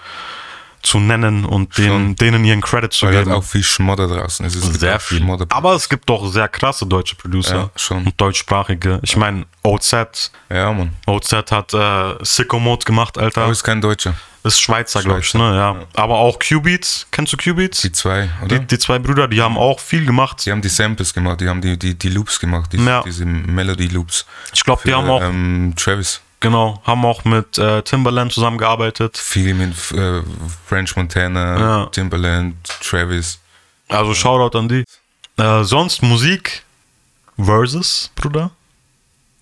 zu 0.82 0.99
nennen 0.99 1.44
und 1.44 1.76
denen, 1.78 2.16
denen 2.16 2.44
ihren 2.44 2.60
Credit 2.60 2.92
zu 2.92 3.06
Weil 3.06 3.16
halt 3.16 3.25
geben. 3.26 3.37
auch 3.37 3.44
viel 3.44 3.62
Schmodder 3.62 4.08
draußen 4.08 4.46
ist. 4.46 4.54
Es 4.54 4.62
gibt 4.66 4.80
Sehr 4.80 4.96
auch 4.96 5.00
viel. 5.00 5.18
Schmodder. 5.18 5.46
Aber 5.50 5.75
es 5.75 5.88
gibt 5.88 6.08
doch 6.08 6.26
sehr 6.32 6.49
krasse 6.49 6.87
deutsche 6.87 7.16
Producer 7.16 7.54
Ja, 7.54 7.70
schon. 7.76 8.06
und 8.06 8.20
deutschsprachige. 8.20 8.99
Ich 9.02 9.16
meine, 9.16 9.44
OZ. 9.62 10.30
Ja, 10.50 10.72
Mann. 10.72 10.92
OZ 11.06 11.32
hat 11.50 11.75
äh, 11.75 12.14
Sicko 12.25 12.58
Mode 12.58 12.84
gemacht, 12.84 13.18
Alter. 13.18 13.42
Aber 13.42 13.52
ist 13.52 13.62
kein 13.62 13.80
Deutscher. 13.80 14.14
ist 14.42 14.58
Schweizer, 14.60 15.02
glaube 15.02 15.20
ich, 15.20 15.26
Schweizer, 15.28 15.50
ne? 15.50 15.56
Ja. 15.56 15.76
Aber 15.94 16.14
auch 16.16 16.38
Q-Beats. 16.38 17.06
Kennst 17.10 17.32
du 17.32 17.37
Q-Beats? 17.37 17.82
Die 17.82 17.92
zwei, 17.92 18.30
oder? 18.42 18.58
Die, 18.58 18.66
die 18.66 18.78
zwei 18.78 18.99
Brüder, 18.99 19.28
die 19.28 19.42
haben 19.42 19.58
auch 19.58 19.80
viel 19.80 20.06
gemacht. 20.06 20.44
Die 20.46 20.50
haben 20.50 20.62
die 20.62 20.68
Samples 20.70 21.12
gemacht, 21.12 21.40
die 21.42 21.49
haben 21.49 21.60
die, 21.60 21.78
die, 21.78 21.94
die 21.99 22.08
Loops 22.08 22.40
gemacht, 22.40 22.72
die, 22.72 22.78
Ja. 22.82 23.02
diese 23.02 23.26
Melody-Loops. 23.26 24.25
Ich 24.54 24.64
glaube, 24.64 24.80
die 24.87 24.94
haben 24.94 25.08
auch, 25.10 25.20
Ähm, 25.22 25.75
Travis. 25.76 26.22
Genau, 26.40 26.80
haben 26.85 27.04
auch 27.04 27.25
mit 27.25 27.59
äh, 27.59 27.82
Timbaland 27.82 28.32
zusammengearbeitet. 28.32 29.16
Viel 29.18 29.54
mit 29.54 29.75
äh, 29.92 30.23
French 30.66 30.97
Montana, 30.97 31.59
Ja. 31.61 31.87
Timbaland, 31.87 32.56
Travis. 32.82 33.38
Also 33.88 34.14
Shoutout 34.14 34.59
an 34.59 34.68
die. 34.68 34.85
Äh, 35.37 35.64
sonst 35.64 36.02
Musik 36.02 36.64
Versus, 37.38 38.11
Bruder. 38.14 38.50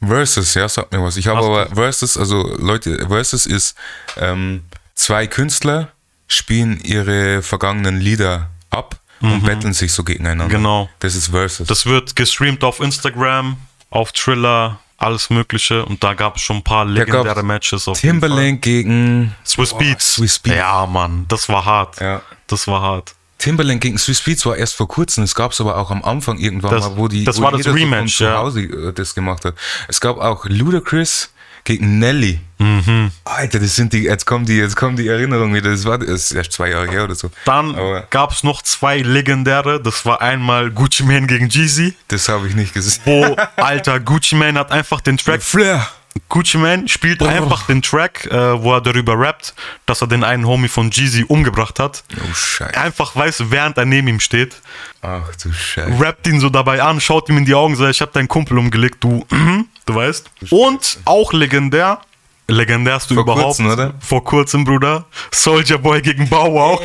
Versus, 0.01 0.55
ja, 0.55 0.69
sag 0.69 0.93
mir 0.93 1.03
was. 1.03 1.17
Ich 1.17 1.27
habe 1.27 1.39
aber 1.41 1.67
Versus, 1.75 2.17
also 2.17 2.55
Leute, 2.59 3.07
Versus 3.09 3.47
ist 3.47 3.75
ähm, 4.17 4.63
zwei 4.95 5.27
Künstler 5.27 5.89
spielen 6.29 6.79
ihre 6.81 7.43
vergangenen 7.43 8.01
Lieder 8.01 8.51
ab 8.71 9.01
und 9.21 9.45
betteln 9.45 9.73
sich 9.73 9.93
so 9.93 10.05
gegeneinander. 10.05 10.45
Mhm. 10.45 10.51
Genau. 10.51 10.91
Das 11.01 11.17
ist 11.17 11.29
Versus. 11.29 11.67
Das 11.67 11.87
wird 11.87 12.15
gestreamt 12.15 12.63
auf 12.63 12.79
Instagram, 12.81 13.57
auf 13.91 14.13
Triller, 14.13 14.79
alles 14.99 15.31
Mögliche. 15.31 15.85
Und 15.87 16.05
da 16.05 16.13
gab 16.15 16.37
es 16.37 16.43
schon 16.43 16.57
ein 16.59 16.63
paar 16.65 16.85
legendäre 16.85 17.43
Matches. 17.43 17.89
Auf. 17.89 17.99
Timberlake 18.01 18.59
gegen 18.59 19.35
Swiss 19.47 19.73
Beats. 19.73 20.15
Swiss 20.15 20.39
Beats. 20.39 20.57
Ja, 20.57 20.87
Mann, 20.87 21.25
das 21.29 21.49
war 21.49 21.65
hart. 21.65 22.01
Ja. 22.01 22.21
Das 22.49 22.67
war 22.67 22.83
hart. 22.83 23.15
Timberland 23.39 23.81
gegen 23.81 23.97
Swiss 23.99 24.21
Beats 24.21 24.45
war 24.47 24.57
erst 24.57 24.75
vor 24.75 24.89
kurzem. 24.89 25.23
Es 25.23 25.35
gab 25.37 25.53
es 25.53 25.61
aber 25.61 25.79
auch 25.79 25.93
am 25.93 26.03
Anfang 26.05 26.39
irgendwann 26.39 26.73
Das- 26.73 26.89
mal, 26.91 26.97
wo 26.97 27.07
die 27.07 27.23
das 27.25 27.39
wo 27.39 27.43
war 27.45 27.53
das 27.53 27.61
jeder 27.61 27.71
so 27.71 27.79
von 27.79 27.93
Rematch, 27.95 28.17
zu 28.17 28.25
ja. 28.25 28.39
Hause 28.39 28.63
äh, 28.63 28.93
das 28.93 29.15
gemacht 29.15 29.45
hat. 29.45 29.55
Es 29.87 30.01
gab 30.01 30.19
auch 30.19 30.45
Ludacris 30.47 31.31
gegen 31.65 31.99
Nelly. 31.99 32.41
Mhm. 32.59 33.11
Alter, 33.25 33.61
das 33.61 33.77
sind 33.77 33.93
die, 33.93 34.03
jetzt 34.03 34.25
kommen 34.25 34.45
die, 34.45 34.57
jetzt 34.57 34.75
kommen 34.77 34.97
die 34.97 35.07
Erinnerungen 35.07 35.55
wieder. 35.55 35.71
Das 35.71 35.85
war 35.85 35.99
das 35.99 36.09
ist 36.09 36.33
erst 36.33 36.53
zwei 36.53 36.71
Jahre 36.71 36.91
her 36.91 37.05
oder 37.05 37.15
so. 37.15 37.31
Dann 37.45 37.77
gab 38.11 38.33
es 38.33 38.43
noch 38.43 38.63
zwei 38.63 38.99
legendäre. 38.99 39.81
Das 39.81 40.05
war 40.05 40.21
einmal 40.21 40.71
Gucci 40.71 41.05
Mane 41.05 41.27
gegen 41.27 41.49
Jeezy. 41.49 41.95
das 42.09 42.29
habe 42.29 42.49
ich 42.49 42.55
nicht 42.55 42.75
gesehen. 42.75 43.01
Wo, 43.05 43.37
Alter, 43.57 44.01
Gucci 44.01 44.35
Mane 44.35 44.59
hat 44.59 44.73
einfach 44.73 45.01
den 45.01 45.17
Track 45.19 45.43
Flair. 45.43 45.87
Gucci 46.29 46.59
Mane 46.59 46.89
spielt 46.89 47.23
einfach 47.23 47.67
den 47.67 47.81
Track, 47.81 48.27
äh, 48.27 48.61
wo 48.61 48.75
er 48.75 48.81
darüber 48.81 49.17
rappt, 49.17 49.55
dass 49.87 50.01
er 50.01 50.09
den 50.09 50.25
einen 50.25 50.47
Homie 50.47 50.67
von 50.67 50.91
Jeezy 50.91 51.25
umgebracht 51.29 51.79
hat. 51.79 52.03
Oh 52.17 52.35
Scheiße. 52.35 52.77
Einfach 52.77 53.15
weiß, 53.15 53.45
während 53.51 53.79
er 53.79 53.85
neben 53.85 54.09
ihm 54.09 54.19
steht, 54.21 54.57
Ach 55.01 55.23
du 55.41 55.53
Scheiße. 55.53 56.01
rappt 56.01 56.27
ihn 56.27 56.41
so 56.41 56.49
dabei 56.51 56.83
an, 56.83 57.01
schaut 57.01 57.29
ihm 57.29 57.39
in 57.39 57.45
die 57.45 57.55
Augen, 57.55 57.77
sagt, 57.77 57.93
ich 57.95 58.01
hab 58.01 58.13
deinen 58.15 58.27
Kumpel 58.27 58.59
umgelegt, 58.59 58.97
du, 59.05 59.25
mhm, 59.31 59.69
du 59.89 59.95
weißt. 59.95 60.31
Und 60.51 60.99
auch 61.05 61.33
legendär, 61.33 62.01
legendärst 62.49 63.11
du 63.11 63.15
Vor 63.15 63.23
überhaupt. 63.25 63.45
kurzem, 63.45 63.67
oder? 63.67 63.95
Vor 64.01 64.25
kurzem, 64.25 64.65
Bruder. 64.65 65.05
Soldier 65.33 65.79
Boy 65.79 66.01
gegen 66.03 66.29
Bow 66.29 66.53
Wow. 66.53 66.81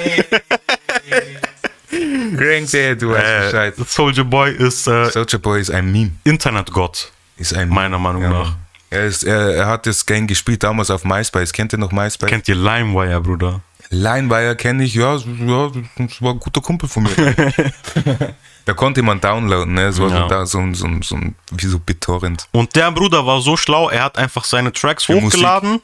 Crank 2.38 2.72
der, 2.72 2.96
du 2.96 3.10
weißt 3.12 3.26
Äh, 3.26 3.46
Bescheid. 3.46 3.74
Soldier 3.88 4.24
Boy 4.24 4.52
ist 4.56 4.88
äh, 4.88 5.10
Soldier 5.12 5.40
Boy 5.40 5.62
ist 5.62 5.70
ein 5.72 5.92
Meme. 5.92 6.12
Internetgott, 6.24 7.12
Ist 7.38 7.54
ein 7.54 7.68
Meme. 7.70 7.74
meiner 7.76 8.00
Meinung 8.00 8.24
Ja, 8.24 8.30
nach. 8.30 8.56
Er, 8.90 9.06
ist, 9.06 9.24
er, 9.24 9.56
er 9.56 9.66
hat 9.68 9.86
das 9.88 10.06
Gang 10.06 10.28
gespielt 10.28 10.64
damals 10.64 10.90
auf 10.92 11.04
MySpace. 11.04 11.52
Kennt 11.52 11.74
ihr 11.74 11.80
noch 11.80 11.92
MySpace? 11.92 12.30
Kennt 12.30 12.48
ihr 12.48 12.56
LimeWire, 12.56 13.22
Bruder? 13.22 13.62
Linewire 13.90 14.56
kenne 14.56 14.84
ich, 14.84 14.96
ja, 14.96 15.16
ja, 15.18 15.72
das 15.98 16.22
war 16.22 16.34
ein 16.34 16.40
guter 16.40 16.62
Kumpel 16.62 16.90
von 16.90 17.04
mir. 17.04 17.12
da 18.66 18.74
konnte 18.74 19.02
man 19.02 19.20
downloaden, 19.22 19.74
ne? 19.74 19.98
War 19.98 20.10
Ja. 20.10 20.22
so, 20.24 20.28
da, 20.28 20.46
so, 20.46 20.62
so, 20.74 20.88
so 21.02 21.18
wie 21.52 21.66
so 21.66 21.80
BitTorrent. 21.80 22.48
Und 22.52 22.76
der 22.76 22.92
Bruder 22.92 23.26
war 23.26 23.42
so 23.42 23.58
schlau, 23.58 23.90
er 23.90 24.04
hat 24.04 24.18
einfach 24.18 24.44
seine 24.46 24.72
Tracks 24.72 25.06
Für 25.06 25.16
hochgeladen. 25.22 25.82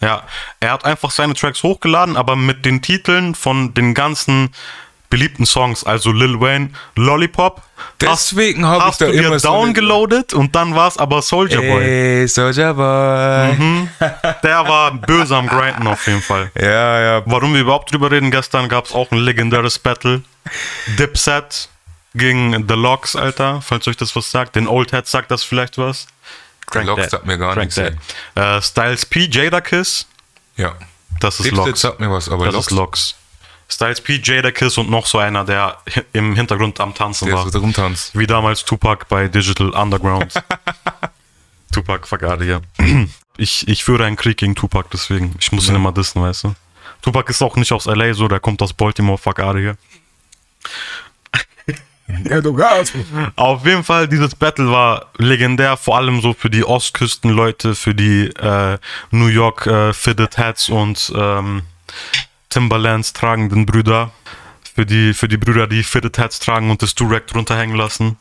Ja, 0.00 0.22
er 0.60 0.72
hat 0.72 0.84
einfach 0.84 1.10
seine 1.12 1.34
Tracks 1.34 1.62
hochgeladen, 1.62 2.16
aber 2.16 2.34
mit 2.34 2.64
den 2.64 2.82
Titeln 2.82 3.34
von 3.36 3.72
den 3.74 3.94
ganzen 3.94 4.50
beliebten 5.10 5.44
Songs, 5.44 5.84
also 5.84 6.10
Lil 6.10 6.40
Wayne, 6.40 6.70
Lollipop. 6.96 7.60
Deswegen 8.00 8.66
hast, 8.66 8.80
hab 8.80 8.92
ich 8.92 8.96
da 8.96 9.06
du 9.06 9.12
dir 9.12 9.26
immer 9.26 9.38
so 9.38 9.48
eine- 9.52 9.58
downgeloadet 9.66 10.32
und 10.32 10.56
dann 10.56 10.74
war 10.74 10.88
es 10.88 10.96
aber 10.96 11.20
Soldier 11.22 11.60
Boy. 11.60 11.84
Ey, 12.22 12.26
Soldier 12.28 12.72
Boy. 12.74 13.52
Mhm. 13.58 13.88
Der 14.42 14.66
war 14.66 14.92
böse 14.94 15.36
am 15.36 15.46
Grinden 15.48 15.86
auf 15.86 16.06
jeden 16.06 16.22
Fall. 16.22 16.50
Ja, 16.58 17.00
ja. 17.00 17.22
Warum 17.26 17.52
wir 17.52 17.60
überhaupt 17.60 17.92
drüber 17.92 18.10
reden, 18.10 18.30
gestern 18.30 18.68
gab 18.70 18.86
es 18.86 18.92
auch 18.92 19.10
ein 19.12 19.18
legendäres 19.18 19.78
Battle. 19.78 20.22
Dipset 20.98 21.68
gegen 22.14 22.68
The 22.68 22.74
Locks, 22.74 23.16
Alter, 23.16 23.60
falls 23.62 23.86
euch 23.88 23.96
das 23.96 24.14
was 24.16 24.30
sagt. 24.30 24.56
Den 24.56 24.66
Old 24.68 24.90
Head 24.92 25.06
sagt 25.06 25.30
das 25.30 25.42
vielleicht 25.44 25.78
was. 25.78 26.06
Crank 26.66 26.86
Locks 26.86 27.02
that. 27.02 27.10
sagt 27.10 27.26
mir 27.26 27.38
gar 27.38 27.56
nichts. 27.56 27.76
Äh, 27.78 27.92
Styles 28.62 29.06
P, 29.06 29.28
Jada 29.30 29.60
Kiss, 29.60 30.06
Ja. 30.56 30.74
das 31.20 31.40
ist 31.40 31.46
Dipset 31.46 31.66
Locks. 31.66 31.80
sagt 31.80 32.00
mir 32.00 32.10
was, 32.10 32.28
aber 32.28 32.46
Das 32.46 32.54
Locks, 32.54 32.66
ist 32.66 32.70
Locks. 32.72 33.14
Styles 33.68 34.00
P, 34.00 34.20
Jada 34.22 34.50
Kiss 34.50 34.76
und 34.78 34.90
noch 34.90 35.06
so 35.06 35.18
einer, 35.18 35.44
der 35.44 35.78
im 36.12 36.36
Hintergrund 36.36 36.78
am 36.80 36.94
Tanzen 36.94 37.26
der 37.26 37.36
war. 37.36 37.44
so 37.50 37.58
drum 37.58 37.72
tanzt. 37.72 38.16
Wie 38.18 38.26
damals 38.26 38.64
Tupac 38.64 39.06
bei 39.08 39.28
Digital 39.28 39.70
Underground. 39.70 40.34
Tupac, 41.72 42.06
of 42.12 42.40
here. 42.40 42.60
Ich, 43.38 43.66
ich 43.66 43.82
führe 43.82 44.04
einen 44.04 44.16
Krieg 44.16 44.36
gegen 44.36 44.54
Tupac, 44.54 44.90
deswegen. 44.92 45.34
Ich 45.40 45.52
muss 45.52 45.66
ihn 45.66 45.74
immer 45.74 45.90
dissen, 45.90 46.20
weißt 46.20 46.44
du. 46.44 46.54
Tupac 47.00 47.30
ist 47.30 47.40
auch 47.42 47.56
nicht 47.56 47.72
aus 47.72 47.86
LA 47.86 48.12
so, 48.12 48.28
der 48.28 48.40
kommt 48.40 48.60
aus 48.60 48.74
Baltimore, 48.74 49.16
fuck 49.16 49.40
out 49.40 49.54
of 49.56 49.60
here. 49.62 49.76
Ja, 52.28 52.40
du 52.40 52.52
Gas. 52.52 52.92
Auf 53.36 53.64
jeden 53.64 53.84
Fall, 53.84 54.08
dieses 54.08 54.34
Battle 54.34 54.70
war 54.70 55.06
legendär, 55.18 55.76
vor 55.76 55.96
allem 55.96 56.20
so 56.20 56.32
für 56.34 56.50
die 56.50 56.64
Ostküstenleute, 56.64 57.74
für 57.74 57.94
die 57.94 58.26
äh, 58.26 58.78
New 59.10 59.28
York 59.28 59.66
äh, 59.66 59.92
Fitted 59.92 60.36
Hats 60.36 60.68
und 60.68 61.12
ähm, 61.16 61.62
Timberlands 62.50 63.12
tragenden 63.12 63.66
Brüder. 63.66 64.12
Für 64.74 64.86
die, 64.86 65.12
für 65.12 65.28
die 65.28 65.36
Brüder, 65.36 65.66
die 65.66 65.82
Fitted 65.82 66.18
Hats 66.18 66.38
tragen 66.38 66.70
und 66.70 66.82
das 66.82 66.94
Direct 66.94 67.34
runterhängen 67.34 67.76
lassen. 67.76 68.16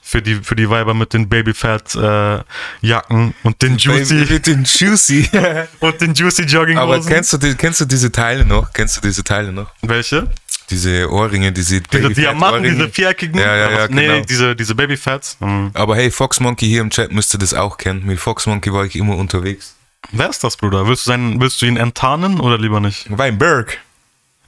Für 0.00 0.22
die, 0.22 0.36
für 0.36 0.54
die 0.54 0.70
Weiber 0.70 0.94
mit 0.94 1.12
den 1.12 1.28
Babyfat 1.28 1.96
äh, 1.96 2.38
Jacken 2.80 3.34
und 3.42 3.60
den 3.60 3.76
Juicy 3.76 4.14
Mit 4.30 4.46
den 4.46 4.62
Juicy. 4.62 5.28
und 5.80 6.00
den 6.00 6.14
Juicy 6.14 6.42
aber 6.42 6.50
Jogginghosen. 6.52 7.12
kennst 7.12 7.32
du, 7.32 7.38
die, 7.38 7.54
kennst 7.56 7.80
du 7.80 7.84
diese 7.84 8.12
Teile 8.12 8.44
noch? 8.44 8.72
Kennst 8.72 8.96
du 8.96 9.00
diese 9.00 9.24
Teile 9.24 9.52
noch? 9.52 9.72
Welche? 9.82 10.30
Diese 10.70 11.10
Ohrringe, 11.10 11.52
diese 11.52 11.80
Diese 11.80 12.10
Diamanten, 12.10 12.60
Ohrringe. 12.60 12.70
diese 12.70 12.88
viereckigen? 12.88 13.38
Ja, 13.40 13.56
ja, 13.56 13.70
ja, 13.70 13.88
Nee, 13.88 14.06
genau. 14.06 14.24
diese, 14.24 14.56
diese 14.56 14.74
Babyfats. 14.74 15.36
Mhm. 15.40 15.70
Aber 15.74 15.96
hey, 15.96 16.10
Fox 16.10 16.40
Monkey 16.40 16.66
hier 16.66 16.80
im 16.80 16.90
Chat 16.90 17.12
müsste 17.12 17.38
das 17.38 17.54
auch 17.54 17.78
kennen. 17.78 18.04
Mit 18.04 18.18
Fox 18.18 18.46
Monkey 18.46 18.72
war 18.72 18.84
ich 18.84 18.96
immer 18.96 19.16
unterwegs. 19.16 19.76
Wer 20.12 20.28
ist 20.30 20.42
das, 20.44 20.56
Bruder? 20.56 20.86
Willst 20.86 21.06
du, 21.06 21.10
seinen, 21.10 21.40
willst 21.40 21.60
du 21.62 21.66
ihn 21.66 21.76
enttarnen 21.76 22.40
oder 22.40 22.58
lieber 22.58 22.80
nicht? 22.80 23.06
Weinberg. 23.16 23.78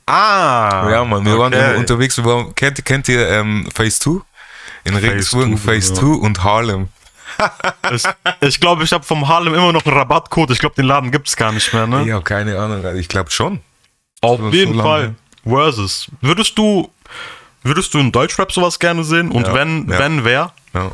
Ah! 0.06 0.88
Ja, 0.90 1.04
Mann, 1.04 1.24
wir 1.24 1.38
waren 1.38 1.52
okay. 1.52 1.70
immer 1.70 1.78
unterwegs. 1.78 2.16
Wir 2.16 2.24
waren, 2.24 2.54
kennt, 2.54 2.84
kennt 2.84 3.08
ihr 3.08 3.28
ähm, 3.28 3.68
Phase 3.74 3.98
2? 4.00 4.20
In 4.84 4.96
Regensburg, 4.96 5.48
2, 5.48 5.56
Phase 5.56 5.94
ja. 5.94 6.00
2 6.00 6.06
und 6.06 6.44
Harlem. 6.44 6.88
Ich 7.90 8.02
glaube, 8.02 8.38
ich, 8.40 8.60
glaub, 8.60 8.82
ich 8.82 8.92
habe 8.92 9.04
vom 9.04 9.28
Harlem 9.28 9.54
immer 9.54 9.72
noch 9.72 9.84
einen 9.84 9.96
Rabattcode. 9.96 10.50
Ich 10.50 10.58
glaube, 10.58 10.74
den 10.76 10.86
Laden 10.86 11.10
gibt's 11.10 11.36
gar 11.36 11.52
nicht 11.52 11.72
mehr, 11.72 11.86
ne? 11.86 12.04
Ja, 12.04 12.20
keine 12.20 12.58
Ahnung. 12.58 12.84
Ich 12.96 13.08
glaube 13.08 13.30
schon. 13.30 13.60
Auf 14.20 14.40
so 14.40 14.48
jeden 14.50 14.74
lange. 14.74 14.82
Fall. 14.88 15.14
Versus. 15.44 16.08
Würdest 16.20 16.56
du, 16.58 16.90
würdest 17.62 17.92
du 17.94 17.98
in 17.98 18.12
Deutschrap 18.12 18.52
sowas 18.52 18.78
gerne 18.78 19.04
sehen? 19.04 19.30
Und 19.30 19.46
Ja, 19.46 19.54
wenn, 19.54 19.88
ja. 19.88 19.98
wenn, 19.98 20.24
wer? 20.24 20.52
Ja. 20.74 20.90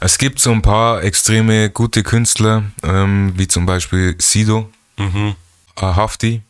Es 0.00 0.18
gibt 0.18 0.40
so 0.40 0.50
ein 0.50 0.62
paar 0.62 1.02
extreme 1.02 1.70
gute 1.70 2.02
Künstler, 2.02 2.64
ähm, 2.82 3.32
wie 3.36 3.46
zum 3.46 3.66
Beispiel 3.66 4.16
Sido, 4.18 4.68
Mhm. 4.98 5.34
äh, 5.76 5.80
Hafti. 5.82 6.42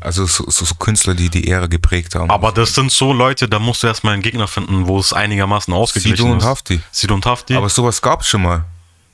Also 0.00 0.26
so, 0.26 0.44
so, 0.50 0.66
Künstler, 0.74 1.14
die 1.14 1.30
die 1.30 1.48
Ära 1.48 1.68
geprägt 1.68 2.14
haben. 2.14 2.28
Aber 2.30 2.52
das 2.52 2.74
sind 2.74 2.92
so 2.92 3.14
Leute, 3.14 3.48
da 3.48 3.58
musst 3.58 3.82
du 3.82 3.86
erstmal 3.86 4.12
einen 4.12 4.22
Gegner 4.22 4.46
finden, 4.46 4.86
wo 4.86 4.98
es 4.98 5.14
einigermaßen 5.14 5.72
ausgeglichen 5.72 6.18
Sido 6.18 6.30
und 6.30 6.38
ist. 6.40 6.44
Hafti. 6.44 6.80
Sido 6.90 7.14
und 7.14 7.24
Hafti. 7.24 7.54
Aber 7.54 7.70
sowas 7.70 8.02
gab 8.02 8.20
es 8.20 8.28
schon 8.28 8.42
mal. 8.42 8.66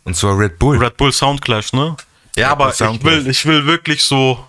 Und 0.02 0.16
zwar 0.16 0.36
Red 0.36 0.58
Bull. 0.58 0.76
Red 0.78 0.96
Bull 0.96 1.12
Soundclash, 1.12 1.72
ne? 1.72 1.96
Ja, 2.36 2.48
Red 2.48 2.52
aber 2.52 2.70
ich 2.74 3.04
will, 3.04 3.26
ich 3.28 3.46
will 3.46 3.64
wirklich 3.66 4.02
so, 4.02 4.44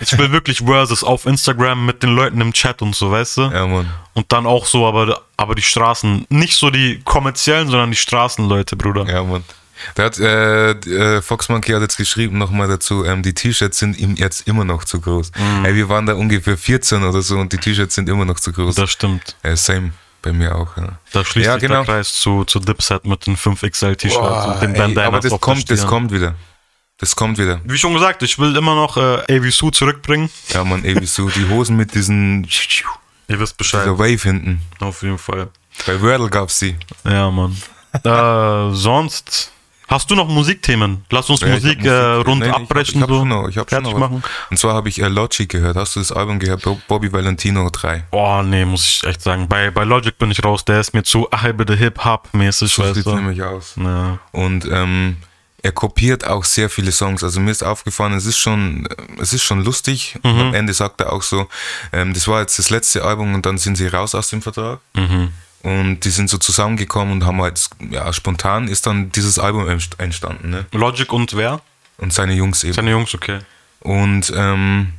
ich 0.00 0.16
will 0.18 0.32
wirklich 0.32 0.58
Versus 0.58 1.04
auf 1.04 1.26
Instagram 1.26 1.86
mit 1.86 2.02
den 2.02 2.14
Leuten 2.14 2.40
im 2.40 2.52
Chat 2.52 2.82
und 2.82 2.94
so, 2.94 3.10
weißt 3.10 3.36
du? 3.38 3.42
Ja, 3.42 3.66
Mann. 3.66 3.88
Und 4.14 4.30
dann 4.32 4.46
auch 4.46 4.66
so, 4.66 4.86
aber, 4.86 5.22
aber 5.36 5.54
die 5.54 5.62
Straßen, 5.62 6.26
nicht 6.28 6.56
so 6.56 6.70
die 6.70 7.00
kommerziellen, 7.04 7.68
sondern 7.68 7.90
die 7.90 7.96
Straßenleute, 7.96 8.76
Bruder. 8.76 9.06
Ja, 9.08 9.22
Mann. 9.22 9.44
Da 9.96 10.04
hat, 10.04 10.18
äh, 10.18 10.70
äh, 10.72 11.22
Fox 11.22 11.48
Monkey 11.48 11.72
hat 11.72 11.82
jetzt 11.82 11.96
geschrieben 11.96 12.38
nochmal 12.38 12.68
dazu, 12.68 13.04
ähm, 13.04 13.22
die 13.22 13.34
T-Shirts 13.34 13.78
sind 13.78 13.98
ihm 13.98 14.14
jetzt 14.14 14.46
immer 14.46 14.64
noch 14.64 14.84
zu 14.84 15.00
groß. 15.00 15.32
Mhm. 15.36 15.64
Ey, 15.64 15.74
wir 15.74 15.88
waren 15.88 16.06
da 16.06 16.14
ungefähr 16.14 16.56
14 16.56 17.02
oder 17.02 17.20
so 17.20 17.38
und 17.38 17.52
die 17.52 17.58
T-Shirts 17.58 17.96
sind 17.96 18.08
immer 18.08 18.24
noch 18.24 18.38
zu 18.38 18.52
groß. 18.52 18.76
Das 18.76 18.90
stimmt. 18.90 19.34
äh, 19.42 19.56
same 19.56 19.92
bei 20.22 20.32
mir 20.32 20.54
auch. 20.54 20.76
Ja. 20.76 20.98
Da 21.12 21.24
schließt 21.24 21.46
Ja, 21.46 21.54
sich 21.54 21.62
genau. 21.62 21.82
der 21.82 21.94
Kreis 21.96 22.12
zu, 22.14 22.44
zu 22.44 22.60
Dipset 22.60 23.04
mit 23.04 23.26
den 23.26 23.36
5XL 23.36 23.96
T-Shirts 23.96 24.46
und 24.46 24.62
den 24.62 24.72
Bandanas 24.74 25.08
aber 25.08 25.20
das 25.20 25.40
kommt, 25.40 25.68
das 25.68 25.84
kommt 25.84 26.12
wieder. 26.12 26.36
Das 27.02 27.16
kommt 27.16 27.36
wieder. 27.36 27.60
Wie 27.64 27.76
schon 27.76 27.92
gesagt, 27.94 28.22
ich 28.22 28.38
will 28.38 28.54
immer 28.54 28.76
noch 28.76 28.96
äh, 28.96 29.24
AV 29.28 29.50
Sue 29.50 29.72
zurückbringen. 29.72 30.30
Ja, 30.50 30.62
man, 30.62 30.84
so 31.04 31.28
die 31.28 31.48
Hosen 31.48 31.76
mit 31.76 31.92
diesen 31.96 32.46
Ihr 33.26 33.40
wisst 33.40 33.56
Bescheid. 33.56 33.82
dieser 33.84 33.98
Wave 33.98 34.22
hinten. 34.22 34.62
Auf 34.78 35.02
jeden 35.02 35.18
Fall. 35.18 35.48
Bei 35.84 36.00
Wordle 36.00 36.30
gab's 36.30 36.60
die. 36.60 36.76
Ja, 37.04 37.28
Mann. 37.28 37.56
äh, 38.04 38.74
sonst. 38.76 39.50
Hast 39.88 40.08
du 40.10 40.14
noch 40.14 40.28
Musikthemen? 40.28 41.04
Lass 41.10 41.28
uns 41.28 41.40
Ja, 41.40 41.48
Musik, 41.48 41.84
äh, 41.84 42.12
Musik- 42.14 42.26
rund 42.28 42.38
nee, 42.40 42.46
ich 42.46 42.52
hab- 42.52 42.62
abbrechen. 42.62 42.96
Ich 42.98 43.02
hab 43.02 43.10
so. 43.10 43.16
schon 43.18 43.28
noch, 43.28 43.48
ich 43.48 43.58
hab 43.58 43.68
schon 43.68 43.82
noch 43.82 43.98
machen. 43.98 44.22
Und 44.50 44.56
zwar 44.58 44.74
habe 44.74 44.88
ich 44.88 45.02
äh, 45.02 45.08
Logic 45.08 45.48
gehört. 45.48 45.76
Hast 45.76 45.96
du 45.96 46.00
das 46.00 46.12
Album 46.12 46.38
gehört? 46.38 46.62
Bo- 46.62 46.80
Bobby 46.86 47.12
Valentino 47.12 47.68
3. 47.68 48.04
Oh, 48.12 48.42
nee, 48.42 48.64
muss 48.64 48.86
ich 48.86 49.04
echt 49.08 49.20
sagen. 49.22 49.48
Bei, 49.48 49.72
bei 49.72 49.82
Logic 49.82 50.16
bin 50.16 50.30
ich 50.30 50.42
raus. 50.44 50.64
Der 50.64 50.78
ist 50.78 50.94
mir 50.94 51.02
zu 51.02 51.26
ach, 51.32 51.50
bitte 51.52 51.74
Hip-Hop-mäßig, 51.74 52.72
So 52.72 52.94
sieht 52.94 53.06
nämlich 53.06 53.42
aus. 53.42 53.74
Ja. 53.76 54.20
Und 54.30 54.66
ähm, 54.70 55.16
er 55.62 55.72
kopiert 55.72 56.26
auch 56.26 56.44
sehr 56.44 56.68
viele 56.68 56.90
Songs. 56.92 57.22
Also 57.22 57.38
mir 57.40 57.50
ist 57.52 57.62
aufgefallen, 57.62 58.14
es 58.14 58.26
ist 58.26 58.38
schon, 58.38 58.88
es 59.20 59.32
ist 59.32 59.42
schon 59.44 59.62
lustig. 59.64 60.16
Und 60.22 60.30
am 60.40 60.54
Ende 60.54 60.72
sagt 60.74 61.00
er 61.00 61.12
auch 61.12 61.22
so, 61.22 61.48
ähm, 61.92 62.12
das 62.14 62.26
war 62.28 62.40
jetzt 62.40 62.58
das 62.58 62.70
letzte 62.70 63.04
Album 63.04 63.34
und 63.34 63.46
dann 63.46 63.58
sind 63.58 63.76
sie 63.76 63.86
raus 63.86 64.14
aus 64.14 64.28
dem 64.30 64.42
Vertrag. 64.42 64.80
Und 65.62 66.00
die 66.00 66.10
sind 66.10 66.28
so 66.28 66.38
zusammengekommen 66.38 67.12
und 67.14 67.24
haben 67.24 67.40
halt, 67.40 67.68
ja, 67.90 68.12
spontan 68.12 68.66
ist 68.66 68.86
dann 68.86 69.12
dieses 69.12 69.38
Album 69.38 69.68
entst- 69.68 69.98
entstanden, 69.98 70.50
ne? 70.50 70.66
Logic 70.72 71.12
und 71.12 71.36
wer? 71.36 71.60
Und 71.98 72.12
seine 72.12 72.32
Jungs 72.34 72.64
eben. 72.64 72.72
Seine 72.72 72.90
Jungs, 72.90 73.14
okay. 73.14 73.38
Und 73.78 74.32
ähm, 74.34 74.92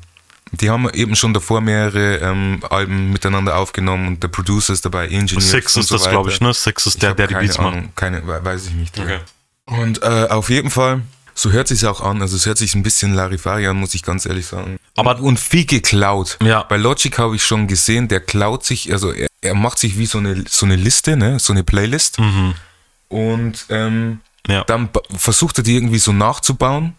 die 0.54 0.70
haben 0.70 0.90
eben 0.92 1.18
schon 1.18 1.34
davor 1.34 1.60
mehrere 1.60 2.18
ähm, 2.20 2.62
Alben 2.70 3.12
miteinander 3.12 3.58
aufgenommen 3.58 4.08
und 4.08 4.24
der 4.24 4.30
Producer 4.30 4.72
ist 4.72 4.86
dabei, 4.86 5.08
Engineers 5.10 5.52
Six 5.52 5.76
ist 5.76 5.88
so 5.90 5.98
das, 5.98 6.10
glaube 6.10 6.30
ich, 6.32 6.40
ne? 6.40 6.54
Six 6.54 6.86
ist 6.86 6.94
Ich 6.96 7.00
der, 7.02 7.14
der 7.16 7.28
die 7.28 7.34
Beats 7.34 7.58
macht. 7.58 7.96
Keine, 7.98 8.26
we- 8.26 8.40
weiß 8.46 8.68
ich 8.68 8.74
nicht. 8.74 8.98
Okay. 8.98 9.20
Und 9.66 10.02
äh, 10.04 10.28
auf 10.30 10.50
jeden 10.50 10.70
Fall, 10.70 11.02
so 11.34 11.52
hört 11.52 11.68
sich 11.68 11.86
auch 11.86 12.02
an. 12.02 12.22
Also 12.22 12.36
es 12.36 12.46
hört 12.46 12.58
sich 12.58 12.76
ein 12.76 12.84
bisschen 12.84 13.14
Larifari 13.14 13.66
an, 13.68 13.78
muss 13.78 13.94
ich 13.96 14.04
ganz 14.04 14.26
ehrlich 14.26 14.46
sagen. 14.46 14.78
Aber- 14.96 15.20
und 15.20 15.40
viel 15.40 15.66
geklaut. 15.66 16.38
Ja. 16.44 16.64
Bei 16.64 16.78
Logic 16.78 17.18
habe 17.18 17.36
ich 17.36 17.44
schon 17.44 17.68
gesehen, 17.68 18.08
der 18.08 18.20
klaut 18.20 18.66
sich, 18.66 18.92
also 18.92 19.12
er, 19.12 19.28
er 19.42 19.56
macht 19.56 19.80
sich 19.80 19.98
wie 19.98 20.06
so 20.06 20.18
eine 20.20 20.44
so 20.48 20.66
eine 20.66 20.76
Liste, 20.76 21.16
ne, 21.18 21.40
so 21.40 21.54
eine 21.54 21.64
Playlist. 21.64 22.18
Und 23.10 23.66
ähm, 23.70 24.20
Ja. 24.48 24.64
dann 24.66 24.90
versucht 25.18 25.58
er 25.60 25.64
die 25.64 25.76
irgendwie 25.76 26.00
so 26.00 26.12
nachzubauen, 26.12 26.94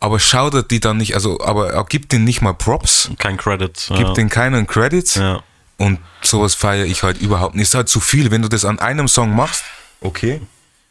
aber 0.00 0.20
schaut 0.20 0.54
er 0.54 0.62
die 0.62 0.80
dann 0.80 0.98
nicht, 0.98 1.14
also 1.14 1.40
aber 1.40 1.72
er 1.72 1.84
gibt 1.84 2.12
denen 2.12 2.24
nicht 2.24 2.42
mal 2.42 2.52
Props, 2.54 3.10
Kein 3.18 3.36
Credit. 3.36 3.72
gibt 3.88 4.00
ja. 4.08 4.12
denen 4.12 4.28
keinen 4.28 4.66
Credits. 4.66 5.14
ja. 5.16 5.42
Und 5.80 6.00
sowas 6.22 6.56
feiere 6.56 6.86
ich 6.86 7.04
halt 7.04 7.20
überhaupt 7.20 7.54
nicht. 7.54 7.68
Ist 7.68 7.74
halt 7.76 7.88
zu 7.88 8.00
viel. 8.00 8.32
Wenn 8.32 8.42
du 8.42 8.48
das 8.48 8.64
an 8.64 8.80
einem 8.80 9.06
Song 9.06 9.36
machst, 9.36 9.62
okay. 10.00 10.40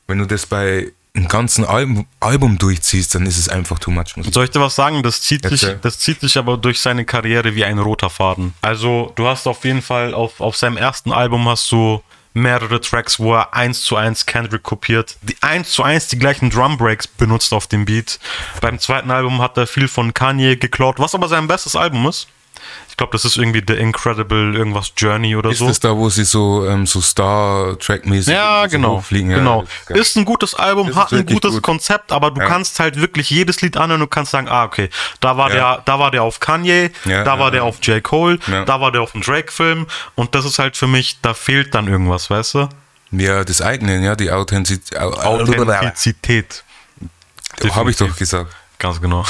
Wenn 0.07 0.19
du 0.19 0.25
das 0.25 0.45
bei 0.45 0.91
einem 1.15 1.27
ganzen 1.27 1.65
Album, 1.65 2.05
Album 2.19 2.57
durchziehst, 2.57 3.15
dann 3.15 3.25
ist 3.25 3.37
es 3.37 3.49
einfach 3.49 3.79
too 3.79 3.91
much. 3.91 4.15
Muss 4.15 4.27
ich 4.27 4.33
Soll 4.33 4.45
ich 4.45 4.51
dir 4.51 4.61
was 4.61 4.75
sagen? 4.75 5.03
Das 5.03 5.21
zieht, 5.21 5.43
sich, 5.43 5.63
Erzähl. 5.63 5.79
das 5.81 5.99
zieht 5.99 6.21
sich 6.21 6.37
aber 6.37 6.57
durch 6.57 6.79
seine 6.79 7.05
Karriere 7.05 7.55
wie 7.55 7.65
ein 7.65 7.79
roter 7.79 8.09
Faden. 8.09 8.53
Also, 8.61 9.11
du 9.15 9.27
hast 9.27 9.47
auf 9.47 9.65
jeden 9.65 9.81
Fall 9.81 10.13
auf, 10.13 10.39
auf 10.39 10.55
seinem 10.55 10.77
ersten 10.77 11.11
Album 11.11 11.47
hast 11.49 11.71
du 11.71 12.01
mehrere 12.33 12.79
Tracks, 12.79 13.19
wo 13.19 13.33
er 13.33 13.53
eins 13.55 13.81
zu 13.81 13.95
eins 13.95 14.25
Kendrick 14.25 14.61
kopiert, 14.61 15.17
die 15.23 15.35
eins 15.41 15.71
zu 15.71 15.81
eins 15.83 16.07
die 16.07 16.19
gleichen 16.19 16.51
Drum 16.51 16.77
Breaks 16.77 17.07
benutzt 17.07 17.51
auf 17.51 17.67
dem 17.67 17.85
Beat. 17.85 18.19
Beim 18.61 18.79
zweiten 18.79 19.09
Album 19.09 19.41
hat 19.41 19.57
er 19.57 19.65
viel 19.65 19.87
von 19.87 20.13
Kanye 20.13 20.55
geklaut, 20.55 20.99
was 20.99 21.15
aber 21.15 21.27
sein 21.27 21.47
bestes 21.47 21.75
Album 21.75 22.05
ist. 22.07 22.27
Ich 22.97 22.99
glaube, 22.99 23.11
das 23.11 23.25
ist 23.25 23.37
irgendwie 23.37 23.61
The 23.67 23.75
Incredible 23.79 24.55
irgendwas 24.55 24.91
Journey 24.97 25.35
oder 25.35 25.51
Ist 25.51 25.59
so. 25.59 25.67
das 25.67 25.79
da, 25.79 25.95
wo 25.95 26.09
sie 26.09 26.23
so, 26.23 26.65
ähm, 26.65 26.87
so 26.87 26.99
Star-Track-mäßig 26.99 28.33
Ja, 28.33 28.63
so 28.63 28.69
genau. 28.75 29.03
Ja, 29.11 29.19
genau. 29.37 29.61
das 29.61 29.69
ist 29.69 29.85
geil. 29.85 29.97
Ist 29.99 30.15
ein 30.17 30.25
gutes 30.25 30.55
Album, 30.55 30.95
hat 30.95 31.11
ist 31.11 31.19
ein 31.19 31.25
gutes 31.27 31.53
gut. 31.53 31.61
Konzept, 31.61 32.11
aber 32.11 32.31
du 32.31 32.41
Ja. 32.41 32.47
kannst 32.47 32.79
halt 32.79 32.99
wirklich 32.99 33.29
jedes 33.29 33.61
Lied 33.61 33.77
anhören 33.77 34.01
und 34.01 34.09
kannst 34.09 34.31
sagen, 34.31 34.47
ah, 34.49 34.63
okay, 34.63 34.89
da 35.19 35.37
war 35.37 35.49
Ja. 35.53 35.75
der, 35.75 35.81
da 35.85 35.99
war 35.99 36.09
der 36.09 36.23
auf 36.23 36.39
Kanye, 36.39 36.89
da 37.05 37.37
war 37.37 37.51
der 37.51 37.65
auf 37.65 37.77
J. 37.83 38.01
Cole, 38.01 38.39
da 38.65 38.81
war 38.81 38.91
der 38.91 39.01
auf 39.03 39.13
einem 39.13 39.21
Drake-Film 39.23 39.85
und 40.15 40.33
das 40.33 40.45
ist 40.45 40.57
halt 40.57 40.75
für 40.75 40.87
mich, 40.87 41.19
da 41.21 41.35
fehlt 41.35 41.75
dann 41.75 41.87
irgendwas, 41.87 42.31
weißt 42.31 42.55
du? 42.55 42.69
ja, 43.11 43.43
das 43.43 43.61
eigene, 43.61 44.03
ja, 44.03 44.15
die 44.15 44.31
Authentizität. 44.31 44.97
Authentizität. 44.99 46.63
Habe 47.75 47.91
ich 47.91 47.97
doch 47.97 48.15
gesagt. 48.15 48.51
Ganz 48.79 49.01
genau. 49.01 49.25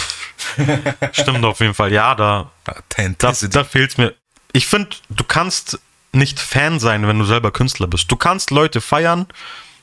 Stimmt 1.14 1.44
auf 1.46 1.60
jeden 1.60 1.74
Fall. 1.74 1.92
Ja, 1.94 2.16
da, 2.16 2.52
da, 2.66 3.32
da 3.50 3.64
fehlt 3.64 3.92
es 3.92 3.98
mir. 3.98 4.14
Ich 4.54 4.68
finde, 4.68 4.90
du 5.10 5.24
kannst 5.24 5.80
nicht 6.12 6.40
Fan 6.40 6.80
sein, 6.80 7.08
wenn 7.08 7.20
du 7.20 7.26
selber 7.26 7.52
Künstler 7.52 7.88
bist. 7.88 8.12
Du 8.12 8.16
kannst 8.16 8.52
Leute 8.52 8.82
feiern, 8.82 9.28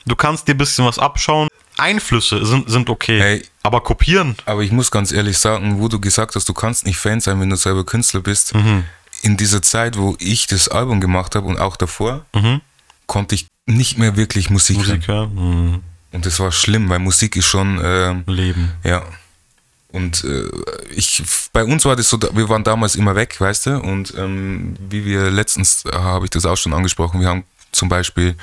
du 0.06 0.16
kannst 0.16 0.48
dir 0.48 0.54
ein 0.54 0.58
bisschen 0.58 0.84
was 0.84 0.98
abschauen. 0.98 1.48
Einflüsse 1.76 2.44
sind, 2.46 2.70
sind 2.70 2.88
okay, 2.88 3.20
Hey. 3.20 3.44
aber 3.64 3.80
kopieren, 3.80 4.36
Aber 4.46 4.62
ich 4.62 4.70
muss 4.70 4.90
ganz 4.92 5.10
ehrlich 5.10 5.38
sagen, 5.38 5.80
wo 5.80 5.88
du 5.88 5.98
gesagt 6.00 6.36
hast, 6.36 6.48
du 6.48 6.54
kannst 6.54 6.86
nicht 6.86 6.96
Fan 6.98 7.20
sein, 7.20 7.40
wenn 7.40 7.50
du 7.50 7.56
selber 7.56 7.84
Künstler 7.84 8.20
bist. 8.20 8.54
Mhm. 8.54 8.84
In 9.22 9.36
dieser 9.36 9.60
Zeit, 9.62 9.96
wo 9.98 10.14
ich 10.20 10.46
das 10.46 10.68
Album 10.68 11.00
gemacht 11.00 11.34
habe 11.34 11.46
und 11.46 11.58
auch 11.58 11.76
davor, 11.76 12.24
Mhm. 12.34 12.60
konnte 13.06 13.34
ich 13.34 13.46
nicht 13.66 13.98
mehr 13.98 14.16
wirklich 14.16 14.50
Musik, 14.50 14.76
hören. 14.76 14.86
Musik, 14.86 15.08
ja, 15.08 15.22
hm, 15.22 15.82
Und 16.12 16.26
das 16.26 16.38
war 16.38 16.52
schlimm, 16.52 16.88
weil 16.90 17.00
Musik 17.00 17.34
ist 17.34 17.46
schon, 17.46 17.80
ähm, 17.82 18.22
Leben. 18.26 18.72
ja. 18.84 19.02
Und 19.94 20.24
äh, 20.24 20.50
ich, 20.90 21.22
bei 21.52 21.62
uns 21.62 21.84
war 21.84 21.94
das 21.94 22.08
so, 22.08 22.18
wir 22.20 22.48
waren 22.48 22.64
damals 22.64 22.96
immer 22.96 23.14
weg, 23.14 23.40
weißt 23.40 23.66
du? 23.66 23.78
Und 23.78 24.12
ähm, 24.18 24.74
wie 24.80 25.04
wir 25.04 25.30
letztens, 25.30 25.84
äh, 25.84 25.94
habe 25.94 26.26
ich 26.26 26.30
das 26.32 26.44
auch 26.46 26.56
schon 26.56 26.74
angesprochen, 26.74 27.20
wir 27.20 27.28
haben 27.28 27.44
zum 27.70 27.88
Beispiel 27.88 28.34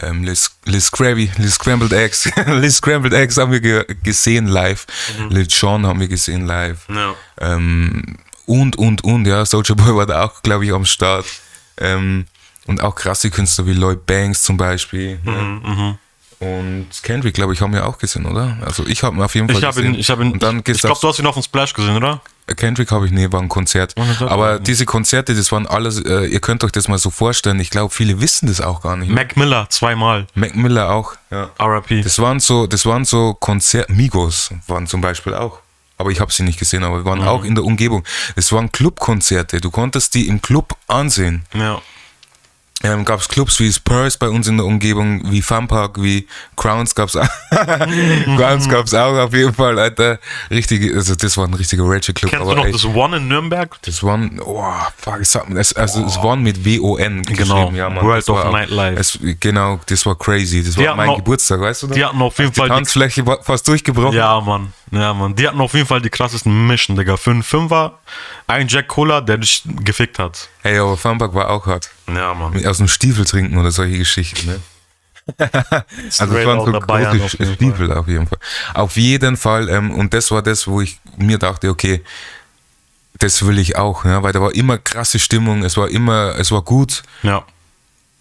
ähm, 0.00 0.22
Liz, 0.22 0.52
Liz 0.66 0.92
Krabby, 0.92 1.32
Liz 1.36 1.54
Scrambled 1.54 1.92
Eggs, 1.92 2.30
Liz 2.46 2.76
Scrambled 2.76 3.12
Eggs 3.12 3.36
haben 3.38 3.50
wir 3.50 3.60
ge 3.60 3.84
gesehen 4.04 4.46
live, 4.46 4.86
Lil 5.30 5.48
Jon 5.50 5.84
haben 5.84 5.98
wir 5.98 6.06
gesehen 6.06 6.46
live. 6.46 6.86
Ja. 6.88 7.16
Ähm, 7.40 8.16
und, 8.46 8.76
und, 8.76 9.02
und, 9.02 9.26
ja, 9.26 9.44
Soldier 9.44 9.74
Boy 9.74 9.96
war 9.96 10.06
da 10.06 10.22
auch, 10.22 10.42
glaube 10.42 10.64
ich, 10.64 10.72
am 10.72 10.84
Start. 10.84 11.26
Ähm, 11.76 12.26
und 12.66 12.80
auch 12.80 12.94
krasse 12.94 13.30
Künstler 13.30 13.66
wie 13.66 13.72
Lloyd 13.72 14.06
Banks 14.06 14.44
zum 14.44 14.56
Beispiel. 14.56 15.18
Mhm, 15.24 15.60
ne? 15.64 15.98
Und 16.44 16.86
Kendrick, 17.02 17.34
glaube 17.34 17.54
ich, 17.54 17.60
haben 17.62 17.72
wir 17.72 17.86
auch 17.86 17.96
gesehen, 17.98 18.26
oder? 18.26 18.58
Also 18.64 18.86
ich 18.86 19.02
habe 19.02 19.16
ihn 19.16 19.22
auf 19.22 19.34
jeden 19.34 19.48
Fall 19.48 19.56
Ich 19.56 19.66
gesehen. 19.66 19.94
ihn, 19.94 20.00
ich 20.00 20.10
habe 20.10 20.22
ihn, 20.24 20.32
und 20.32 20.42
dann 20.42 20.58
ich 20.58 20.64
geht's 20.64 20.82
glaube, 20.82 20.98
du 21.00 21.08
hast 21.08 21.18
ihn 21.18 21.26
auf 21.26 21.34
dem 21.34 21.42
Splash 21.42 21.72
gesehen, 21.72 21.96
oder? 21.96 22.20
Kendrick 22.56 22.90
habe 22.90 23.06
ich, 23.06 23.12
nee, 23.12 23.32
war 23.32 23.40
ein 23.40 23.48
Konzert. 23.48 23.94
Aber 24.20 24.58
diese 24.58 24.84
Konzerte, 24.84 25.34
das 25.34 25.50
waren 25.52 25.66
alles, 25.66 25.98
äh, 26.04 26.26
ihr 26.26 26.40
könnt 26.40 26.62
euch 26.62 26.72
das 26.72 26.88
mal 26.88 26.98
so 26.98 27.08
vorstellen, 27.08 27.58
ich 27.60 27.70
glaube, 27.70 27.94
viele 27.94 28.20
wissen 28.20 28.46
das 28.48 28.60
auch 28.60 28.82
gar 28.82 28.96
nicht. 28.96 29.10
Mac 29.10 29.36
Miller, 29.38 29.66
zweimal. 29.70 30.26
Mac 30.34 30.54
Miller 30.54 30.90
auch, 30.90 31.14
ja. 31.30 31.50
RIP. 31.58 32.02
Das 32.04 32.18
waren 32.18 32.40
so, 32.40 32.66
das 32.66 32.84
waren 32.84 33.06
so 33.06 33.32
Konzert, 33.32 33.88
Migos 33.88 34.50
waren 34.66 34.86
zum 34.86 35.00
Beispiel 35.00 35.32
auch. 35.34 35.60
Aber 35.96 36.10
ich 36.10 36.20
habe 36.20 36.32
sie 36.32 36.42
nicht 36.42 36.58
gesehen, 36.58 36.82
aber 36.84 36.98
wir 36.98 37.04
waren 37.04 37.22
auch 37.22 37.44
in 37.44 37.54
der 37.54 37.64
Umgebung. 37.64 38.02
Es 38.34 38.50
waren 38.52 38.70
Clubkonzerte. 38.72 39.60
Du 39.60 39.70
konntest 39.70 40.14
die 40.14 40.26
im 40.26 40.42
Club 40.42 40.74
ansehen. 40.88 41.44
ja. 41.54 41.80
Ähm, 42.84 43.04
gab 43.06 43.18
es 43.20 43.28
Clubs 43.28 43.58
wie 43.60 43.72
Spurs 43.72 44.18
bei 44.18 44.28
uns 44.28 44.46
in 44.46 44.58
der 44.58 44.66
Umgebung, 44.66 45.22
wie 45.32 45.40
Funpark, 45.40 46.02
wie 46.02 46.28
Crowns 46.54 46.94
gab's 46.94 47.16
auch. 47.16 47.26
Crowns 48.36 48.68
gab's 48.68 48.92
auch 48.92 49.16
auf 49.16 49.32
jeden 49.32 49.54
Fall, 49.54 49.78
Alter. 49.78 50.18
Richtige, 50.50 50.94
also 50.94 51.14
das 51.14 51.36
war 51.38 51.46
ein 51.46 51.54
richtiger 51.54 51.84
Ratchet 51.86 52.14
Club. 52.16 52.30
Kennst 52.30 52.46
du 52.46 52.54
noch 52.54 52.66
ey, 52.66 52.72
das 52.72 52.84
One 52.84 53.16
in 53.16 53.28
Nürnberg? 53.28 53.74
das 53.86 54.02
One, 54.02 54.32
oh, 54.44 54.62
fuck, 54.98 55.18
ich 55.22 55.28
sag, 55.28 55.46
das, 55.54 55.72
also 55.72 56.04
es 56.04 56.18
One 56.18 56.42
mit 56.42 56.62
W-O-N 56.62 57.22
Genau, 57.22 57.36
geschrieben, 57.36 57.76
ja, 57.76 57.88
Mann. 57.88 58.04
World 58.04 58.28
das 58.28 58.28
of 58.28 58.52
Nightlife. 58.52 59.00
Es, 59.00 59.18
genau, 59.40 59.80
das 59.86 60.04
war 60.04 60.16
crazy. 60.18 60.62
Das 60.62 60.74
Die 60.74 60.84
war 60.84 60.94
mein 60.94 61.08
auch- 61.08 61.16
Geburtstag, 61.16 61.60
weißt 61.60 61.84
du 61.84 61.86
das? 61.86 61.96
Die 61.96 62.04
hatten 62.04 62.20
auf 62.20 62.38
jeden 62.38 62.52
Fall 62.52 62.68
die 62.68 62.74
Tanzfläche 62.74 63.24
fast 63.42 63.66
durchgebrochen. 63.66 64.14
Ja, 64.16 64.38
Mann. 64.42 64.74
Ja, 64.94 65.12
Mann. 65.14 65.34
Die 65.34 65.46
hatten 65.46 65.60
auf 65.60 65.74
jeden 65.74 65.86
Fall 65.86 66.00
die 66.00 66.10
krassesten 66.10 66.66
Mischen, 66.66 66.96
Digga. 66.96 67.16
Für 67.16 67.30
einen 67.30 67.42
Fünfer 67.42 67.98
ein 68.46 68.68
Jack 68.68 68.88
Cola, 68.88 69.20
der 69.20 69.38
dich 69.38 69.62
gefickt 69.64 70.18
hat. 70.18 70.48
Hey, 70.62 70.78
aber 70.78 70.96
Funpark 70.96 71.34
war 71.34 71.50
auch 71.50 71.66
hart. 71.66 71.90
Ja, 72.06 72.34
Mann. 72.34 72.64
Aus 72.66 72.78
dem 72.78 72.88
Stiefel 72.88 73.24
trinken 73.24 73.58
oder 73.58 73.70
solche 73.70 73.98
Geschichten, 73.98 74.46
ne? 74.46 74.60
Also 76.18 76.36
es 76.36 76.46
waren 76.46 76.60
so 76.60 76.72
große 76.72 77.10
auf 77.10 77.32
jeden 77.32 77.54
Stiefel 77.54 77.92
auf 77.92 78.08
jeden 78.08 78.26
Fall. 78.26 78.38
Auf 78.74 78.96
jeden 78.96 79.36
Fall, 79.36 79.68
ähm, 79.70 79.90
und 79.90 80.12
das 80.12 80.30
war 80.30 80.42
das, 80.42 80.66
wo 80.66 80.82
ich 80.82 81.00
mir 81.16 81.38
dachte, 81.38 81.70
okay, 81.70 82.02
das 83.18 83.46
will 83.46 83.58
ich 83.58 83.76
auch, 83.76 84.04
ja, 84.04 84.22
weil 84.22 84.32
da 84.32 84.40
war 84.40 84.54
immer 84.54 84.76
krasse 84.76 85.18
Stimmung, 85.18 85.64
es 85.64 85.76
war 85.76 85.88
immer, 85.88 86.34
es 86.38 86.50
war 86.52 86.62
gut 86.62 87.02
Ja. 87.22 87.44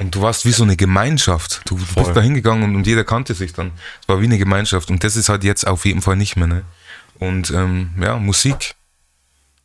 Und 0.03 0.13
du 0.13 0.21
warst 0.21 0.45
wie 0.45 0.51
so 0.51 0.63
eine 0.63 0.75
Gemeinschaft. 0.75 1.61
Du 1.65 1.77
Voll. 1.77 2.03
bist 2.03 2.15
da 2.15 2.21
hingegangen 2.21 2.63
und, 2.63 2.75
und 2.75 2.85
jeder 2.85 3.03
kannte 3.03 3.33
sich 3.33 3.53
dann. 3.53 3.71
Es 4.01 4.07
war 4.09 4.19
wie 4.19 4.25
eine 4.25 4.37
Gemeinschaft 4.37 4.91
und 4.91 5.03
das 5.03 5.15
ist 5.15 5.29
halt 5.29 5.43
jetzt 5.43 5.65
auf 5.65 5.85
jeden 5.85 6.01
Fall 6.01 6.17
nicht 6.17 6.35
mehr, 6.35 6.47
ne? 6.47 6.63
Und 7.19 7.51
ähm, 7.51 7.91
ja, 8.01 8.17
Musik 8.17 8.75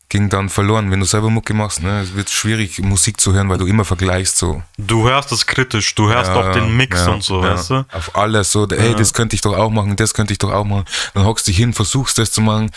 ging 0.09 0.29
dann 0.31 0.49
verloren. 0.49 0.91
Wenn 0.91 1.01
du 1.01 1.07
selber 1.07 1.29
Mucke 1.29 1.53
machst, 1.55 1.83
ne, 1.83 2.01
es 2.01 2.15
wird 2.15 2.31
schwierig, 2.31 2.79
Musik 2.79 3.21
zu 3.21 3.35
hören, 3.35 3.49
weil 3.49 3.59
du 3.59 3.67
immer 3.67 3.85
vergleichst 3.85 4.39
so. 4.39 4.63
Du 4.79 5.09
hörst 5.09 5.33
es 5.33 5.47
kritisch, 5.47 5.95
du 5.95 6.09
hörst 6.09 6.31
auch 6.31 6.53
den 6.53 6.77
Mix 6.77 7.05
ja, 7.05 7.13
und 7.13 7.23
so, 7.23 7.43
ja. 7.43 7.55
weißt 7.55 7.71
du? 7.71 7.85
Auf 7.93 8.17
alles 8.17 8.53
so, 8.53 8.67
hey, 8.71 8.95
das 8.95 9.13
könnte 9.13 9.35
ich 9.35 9.43
doch 9.43 9.57
auch 9.57 9.71
machen, 9.71 9.97
das 9.97 10.15
könnte 10.15 10.33
ich 10.33 10.39
doch 10.39 10.53
auch 10.53 10.65
machen. 10.65 10.85
Dann 11.15 11.25
hockst 11.25 11.47
dich 11.47 11.57
hin, 11.57 11.75
versuchst 11.75 12.17
das 12.19 12.31
zu 12.31 12.41
machen, 12.41 12.71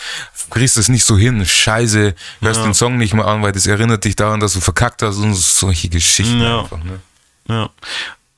kriegst 0.50 0.76
es 0.76 0.88
nicht 0.88 1.04
so 1.04 1.16
hin, 1.16 1.46
scheiße, 1.46 2.14
hörst 2.40 2.64
den 2.64 2.74
Song 2.74 2.98
nicht 2.98 3.14
mal 3.14 3.24
an, 3.24 3.42
weil 3.42 3.52
das 3.52 3.66
erinnert 3.66 4.04
dich 4.04 4.16
daran, 4.16 4.40
dass 4.40 4.52
du 4.52 4.60
verkackt 4.60 5.02
hast 5.02 5.16
und 5.16 5.34
solche 5.34 5.88
Geschichten 5.88 6.40
Ja. 6.40 6.60
einfach. 6.60 6.82
Ne? 6.84 7.00
Ja. 7.52 7.70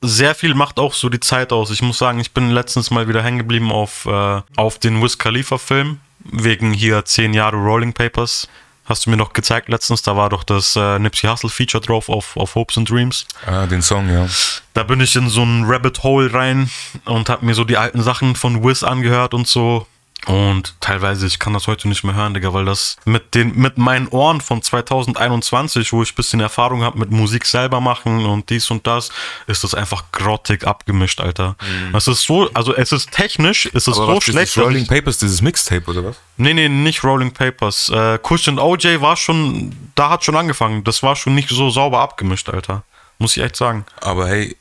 Sehr 0.03 0.35
viel 0.35 0.55
macht 0.55 0.79
auch 0.79 0.93
so 0.93 1.09
die 1.09 1.21
Zeit 1.21 1.53
aus. 1.53 1.71
Ich 1.71 1.81
muss 1.81 1.99
sagen, 1.99 2.21
ich 2.21 2.33
bin 2.33 2.51
letztens 2.51 2.91
mal 2.91 3.09
wieder 3.09 3.23
hängen 3.23 3.39
geblieben 3.39 3.73
auf, 3.73 4.05
äh, 4.07 4.43
auf 4.57 4.79
den 4.79 5.03
Wiz 5.03 5.17
Khalifa 5.17 5.57
Film. 5.59 6.01
wegen 6.25 6.73
hier 6.73 7.05
10 7.05 7.35
Jahre 7.35 7.57
Rolling 7.57 7.93
Papers. 7.93 8.49
Hast 8.87 9.07
du 9.07 9.11
mir 9.11 9.17
noch 9.17 9.33
gezeigt 9.33 9.71
letztens, 9.71 10.03
da 10.03 10.15
war 10.15 10.29
doch 10.29 10.45
das 10.45 10.77
äh, 10.77 10.99
Nipsey 10.99 11.29
Hussle 11.29 11.49
Feature 11.49 11.83
drauf 11.83 12.11
auf, 12.11 12.37
auf 12.37 12.55
Hopes 12.55 12.77
and 12.77 12.89
Dreams. 12.89 13.27
Ah, 13.47 13.67
den 13.67 13.81
Song, 13.81 14.11
ja. 14.13 14.27
Da 14.75 14.83
bin 14.83 15.01
ich 15.01 15.17
in 15.17 15.31
so 15.31 15.43
ein 15.43 15.65
Rabbit 15.67 16.03
Hole 16.03 16.33
rein 16.35 16.71
und 17.07 17.31
habe 17.31 17.47
mir 17.47 17.55
so 17.55 17.65
die 17.65 17.79
alten 17.79 18.03
Sachen 18.03 18.37
von 18.37 18.63
Wiz 18.63 18.83
angehört 18.83 19.33
und 19.33 19.49
so. 19.49 19.87
Und 20.27 20.75
teilweise, 20.81 21.27
ich 21.27 21.39
kann 21.39 21.53
das 21.53 21.67
heute 21.67 21.89
nicht 21.89 22.03
mehr 22.05 22.15
hören, 22.15 22.33
Digga, 22.35 22.53
weil 22.55 22.65
das 22.65 22.97
mit 23.05 23.35
den, 23.35 23.57
mit 23.57 23.77
meinen 23.79 24.09
Ohren 24.09 24.41
von 24.41 24.63
2021, 24.63 25.93
wo 25.93 26.03
ich 26.03 26.13
ein 26.13 26.15
bisschen 26.15 26.41
Erfahrung 26.41 26.83
habe 26.83 26.99
mit 26.99 27.11
Musik 27.11 27.45
selber 27.47 27.81
machen 27.81 28.25
und 28.25 28.49
dies 28.51 28.71
und 28.71 28.87
das, 28.87 29.11
ist 29.47 29.65
das 29.65 29.75
einfach 29.75 30.05
grottig 30.13 30.67
abgemischt, 30.67 31.21
Alter. 31.21 31.57
Es 31.95 32.09
ist 32.09 32.23
so, 32.23 32.51
also 32.55 32.75
es 32.75 32.93
ist 32.93 33.11
technisch, 33.13 33.67
es 33.75 33.87
ist 33.87 33.95
Mhm. 33.97 34.03
Aber 34.03 34.07
so 34.13 34.17
was, 34.17 34.25
schlecht. 34.25 34.57
dass 34.57 34.65
Rolling 34.65 34.87
Papers, 34.87 35.19
dieses 35.19 35.43
Mixtape, 35.43 35.91
oder 35.91 36.05
was? 36.05 36.17
Nee, 36.37 36.55
nee, 36.55 36.69
nicht 36.69 37.05
Rolling 37.05 37.33
Papers. 37.33 37.91
Äh, 37.91 38.19
Kush 38.23 38.49
und 38.49 38.59
OJ 38.59 39.01
war 39.01 39.17
schon, 39.17 39.77
da 39.95 40.11
hat 40.11 40.25
schon 40.25 40.37
angefangen. 40.37 40.83
Das 40.85 41.03
war 41.03 41.15
schon 41.17 41.35
nicht 41.35 41.49
so 41.51 41.71
sauber 41.71 42.01
abgemischt, 42.01 42.49
Alter. 42.49 42.83
Muss 43.19 43.37
ich 43.37 43.43
echt 43.43 43.57
sagen. 43.57 43.85
Aber 44.01 44.27
hey, 44.27 44.57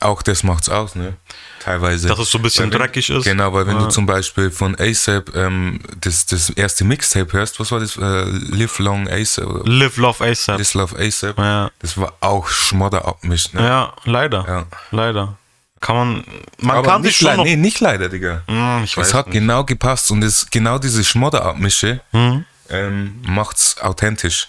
auch 0.00 0.22
das 0.22 0.42
macht's 0.42 0.68
aus, 0.68 0.94
ne? 0.94 1.14
Teilweise. 1.60 2.08
Dass 2.08 2.18
es 2.18 2.30
so 2.30 2.38
ein 2.38 2.42
bisschen 2.42 2.66
Weil 2.66 2.72
wenn- 2.72 2.78
dreckig 2.80 3.10
ist. 3.10 3.24
Genau, 3.24 3.52
weil 3.52 3.66
wenn 3.66 3.76
Ja. 3.76 3.84
du 3.84 3.88
zum 3.88 4.06
Beispiel 4.06 4.50
von 4.50 4.76
ASAP 4.78 5.34
ähm, 5.34 5.80
das, 6.00 6.26
das 6.26 6.50
erste 6.50 6.84
Mixtape 6.84 7.32
hörst, 7.32 7.58
was 7.58 7.72
war 7.72 7.80
das? 7.80 7.96
Äh, 7.96 8.24
Live 8.54 8.78
Long 8.78 9.08
ASAP 9.08 9.62
Live 9.66 9.96
Love 9.96 10.24
ASAP. 10.24 10.58
This 10.58 10.74
Love 10.74 10.96
ASAP. 10.98 11.38
Ja. 11.38 11.70
Das 11.80 11.96
war 11.98 12.12
auch 12.20 12.46
Schmodder 12.48 13.04
abmischt, 13.06 13.54
ne? 13.54 13.62
Ja, 13.62 13.92
leider. 14.04 14.44
Ja. 14.46 14.64
Leider. 14.90 15.36
Kann 15.80 15.96
man, 15.96 16.24
man 16.58 16.76
Aber 16.78 16.88
kann 16.88 17.02
sich 17.02 17.10
nicht, 17.10 17.16
schon 17.18 17.26
leider, 17.26 17.36
noch, 17.38 17.44
nee, 17.44 17.56
nicht 17.56 17.80
leider, 17.80 18.08
Digga. 18.08 18.42
Hm, 18.48 18.82
ich 18.84 18.96
weiß 18.96 19.08
es 19.08 19.14
hat 19.14 19.26
nicht. 19.26 19.34
genau 19.34 19.64
gepasst 19.64 20.10
und 20.10 20.22
es, 20.22 20.46
genau 20.50 20.78
diese 20.78 21.04
Schmodder-Abmische 21.04 22.00
Hm? 22.12 22.44
ähm, 22.70 23.22
macht's 23.26 23.76
authentisch. 23.80 24.48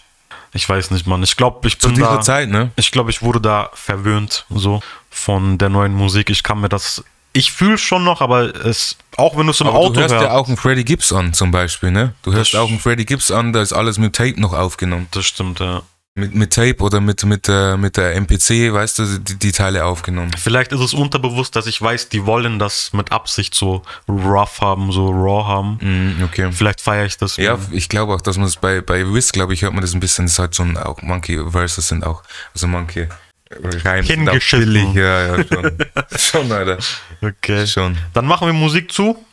Ich 0.53 0.67
weiß 0.67 0.91
nicht, 0.91 1.05
Mann. 1.05 1.21
Ich 1.23 1.35
glaube, 1.35 1.67
ich 1.67 1.77
Zu 1.79 1.87
bin 1.87 1.95
dieser 1.95 2.15
da, 2.15 2.21
Zeit, 2.21 2.49
ne? 2.49 2.71
ich 2.77 2.91
glaube, 2.91 3.11
ich 3.11 3.21
wurde 3.21 3.41
da 3.41 3.69
verwöhnt, 3.73 4.45
so, 4.49 4.81
von 5.17 5.57
der 5.57 5.69
neuen 5.69 5.93
Musik. 5.93 6.29
Ich 6.29 6.43
kann 6.43 6.61
mir 6.61 6.69
das, 6.69 7.03
ich 7.33 7.51
fühle 7.51 7.77
schon 7.77 8.03
noch, 8.03 8.21
aber 8.21 8.55
es, 8.65 8.97
auch 9.17 9.35
wenn 9.37 9.47
du 9.47 9.51
es 9.51 9.59
im 9.61 9.67
Aber 9.67 9.77
Auto 9.77 9.93
du 9.93 9.99
hörst 10.01 10.13
hörst, 10.13 10.25
ja 10.25 10.31
auch 10.31 10.47
einen 10.47 10.57
Freddie 10.57 10.85
Gibbs 10.85 11.11
an, 11.11 11.33
zum 11.33 11.51
Beispiel, 11.51 11.91
ne? 11.91 12.13
Du 12.21 12.33
hörst 12.33 12.55
auch 12.55 12.69
einen 12.69 12.79
Freddie 12.79 13.05
Gibbs 13.05 13.31
an, 13.31 13.51
da 13.51 13.61
ist 13.61 13.73
alles 13.73 13.97
mit 13.97 14.15
Tape 14.15 14.39
noch 14.39 14.53
aufgenommen. 14.53 15.07
das 15.11 15.25
stimmt, 15.25 15.59
ja. 15.59 15.81
Mit, 16.15 16.33
mit 16.33 16.51
Tape 16.51 16.77
oder 16.79 16.99
mit, 16.99 17.23
mit, 17.25 17.47
äh, 17.47 17.77
mit 17.77 17.95
der 17.95 18.15
MPC, 18.15 18.73
weißt 18.73 18.99
du, 18.99 19.19
die, 19.19 19.37
die 19.37 19.51
Teile 19.51 19.85
aufgenommen. 19.85 20.31
Vielleicht 20.35 20.71
ist 20.71 20.79
es 20.79 20.95
unterbewusst, 20.95 21.55
dass 21.55 21.67
ich 21.67 21.79
weiß, 21.79 22.09
die 22.09 22.25
wollen 22.25 22.57
das 22.57 22.91
mit 22.93 23.11
Absicht 23.11 23.53
so 23.53 23.83
rough 24.09 24.59
haben, 24.61 24.91
so 24.91 25.09
raw 25.09 25.45
haben. 25.45 25.77
Mhm, 25.79 26.23
okay. 26.23 26.51
Vielleicht 26.51 26.81
feiere 26.81 27.05
ich 27.05 27.17
das. 27.17 27.37
Ja, 27.37 27.59
ich 27.71 27.87
glaube 27.87 28.15
auch, 28.15 28.21
dass 28.21 28.37
man 28.37 28.47
es 28.47 28.55
bei, 28.55 28.81
bei 28.81 29.05
Wiz, 29.13 29.31
glaube 29.31 29.53
ich, 29.53 29.61
hört 29.61 29.73
man 29.73 29.81
das 29.81 29.93
ein 29.93 29.99
bisschen, 29.99 30.25
das 30.25 30.33
ist 30.33 30.39
halt 30.39 30.55
schon 30.55 30.75
auch 30.77 31.03
Monkey 31.03 31.39
Verses 31.51 31.87
sind 31.87 32.03
auch, 32.03 32.23
also 32.51 32.65
Monkey 32.65 33.07
Auch 33.49 34.03
Hingeschissen. 34.03 34.93
ja, 34.93 35.37
ja, 35.37 35.43
schon. 35.45 35.77
schon, 36.17 36.51
Alter. 36.51 36.77
Okay. 37.21 37.65
Schon. 37.65 37.97
Dann 38.13 38.25
machen 38.25 38.47
wir 38.47 38.53
Musik 38.53 38.91
zu. 38.91 39.23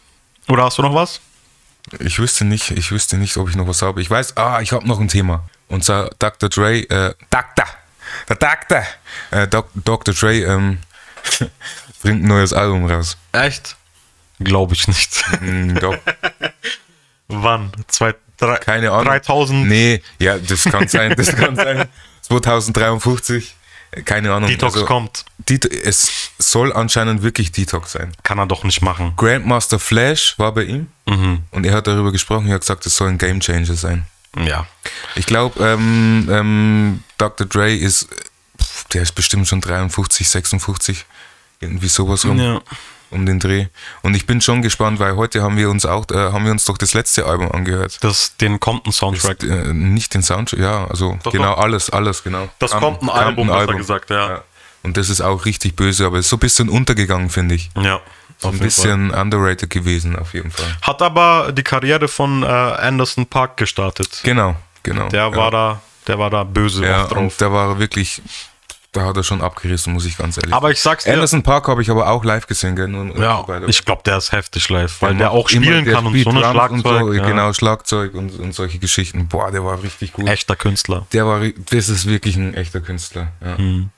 Oder 0.49 0.65
hast 0.65 0.79
du 0.79 0.83
noch 0.83 0.95
was? 0.95 1.21
Ich 1.99 2.19
wüsste 2.19 2.45
nicht, 2.45 2.71
ich 2.71 2.91
wüsste 2.91 3.17
nicht, 3.17 3.37
ob 3.37 3.49
ich 3.49 3.57
noch 3.57 3.67
was 3.67 3.83
habe. 3.83 4.01
Ich 4.01 4.11
weiß, 4.11 4.37
ah, 4.37 4.61
ich 4.61 4.73
habe 4.73 4.87
noch 4.87 5.01
ein 5.01 5.09
Thema. 5.09 5.45
Und 5.69 5.85
zwar 5.85 6.11
Dr. 6.19 6.49
Dre, 6.49 6.79
äh, 6.89 7.15
Dr. 7.31 7.67
Der 8.29 8.37
Dr. 8.37 8.83
Äh, 9.31 9.49
Doc, 9.49 9.69
Dr. 9.75 10.15
Dre, 10.15 10.43
ähm, 10.45 10.79
bringt 12.03 12.23
ein 12.23 12.29
neues 12.29 12.53
Album 12.53 12.87
raus. 12.87 13.17
Echt? 13.33 13.77
Glaube 14.39 14.75
ich 14.75 14.89
nicht. 14.89 15.25
Mm, 15.41 15.77
doch, 15.77 15.97
Wann? 17.29 17.73
Zwei, 17.89 18.15
drei, 18.37 18.57
keine 18.57 18.91
Ahnung. 18.91 19.07
3000? 19.07 19.67
Nee, 19.67 20.03
ja, 20.19 20.39
das 20.39 20.65
kann 20.65 20.89
sein, 20.89 21.15
das 21.17 21.35
kann 21.35 21.57
sein. 21.57 21.89
2053, 22.23 23.45
äh, 23.45 23.53
keine 24.03 24.33
Ahnung. 24.33 24.49
Detox 24.49 24.75
Also, 24.75 24.87
kommt. 24.87 25.25
Det 25.39 25.65
es 25.65 26.31
soll 26.39 26.73
anscheinend 26.73 27.23
wirklich 27.23 27.53
Detox 27.53 27.93
sein. 27.93 28.13
Kann 28.23 28.39
er 28.39 28.47
doch 28.47 28.65
nicht 28.65 28.83
machen. 28.83 29.13
Grandmaster 29.17 29.79
Flash 29.79 30.39
war 30.39 30.53
bei 30.53 30.65
ihm 30.65 30.89
Mhm. 31.07 31.41
und 31.51 31.67
er 31.67 31.75
hat 31.75 31.87
darüber 31.87 32.13
gesprochen, 32.13 32.47
er 32.49 32.55
hat 32.55 32.61
gesagt, 32.63 32.87
es 32.87 32.97
soll 32.97 33.09
ein 33.09 33.19
Game 33.19 33.41
Changer 33.41 33.75
sein. 33.75 34.07
Ja. 34.37 34.67
Ich 35.15 35.27
glaube, 35.27 35.63
ähm, 35.65 36.29
ähm, 36.31 37.05
Dr. 37.19 37.47
Dre 37.47 37.73
ist, 37.75 38.09
der 38.93 39.03
ist 39.03 39.13
bestimmt 39.15 39.47
schon 39.47 39.61
53, 39.61 40.29
56, 40.29 41.05
irgendwie 41.61 41.89
sowas 41.89 42.25
rum, 42.25 42.39
Ja. 42.39 42.61
Um 43.15 43.25
den 43.27 43.41
Dreh. 43.41 43.67
Und 44.03 44.15
ich 44.15 44.27
bin 44.27 44.41
schon 44.41 44.63
gespannt, 44.63 44.99
weil 44.99 45.17
heute 45.17 45.43
haben 45.43 45.57
wir 45.57 45.71
uns 45.71 45.87
auch, 45.87 46.05
äh, 46.11 46.17
haben 46.17 46.45
wir 46.45 46.53
uns 46.53 46.65
doch 46.65 46.77
das 46.77 46.95
letzte 46.95 47.27
Album 47.27 47.51
angehört. 47.51 47.99
Das, 48.03 48.37
den 48.37 48.61
kommt 48.61 48.87
ein 48.87 48.93
Soundtrack. 48.93 49.43
Äh, 49.43 49.73
nicht 49.73 50.15
den 50.15 50.23
Soundtrack, 50.23 50.61
ja, 50.61 50.87
also 50.87 51.19
Doch, 51.23 51.33
genau 51.33 51.55
doch. 51.55 51.63
alles, 51.63 51.91
alles, 51.91 52.23
genau. 52.23 52.49
Das 52.59 52.73
kommt 52.73 53.03
ein 53.03 53.09
Album, 53.09 53.49
besser 53.49 53.75
gesagt, 53.75 54.11
ja. 54.11 54.43
Und 54.83 54.99
das 54.99 55.09
ist 55.09 55.23
auch 55.23 55.47
richtig 55.47 55.77
böse, 55.77 56.05
aber 56.05 56.19
ist 56.19 56.29
so 56.29 56.37
ein 56.37 56.41
bisschen 56.41 56.69
untergegangen, 56.69 57.31
finde 57.31 57.55
ich. 57.55 57.71
Ja. 57.75 58.01
So 58.39 58.49
ein 58.49 58.55
jeden 58.55 58.59
Fall. 58.59 58.67
bisschen 58.67 59.11
underrated 59.11 59.71
gewesen, 59.71 60.19
auf 60.19 60.35
jeden 60.35 60.51
Fall. 60.51 60.67
Hat 60.83 61.01
aber 61.01 61.53
die 61.53 61.63
Karriere 61.63 62.09
von 62.09 62.43
äh, 62.43 62.47
Anderson 62.47 63.27
Park 63.27 63.57
gestartet. 63.57 64.21
Genau, 64.25 64.57
genau. 64.83 65.09
Der 65.09 65.23
ja. 65.23 65.37
war 65.37 65.51
da, 65.51 65.81
der 66.07 66.19
war 66.19 66.29
da 66.29 66.45
böse 66.45 66.85
ja, 66.85 67.05
drauf. 67.07 67.17
und 67.17 67.41
da 67.41 67.51
war 67.51 67.79
wirklich, 67.79 68.21
da 68.95 69.05
hat 69.05 69.17
er 69.17 69.23
schon 69.23 69.43
abgerissen, 69.43 69.93
muss 69.93 70.07
ich 70.07 70.17
ganz 70.17 70.37
ehrlich 70.37 70.55
Aber 70.55 70.71
ich 70.71 70.81
sag's 70.81 71.05
dir, 71.05 71.13
Anderson 71.13 71.43
Park 71.43 71.69
habe 71.69 71.83
ich 71.83 71.91
aber 71.91 72.09
auch 72.09 72.25
live 72.25 72.47
gesehen, 72.47 72.77
gell? 72.77 72.89
Nur, 72.89 73.17
ja, 73.21 73.45
ich 73.67 73.85
glaube, 73.85 74.03
der 74.05 74.17
ist 74.17 74.33
heftig 74.33 74.69
live, 74.69 75.03
weil 75.03 75.17
der, 75.17 75.27
macht 75.27 75.37
auch 75.37 75.49
spielen 75.49 75.85
der 75.85 75.95
kann 75.95 76.07
und 76.07 76.19
so 76.19 76.31
eine 76.31 76.41
Schlagzeug. 76.41 77.03
Und 77.03 77.07
so, 77.07 77.13
ja. 77.13 77.27
Genau, 77.27 77.53
Schlagzeug 77.53 78.15
und, 78.15 78.39
und 78.39 78.55
solche 78.55 78.79
Geschichten. 78.79 79.29
Boah, 79.29 79.51
der 79.51 79.65
war 79.65 79.83
richtig 79.83 80.13
gut. 80.13 80.29
Echter 80.29 80.57
Künstler. 80.57 81.07
Der 81.13 81.27
war, 81.27 81.41
das 81.71 81.89
ist 81.89 82.07
wirklich 82.07 82.37
ein 82.37 82.55
echter 82.55 82.81
Künstler. 82.81 83.29
Ja. 83.45 83.59
Mhm. 83.59 83.91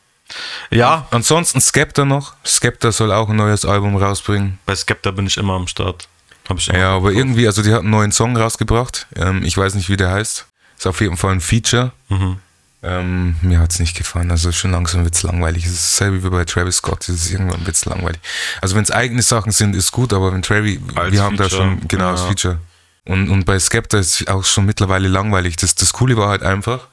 Ja, 0.71 1.07
Ansonsten 1.13 1.61
Skepta 1.61 2.05
noch. 2.05 2.35
Skepta 2.45 2.91
soll 2.91 3.13
auch 3.13 3.29
ein 3.29 3.37
neues 3.37 3.65
Album 3.65 3.97
rausbringen. 3.97 4.59
bei 4.67 4.75
Skepta 4.75 5.13
bin 5.13 5.27
ich 5.27 5.37
immer 5.37 5.55
am 5.55 5.69
Start. 5.69 6.09
Hab 6.49 6.59
ich 6.59 6.67
Ja, 6.67 6.97
aber 6.97 7.13
irgendwie, 7.13 7.47
also 7.47 7.63
die 7.63 7.73
hat 7.73 7.81
einen 7.81 7.91
neuen 7.91 8.13
Song 8.13 8.37
rausgebracht. 8.37 9.07
Ähm, 9.15 9.45
ich 9.45 9.57
weiß 9.57 9.75
nicht, 9.75 9.89
wie 9.89 9.97
der 9.97 10.11
heißt. 10.11 10.47
Ist 10.79 10.87
auf 10.87 11.01
jeden 11.01 11.17
Fall 11.17 11.33
ein 11.33 11.41
Feature. 11.41 11.93
Mhm. 12.09 12.39
Ähm, 12.87 13.35
mir 13.43 13.59
hat 13.59 13.73
es 13.73 13.81
nicht 13.81 13.97
gefallen. 13.97 14.31
Also 14.31 14.53
schon 14.53 14.71
langsam 14.71 15.03
wird 15.03 15.15
es 15.15 15.25
langweilig. 15.25 15.67
Es 15.67 15.73
ist 15.73 15.93
dasselbe 15.93 16.23
wie 16.23 16.31
bei 16.31 16.45
Travis 16.45 16.77
Scott. 16.77 17.09
Es 17.09 17.25
ist 17.25 17.33
irgendwann 17.33 17.67
wird's 17.67 17.85
langweilig. 17.85 18.21
Also 18.63 18.77
wenn 18.77 18.85
es 18.85 18.93
eigene 18.93 19.23
Sachen 19.23 19.51
sind, 19.51 19.75
ist 19.75 19.91
gut, 19.91 20.13
aber 20.13 20.33
wenn 20.33 20.43
Travis, 20.43 20.79
Als 20.95 21.13
wir 21.13 21.23
haben 21.23 21.37
da 21.37 21.49
Feature, 21.49 21.63
schon, 21.63 21.89
genau, 21.89 22.11
ja. 22.11 22.17
Feature. 22.17 22.59
Und, 23.05 23.29
und 23.29 23.45
bei 23.45 23.59
Skepta 23.59 23.99
ist 23.99 24.21
es 24.21 24.29
auch 24.29 24.45
schon 24.45 24.67
mittlerweile 24.67 25.09
langweilig. 25.09 25.57
Das, 25.57 25.75
das 25.75 25.93
Coole 25.93 26.17
war 26.17 26.29
halt 26.29 26.45
einfach, 26.45 26.87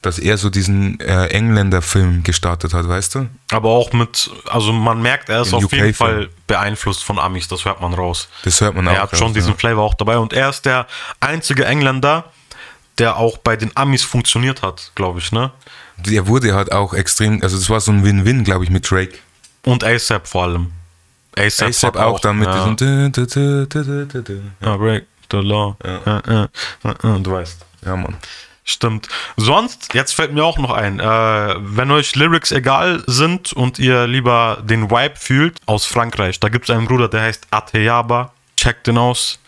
dass 0.00 0.18
er 0.18 0.38
so 0.38 0.48
diesen 0.48 0.98
äh, 1.00 1.26
Engländer-Film 1.26 2.22
gestartet 2.22 2.72
hat, 2.72 2.88
weißt 2.88 3.14
du? 3.14 3.28
Aber 3.50 3.70
auch 3.70 3.92
mit, 3.92 4.30
also 4.48 4.72
man 4.72 5.02
merkt, 5.02 5.28
er 5.28 5.42
ist 5.42 5.52
Den 5.52 5.64
auf 5.64 5.72
jeden. 5.72 5.94
Fall 5.94 6.30
beeinflusst 6.46 7.04
von 7.04 7.18
Amis, 7.18 7.48
das 7.48 7.64
hört 7.64 7.80
man 7.80 7.92
raus. 7.92 8.28
Das 8.44 8.60
hört 8.60 8.74
man 8.74 8.88
auch. 8.88 8.92
er 8.92 9.02
hat 9.02 9.16
schon 9.16 9.28
raus, 9.28 9.34
diesen 9.34 9.52
ja. 9.52 9.58
Flavor 9.58 9.84
auch 9.84 9.94
dabei 9.94 10.18
und 10.18 10.32
er 10.32 10.50
ist 10.50 10.66
der 10.66 10.86
einzige 11.20 11.64
Engländer, 11.64 12.24
der 12.98 13.16
auch 13.16 13.38
bei 13.38 13.56
den 13.56 13.76
Amis 13.76 14.04
funktioniert 14.04 14.62
hat, 14.62 14.92
glaube 14.94 15.18
ich, 15.18 15.32
ne? 15.32 15.52
Der 15.96 16.26
wurde 16.26 16.54
halt 16.54 16.72
auch 16.72 16.94
extrem, 16.94 17.42
also 17.42 17.56
das 17.56 17.70
war 17.70 17.80
so 17.80 17.92
ein 17.92 18.04
Win-Win, 18.04 18.44
glaube 18.44 18.64
ich, 18.64 18.70
mit 18.70 18.90
Drake. 18.90 19.18
Und 19.64 19.84
ASAP 19.84 20.26
vor 20.26 20.44
allem. 20.44 20.72
ASAP, 21.36 21.68
ASAP 21.68 21.94
hat 21.94 22.02
auch 22.02 22.20
dann 22.20 22.38
mit 22.38 22.48
ja. 22.48 22.74
diesem. 22.74 24.46
Ja, 24.60 24.76
break 24.76 25.06
the 25.30 25.36
law. 25.38 25.76
Ja, 25.84 26.48
du 26.82 27.30
weißt. 27.30 27.64
Ja, 27.84 27.96
Mann. 27.96 28.16
Stimmt. 28.66 29.08
Sonst, 29.36 29.92
jetzt 29.92 30.14
fällt 30.14 30.32
mir 30.32 30.42
auch 30.42 30.56
noch 30.56 30.70
ein, 30.70 30.98
äh, 30.98 31.54
wenn 31.58 31.90
euch 31.90 32.16
Lyrics 32.16 32.50
egal 32.50 33.02
sind 33.06 33.52
und 33.52 33.78
ihr 33.78 34.06
lieber 34.06 34.62
den 34.64 34.90
Vibe 34.90 35.16
fühlt, 35.16 35.58
aus 35.66 35.84
Frankreich, 35.84 36.40
da 36.40 36.48
gibt 36.48 36.68
es 36.68 36.74
einen 36.74 36.86
Bruder, 36.86 37.08
der 37.08 37.22
heißt 37.22 37.46
Ateyaba. 37.50 38.32
Checkt 38.56 38.86
den 38.86 38.96
aus. 38.96 39.38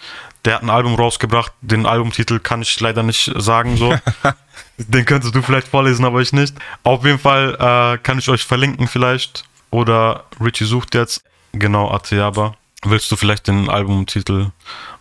Der 0.47 0.55
hat 0.55 0.63
ein 0.63 0.71
Album 0.71 0.95
rausgebracht. 0.95 1.53
Den 1.61 1.87
Albumtitel 1.87 2.39
kann 2.39 2.63
ich 2.63 2.79
leider 2.79 3.03
nicht 3.03 3.33
sagen, 3.37 3.77
so. 3.77 3.99
den 4.79 5.05
könntest 5.05 5.35
du 5.35 5.43
vielleicht 5.43 5.67
vorlesen, 5.67 6.05
aber 6.05 6.21
ich 6.21 6.33
nicht. 6.33 6.55
Auf 6.85 7.05
jeden 7.05 7.19
Fall 7.19 7.55
äh, 7.55 7.99
kann 7.99 8.21
ich 8.21 8.29
euch 8.29 8.45
verlinken 8.45 8.87
vielleicht. 8.87 9.45
Oder 9.71 10.25
Richie 10.41 10.65
sucht 10.65 10.95
jetzt. 10.95 11.25
Genau, 11.53 11.91
Ateyaba. 11.91 12.55
Willst 12.85 13.11
du 13.11 13.17
vielleicht 13.17 13.49
den 13.49 13.69
Albumtitel 13.69 14.53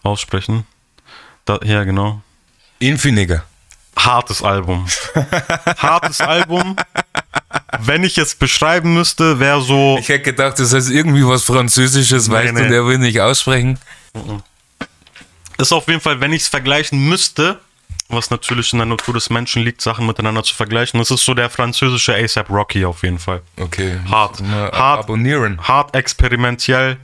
aussprechen? 0.02 0.66
Da, 1.46 1.60
ja, 1.64 1.84
genau 1.84 2.22
Infiniger. 2.80 3.44
hartes 3.96 4.42
Album. 4.42 4.88
hartes 5.78 6.22
Album. 6.22 6.76
Wenn 7.80 8.04
ich 8.04 8.16
jetzt 8.16 8.40
beschreiben 8.40 8.96
müsste, 8.96 9.40
wäre 9.40 9.62
so. 9.62 9.98
Ich 10.00 10.10
hätte 10.10 10.24
gedacht, 10.24 10.58
das 10.58 10.74
heißt 10.74 10.90
irgendwie 10.90 11.26
was 11.26 11.44
Französisches, 11.44 12.32
weißt 12.32 12.54
nee. 12.54 12.64
du, 12.64 12.70
der 12.70 12.86
will 12.88 12.98
nicht 12.98 13.22
aussprechen. 13.22 13.78
Ist 15.58 15.72
auf 15.72 15.88
jeden 15.88 16.02
Fall, 16.02 16.20
wenn 16.22 16.34
ich 16.34 16.44
es 16.44 16.48
vergleichen 16.48 17.08
müsste, 17.08 17.60
was 18.10 18.30
natürlich 18.30 18.72
in 18.74 18.80
der 18.80 18.86
Natur 18.86 19.14
des 19.14 19.30
Menschen 19.30 19.64
liegt, 19.64 19.82
Sachen 19.82 20.06
miteinander 20.06 20.44
zu 20.44 20.54
vergleichen. 20.54 21.00
Das 21.00 21.10
ist 21.12 21.26
so 21.26 21.34
der 21.34 21.50
französische 21.50 22.14
ASAP 22.16 22.50
Rocky 22.50 22.86
auf 22.86 23.04
jeden 23.04 23.20
Fall. 23.20 23.42
Okay. 23.60 24.00
Hart. 24.10 24.42
Hart. 24.44 25.00
Abonnieren. 25.06 25.60
Hart 25.62 25.96
experimentell. 25.96 26.98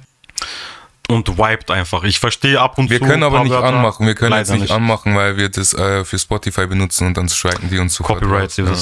und 1.10 1.28
vibet 1.38 1.72
einfach. 1.72 2.04
Ich 2.04 2.20
verstehe 2.20 2.60
ab 2.62 2.78
und 2.78 2.90
Wir 2.90 3.00
zu. 3.00 3.06
können 3.06 3.24
ein 3.24 3.28
aber 3.34 3.44
nicht 3.44 3.52
Wörter. 3.52 3.68
anmachen. 3.68 4.06
Wir 4.08 4.16
können 4.16 4.32
Leider 4.32 4.54
jetzt 4.54 4.62
nicht, 4.62 4.72
anmachen, 4.72 5.14
weil 5.16 5.36
wir 5.38 5.50
das 5.50 5.74
äh, 5.74 6.06
für 6.06 6.18
Spotify 6.18 6.68
benutzen 6.68 7.08
und 7.08 7.18
dann 7.18 7.28
striken 7.28 7.70
die 7.70 7.80
uns 7.80 7.96
sofort 7.96 8.22
Copyright, 8.22 8.44
raus. 8.44 8.58
ihr 8.60 8.66
Ja, 8.66 8.76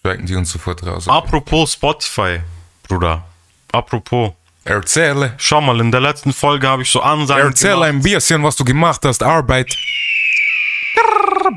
striken 0.00 0.26
die 0.26 0.36
uns 0.36 0.52
sofort 0.52 0.86
raus. 0.86 1.08
Apropos 1.08 1.72
Spotify, 1.72 2.38
Bruder. 2.86 3.24
Apropos. 3.72 4.32
Erzähle. 4.68 5.32
Schau 5.38 5.60
mal, 5.60 5.80
in 5.80 5.90
der 5.90 6.00
letzten 6.00 6.32
Folge 6.32 6.68
habe 6.68 6.82
ich 6.82 6.90
so 6.90 7.00
Ansagen 7.00 7.48
Erzähl 7.48 7.72
gemacht. 7.72 7.88
ein 7.88 8.02
bisschen, 8.02 8.42
was 8.42 8.56
du 8.56 8.64
gemacht 8.64 9.04
hast. 9.04 9.22
Arbeit. 9.22 9.74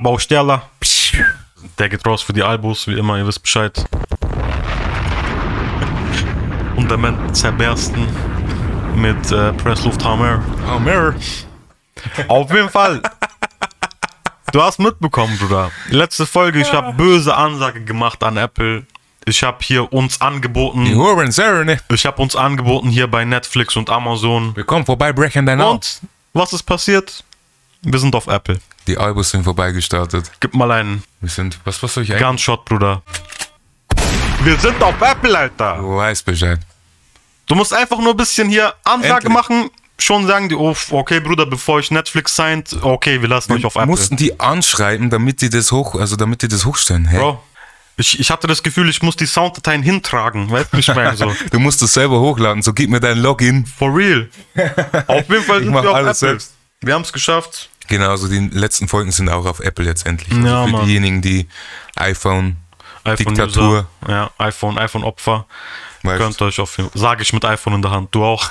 Bausteller. 0.01 0.69
Der 1.77 1.89
geht 1.89 2.05
raus 2.05 2.21
für 2.21 2.33
die 2.33 2.43
Albus, 2.43 2.87
wie 2.87 2.97
immer, 2.97 3.17
ihr 3.17 3.27
wisst 3.27 3.41
Bescheid. 3.41 3.85
Fundament 6.75 7.35
zerbersten 7.35 8.07
mit 8.95 9.31
äh, 9.31 9.51
Presslufthammer. 9.53 10.41
Hammer. 10.65 11.13
Auf 12.27 12.51
jeden 12.51 12.69
Fall. 12.69 13.01
Du 14.51 14.61
hast 14.61 14.79
mitbekommen, 14.79 15.37
Bruder. 15.37 15.71
Letzte 15.89 16.25
Folge, 16.25 16.59
ich 16.59 16.71
habe 16.73 16.93
böse 16.93 17.35
Ansage 17.35 17.83
gemacht 17.83 18.23
an 18.23 18.37
Apple. 18.37 18.85
Ich 19.25 19.43
habe 19.43 19.59
hier 19.61 19.91
uns 19.93 20.17
Die 20.17 20.21
angeboten, 20.25 20.95
Hurenserne. 20.95 21.79
ich 21.93 22.05
habe 22.05 22.21
uns 22.21 22.35
angeboten 22.35 22.89
hier 22.89 23.07
bei 23.07 23.23
Netflix 23.23 23.75
und 23.75 23.89
Amazon. 23.89 24.55
Wir 24.55 24.63
kommen 24.63 24.85
vorbei, 24.85 25.13
brechen 25.13 25.45
dein. 25.45 25.61
Und 25.61 26.01
was 26.33 26.53
ist 26.53 26.63
passiert? 26.63 27.23
Wir 27.83 27.99
sind 27.99 28.15
auf 28.15 28.27
Apple. 28.27 28.59
Die 28.87 28.97
Albus 28.97 29.29
sind 29.29 29.43
vorbeigestartet. 29.43 30.31
Gib 30.39 30.55
mal 30.55 30.71
einen 30.71 31.03
Wir 31.19 31.29
sind, 31.29 31.59
was, 31.65 31.81
was 31.83 31.93
soll 31.93 32.03
ich 32.03 32.11
eigentlich? 32.11 32.27
Gunshot, 32.27 32.65
Bruder. 32.65 33.03
Wir 34.43 34.57
sind 34.57 34.81
auf 34.81 34.99
Apple, 35.01 35.37
Alter. 35.37 35.77
Du 35.77 35.95
weißt 35.97 36.25
Bescheid. 36.25 36.59
Du 37.45 37.53
musst 37.55 37.73
einfach 37.73 37.99
nur 37.99 38.11
ein 38.11 38.17
bisschen 38.17 38.49
hier 38.49 38.73
Ansage 38.83 39.27
Endlich. 39.27 39.33
machen. 39.33 39.69
Schon 39.99 40.25
sagen 40.25 40.49
die, 40.49 40.55
oh, 40.55 40.75
okay, 40.89 41.19
Bruder, 41.19 41.45
bevor 41.45 41.79
ich 41.79 41.91
Netflix 41.91 42.35
signed, 42.35 42.75
okay, 42.81 43.21
wir 43.21 43.27
lassen 43.27 43.53
euch 43.53 43.65
auf 43.65 43.75
Apple. 43.75 43.85
mussten 43.85 44.15
die 44.17 44.39
anschreiben, 44.39 45.11
damit 45.11 45.41
die 45.41 45.49
das 45.51 45.71
hoch, 45.71 45.93
also 45.93 46.15
damit 46.15 46.41
die 46.41 46.47
das 46.47 46.65
hochstellen. 46.65 47.05
Hä? 47.07 47.17
Bro, 47.19 47.43
ich, 47.97 48.19
ich 48.19 48.31
hatte 48.31 48.47
das 48.47 48.63
Gefühl, 48.63 48.89
ich 48.89 49.01
muss 49.01 49.15
die 49.15 49.25
Sounddateien 49.25 49.83
hintragen. 49.83 50.49
Weißt 50.49 50.73
du, 50.73 50.77
ich 50.77 50.87
meine? 50.89 51.15
So, 51.15 51.33
Du 51.51 51.59
musst 51.59 51.81
das 51.81 51.93
selber 51.93 52.19
hochladen, 52.19 52.61
so 52.63 52.73
gib 52.73 52.89
mir 52.89 52.99
dein 52.99 53.17
Login. 53.19 53.65
for 53.65 53.95
real. 53.95 54.29
Auf 55.07 55.29
jeden 55.29 55.43
Fall 55.43 55.63
sind 55.63 55.71
wir 55.73 55.79
auf 55.79 55.85
Apple. 55.85 55.95
alles 55.95 56.19
selbst. 56.19 56.53
Wir 56.81 56.93
haben 56.95 57.03
es 57.03 57.13
geschafft. 57.13 57.69
Genau, 57.87 58.09
also 58.09 58.27
die 58.27 58.39
letzten 58.53 58.87
Folgen 58.87 59.11
sind 59.11 59.29
auch 59.29 59.45
auf 59.45 59.59
Apple 59.59 59.85
jetzt 59.85 60.05
endlich. 60.05 60.31
Also 60.33 60.47
Ja, 60.47 60.65
für 60.65 60.71
Mann. 60.71 60.85
diejenigen, 60.85 61.21
die 61.21 61.47
iPhone, 61.95 62.57
Diktatur, 63.05 63.45
iPhone-User. 63.45 63.87
Ja, 64.07 64.31
iPhone, 64.37 64.77
iPhone-Opfer. 64.77 65.45
weißt, 66.03 66.17
Könnt 66.17 66.41
euch 66.41 66.59
auf 66.59 66.77
jeden 66.77 66.89
Fall, 66.89 66.99
sage 67.01 67.21
ich 67.23 67.33
mit 67.33 67.43
iPhone 67.45 67.73
in 67.75 67.81
der 67.81 67.91
Hand, 67.91 68.15
du 68.15 68.23
auch. 68.23 68.49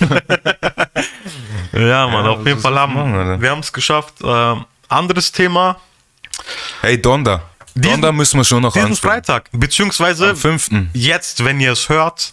ja, 1.72 2.08
Mann, 2.08 2.26
auf 2.26 2.38
was 2.40 2.46
jeden 2.46 2.60
Fall 2.60 2.78
haben 2.78 2.94
machen, 2.94 3.40
wir 3.40 3.50
haben 3.50 3.60
es 3.60 3.72
geschafft. 3.72 4.14
Ähm, 4.22 4.64
anderes 4.88 5.30
Thema, 5.32 5.76
hey 6.82 7.00
Donda. 7.00 7.42
Diesen- 7.74 7.90
Donda 7.92 8.12
müssen 8.12 8.38
wir 8.38 8.44
schon 8.44 8.62
noch 8.62 8.72
diesen 8.72 8.88
ansprechen. 8.90 9.12
Freitag, 9.14 9.48
beziehungsweise 9.52 10.30
Am 10.30 10.36
5. 10.36 10.70
jetzt, 10.92 11.44
wenn 11.44 11.60
ihr 11.60 11.72
es 11.72 11.88
hört, 11.88 12.32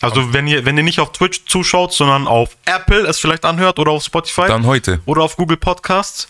also 0.00 0.32
wenn 0.32 0.46
ihr, 0.46 0.64
wenn 0.64 0.76
ihr 0.76 0.82
nicht 0.84 1.00
auf 1.00 1.12
Twitch 1.12 1.44
zuschaut, 1.46 1.92
sondern 1.92 2.26
auf 2.26 2.50
Apple 2.66 3.06
es 3.06 3.18
vielleicht 3.18 3.44
anhört 3.44 3.78
oder 3.78 3.92
auf 3.92 4.04
Spotify 4.04 4.46
Dann 4.46 4.66
heute. 4.66 5.00
oder 5.06 5.22
auf 5.22 5.36
Google 5.36 5.56
Podcasts, 5.56 6.28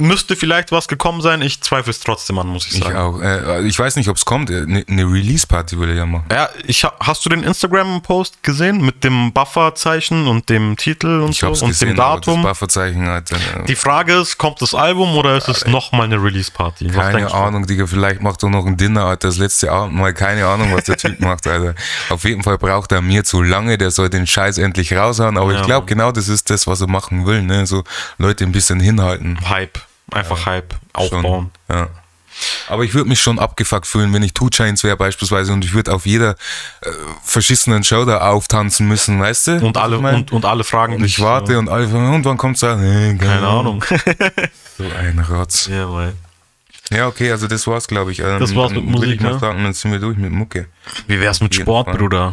müsste 0.00 0.34
vielleicht 0.36 0.72
was 0.72 0.88
gekommen 0.88 1.20
sein. 1.20 1.42
Ich 1.42 1.60
zweifle 1.62 1.90
es 1.90 2.00
trotzdem 2.00 2.38
an, 2.38 2.48
muss 2.48 2.66
ich 2.66 2.78
Ich 2.78 2.82
sagen. 2.84 2.96
auch. 2.96 3.20
Äh, 3.20 3.62
ich 3.66 3.78
weiß 3.78 3.96
nicht, 3.96 4.08
ob 4.08 4.16
es 4.16 4.24
kommt. 4.24 4.50
Eine 4.50 4.84
ne 4.86 5.02
Release-Party 5.04 5.78
will 5.78 5.90
ich 5.90 5.96
ja 5.96 6.06
machen. 6.06 6.24
Ja, 6.32 6.48
ich, 6.66 6.84
ha- 6.84 6.92
hast 7.00 7.24
du 7.24 7.28
den 7.30 7.42
Instagram-Post 7.42 8.42
gesehen 8.42 8.84
mit 8.84 9.04
dem 9.04 9.32
Buffer-Zeichen 9.32 10.26
und 10.26 10.48
dem 10.48 10.76
Titel 10.76 11.20
und 11.20 11.30
Ich 11.30 11.38
so 11.40 11.46
und 11.48 11.68
gesehen, 11.68 11.90
dem 11.90 12.00
aber 12.00 12.16
das 12.16 12.26
Datum? 12.26 12.42
Bufferzeichen, 12.42 13.06
Alter. 13.06 13.36
äh, 13.36 13.64
Die 13.66 13.76
Frage 13.76 14.14
ist, 14.14 14.38
kommt 14.38 14.60
das 14.62 14.74
Album 14.74 15.16
oder 15.16 15.36
ist 15.36 15.48
es 15.48 15.66
nochmal 15.66 16.04
eine 16.04 16.22
Release-Party? 16.22 16.88
Keine? 16.88 17.32
Ahnung, 17.32 17.66
Digga, 17.66 17.86
vielleicht 17.86 18.20
macht 18.22 18.42
er 18.42 18.50
noch 18.50 18.66
ein 18.66 18.76
Dinner, 18.76 19.04
Alter, 19.04 19.28
das 19.28 19.36
letzte 19.38 19.70
Abendmahl. 19.70 20.14
Keine 20.14 20.46
Ahnung, 20.46 20.74
was 20.74 20.84
der 20.84 20.96
Typ 20.96 21.20
macht, 21.20 21.46
Alter. 21.46 21.74
Auf 22.08 22.24
jeden 22.24 22.42
Fall 22.42 22.58
braucht 22.58 22.90
er 22.92 23.02
mir 23.02 23.24
zu 23.24 23.42
lange, 23.42 23.78
der 23.78 23.90
soll 23.90 24.08
den 24.10 24.26
Scheiß 24.26 24.58
endlich 24.58 24.94
raushauen. 24.94 25.36
Aber 25.36 25.52
Ja, 25.52 25.60
ich 25.60 25.66
glaube, 25.66 25.86
genau 25.86 26.12
das 26.12 26.28
ist 26.28 26.50
das, 26.50 26.66
was 26.66 26.80
er 26.80 26.86
machen 26.88 27.26
will, 27.26 27.42
ne? 27.42 27.66
So 27.66 27.84
Leute 28.18 28.44
ein 28.44 28.52
bisschen 28.52 28.80
hinhalten. 28.80 29.38
Hype. 29.48 29.78
Einfach 30.12 30.46
Hype. 30.46 30.72
Schon, 30.96 31.18
Aufbauen. 31.18 31.50
Ja. 31.68 31.88
Aber 32.68 32.84
ich 32.84 32.94
würde 32.94 33.08
mich 33.08 33.20
schon 33.20 33.38
abgefuckt 33.38 33.86
fühlen, 33.86 34.12
wenn 34.14 34.22
ich 34.22 34.32
Two 34.32 34.48
Chains 34.48 34.82
wäre 34.84 34.96
beispielsweise 34.96 35.52
und 35.52 35.64
ich 35.64 35.74
würde 35.74 35.92
auf 35.92 36.06
jeder 36.06 36.30
äh, 36.80 36.88
verschissenen 37.22 37.82
Show 37.84 38.04
da 38.04 38.18
auftanzen 38.30 38.88
müssen, 38.88 39.20
weißt 39.20 39.46
du? 39.48 39.66
Und 39.66 39.76
alle, 39.76 39.96
Ich 39.96 40.02
mein, 40.02 40.14
und, 40.14 40.32
und 40.32 40.44
alle 40.44 40.64
fragen 40.64 40.94
und 40.94 41.04
ich 41.04 41.16
dich, 41.16 41.24
warte 41.24 41.58
und 41.58 41.68
alle 41.68 41.88
fragen, 41.88 42.14
und 42.14 42.24
wann 42.24 42.36
kommt's 42.38 42.60
da? 42.60 42.76
Nee, 42.76 43.16
Keine 43.18 43.46
Ahnung. 43.46 43.84
So 44.78 44.84
ein 44.98 45.18
Rotz. 45.18 45.66
ja, 45.66 45.92
weil. 45.92 46.14
Ja, 46.90 47.06
okay, 47.08 47.30
also 47.30 47.46
das 47.46 47.66
war's, 47.66 47.86
glaube 47.86 48.12
ich. 48.12 48.20
Ähm, 48.20 48.38
Das 48.40 48.54
war's 48.54 48.72
mit 48.72 48.84
Musik, 48.84 49.16
ich 49.16 49.20
ne? 49.20 49.38
sagen, 49.38 49.62
dann 49.62 49.74
sind 49.74 49.92
wir 49.92 49.98
durch 49.98 50.16
mit 50.16 50.32
Mucke. 50.32 50.66
Wie 51.06 51.20
wär's 51.20 51.40
mit 51.42 51.54
Sport. 51.54 51.92
Bruder? 51.98 52.32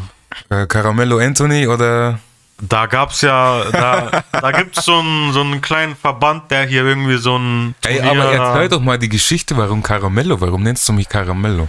Äh, 0.50 0.66
Caramello 0.68 1.18
Anthony 1.20 1.68
oder 1.68 2.20
Da 2.60 2.88
gab's 2.88 3.22
ja, 3.22 3.66
da, 3.72 4.24
da 4.32 4.52
gibt's 4.52 4.84
so 4.84 4.98
einen, 4.98 5.32
so 5.32 5.42
einen 5.42 5.62
kleinen 5.62 5.96
Verband, 5.96 6.50
der 6.50 6.66
hier 6.66 6.86
irgendwie 6.86 7.18
so 7.18 7.38
ein. 7.38 7.76
Ey, 7.86 8.02
aber 8.02 8.32
erzähl 8.34 8.70
doch 8.70 8.82
mal 8.82 8.98
die 8.98 9.10
Geschichte, 9.10 9.56
warum 9.56 9.84
Caramello? 9.84 10.42
Warum 10.42 10.64
nennst 10.64 10.88
du 10.90 10.94
mich 10.94 11.08
Caramello? 11.08 11.68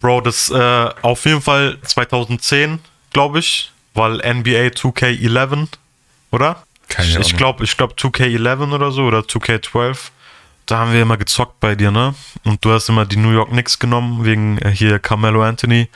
Bro, 0.00 0.22
das 0.22 0.50
äh, 0.50 0.88
auf 1.02 1.26
jeden 1.26 1.42
Fall 1.42 1.76
2010, 1.82 2.78
glaube 3.12 3.40
ich, 3.40 3.70
weil 3.92 4.14
NBA 4.16 4.68
2K11, 4.68 5.68
oder? 6.30 6.62
Keine 6.88 7.10
Ahnung. 7.10 7.22
Ich 7.22 7.36
glaube, 7.36 7.64
ich 7.64 7.76
glaube 7.76 7.94
2K11 7.94 8.72
oder 8.72 8.90
so 8.92 9.02
oder 9.02 9.20
2K12. 9.20 9.96
Da 10.64 10.78
haben 10.78 10.92
wir 10.92 11.02
immer 11.02 11.18
gezockt 11.18 11.60
bei 11.60 11.74
dir, 11.74 11.90
ne? 11.90 12.14
Und 12.44 12.64
du 12.64 12.72
hast 12.72 12.88
immer 12.88 13.04
die 13.04 13.16
New 13.16 13.32
York 13.32 13.50
Knicks 13.50 13.78
genommen 13.78 14.24
wegen 14.24 14.56
äh, 14.58 14.70
hier 14.70 14.98
Carmelo 14.98 15.42
Anthony 15.42 15.88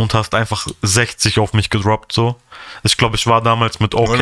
und 0.00 0.14
hast 0.14 0.34
einfach 0.34 0.66
60 0.82 1.38
auf 1.38 1.52
mich 1.52 1.70
gedroppt 1.70 2.12
so. 2.12 2.36
Ich 2.82 2.96
glaube, 2.96 3.16
ich 3.16 3.26
war 3.26 3.42
damals 3.42 3.80
mit 3.80 3.94
OK 3.94 4.18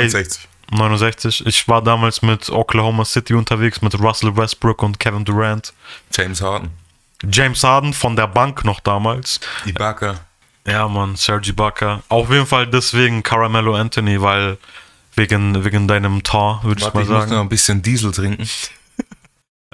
69. 0.70 1.46
Ich 1.46 1.66
war 1.68 1.82
damals 1.82 2.20
mit 2.20 2.50
Oklahoma 2.50 3.04
City 3.04 3.34
unterwegs 3.34 3.80
mit 3.80 3.98
Russell 3.98 4.36
Westbrook 4.36 4.82
und 4.82 4.98
Kevin 4.98 5.24
Durant. 5.24 5.72
James 6.12 6.42
Harden. 6.42 6.70
James 7.30 7.62
Harden 7.64 7.94
von 7.94 8.16
der 8.16 8.26
Bank 8.26 8.64
noch 8.64 8.80
damals. 8.80 9.40
Ibaka. 9.64 10.20
Ja, 10.66 10.86
Mann, 10.86 11.16
Sergi 11.16 11.52
Baca. 11.52 12.02
Auf 12.08 12.30
jeden 12.30 12.44
Fall 12.44 12.66
deswegen 12.66 13.22
Caramello 13.22 13.74
Anthony, 13.74 14.20
weil 14.20 14.58
wegen, 15.14 15.64
wegen 15.64 15.88
deinem 15.88 16.22
Tor, 16.22 16.60
würde 16.62 16.80
ich 16.80 16.92
mal 16.92 17.02
ich 17.02 17.08
muss 17.08 17.14
noch 17.14 17.28
sagen. 17.28 17.40
ein 17.40 17.48
bisschen 17.48 17.82
Diesel 17.82 18.12
trinken. 18.12 18.48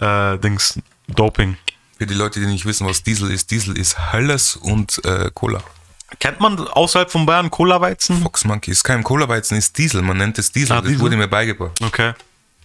Äh, 0.01 0.39
Dings, 0.39 0.81
Doping. 1.07 1.57
Für 1.99 2.05
die 2.05 2.15
Leute, 2.15 2.41
die 2.41 2.47
nicht 2.47 2.67
wissen, 2.67 2.85
was 2.85 3.05
Diesel 3.05 3.31
ist. 3.31 3.53
Diesel 3.53 3.79
ist 3.79 3.97
Helles 3.97 4.57
und 4.57 5.01
äh, 5.05 5.31
Cola. 5.33 5.63
Kennt 6.19 6.41
man 6.41 6.59
außerhalb 6.69 7.11
von 7.11 7.27
Bayern 7.27 7.51
Cola-Weizen? 7.51 8.23
Fox 8.23 8.45
Monkey 8.45 8.71
ist 8.71 8.85
kein 8.85 9.03
Cola-Weizen, 9.03 9.57
ist 9.59 9.77
Diesel. 9.79 10.03
Man 10.03 10.17
nennt 10.19 10.39
es 10.39 10.53
Diesel. 10.53 10.73
Ah, 10.77 10.81
das 10.81 10.89
Diesel? 10.89 11.01
wurde 11.03 11.17
mir 11.17 11.29
beigebracht. 11.29 11.81
Okay. 11.83 12.13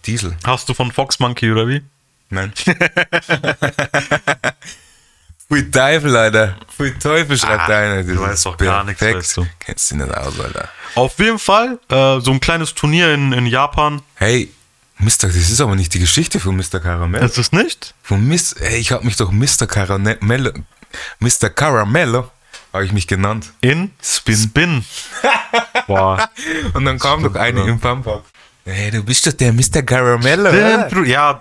Diesel. 0.06 0.36
Hast 0.44 0.68
du 0.68 0.74
von 0.74 0.90
Fox 0.92 1.18
Monkey 1.18 1.50
oder 1.52 1.66
wie? 1.68 1.82
Nein. 2.30 2.52
Pfui 5.48 5.68
Teufel, 5.70 6.16
Alter. 6.16 6.56
Pfui 6.74 6.92
Teufel, 6.98 7.36
schreibt 7.36 7.68
Ah, 7.68 7.76
einer. 7.78 8.02
Du 8.04 8.20
weißt 8.20 8.46
doch 8.46 8.56
gar 8.56 8.84
nichts, 8.84 9.02
weißt 9.02 9.36
du. 9.38 9.46
Kennst 9.58 9.90
du 9.90 9.96
nicht 9.96 10.14
aus, 10.16 10.38
Alter. 10.38 10.68
Auf 10.94 11.18
jeden 11.18 11.38
Fall, 11.40 11.78
äh, 11.88 12.20
so 12.20 12.30
ein 12.30 12.38
kleines 12.40 12.74
Turnier 12.74 13.12
in, 13.14 13.32
in 13.32 13.46
Japan. 13.46 14.00
Hey, 14.14 14.52
Mr. 14.98 15.26
Das 15.26 15.34
ist 15.36 15.60
aber 15.60 15.74
nicht 15.74 15.92
die 15.94 15.98
Geschichte 15.98 16.38
von 16.38 16.56
Mr. 16.56 16.78
Caramel. 16.80 17.22
Ist 17.24 17.36
es 17.38 17.50
nicht? 17.52 17.94
Von 18.02 18.26
Miss, 18.28 18.52
ey, 18.52 18.78
ich 18.78 18.92
habe 18.92 19.04
mich 19.04 19.16
doch 19.16 19.32
Mr. 19.32 19.66
Caramello, 19.66 20.52
Mr. 21.18 21.50
Caramello, 21.50 22.30
habe 22.72 22.84
ich 22.84 22.92
mich 22.92 23.06
genannt. 23.06 23.52
In 23.60 23.90
Spin. 24.02 24.36
Spin. 24.36 24.84
Boah. 25.86 26.28
Und 26.74 26.84
dann 26.84 26.98
kam 26.98 27.22
doch 27.22 27.34
eine 27.34 27.60
ja. 27.60 27.66
im 27.66 27.80
Pampa. 27.80 28.22
Hey, 28.64 28.90
du 28.90 29.02
bist 29.02 29.26
doch 29.26 29.32
der 29.32 29.52
Mr. 29.52 29.82
Caramello. 29.82 30.50
Bru- 30.88 31.04
Ja, 31.04 31.40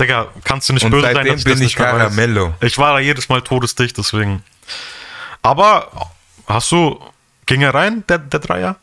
Digga, 0.00 0.28
kannst 0.44 0.68
du 0.68 0.72
nicht 0.72 0.84
Und 0.84 0.90
böse 0.92 1.02
sein, 1.12 1.14
dass 1.26 1.38
ich 1.38 1.44
bin 1.44 1.52
das 1.54 1.60
ich 1.60 1.66
nicht 1.66 1.78
mehr 1.78 1.88
weiß. 1.92 1.98
Caramello. 1.98 2.54
Ich 2.60 2.78
war 2.78 2.94
da 2.94 2.98
jedes 3.00 3.28
Mal 3.28 3.42
todesdicht, 3.42 3.96
deswegen. 3.98 4.42
Aber 5.42 6.10
hast 6.46 6.70
du, 6.72 7.00
ging 7.46 7.62
er 7.62 7.74
rein, 7.74 8.04
der, 8.08 8.18
der 8.18 8.40
Dreier? 8.40 8.76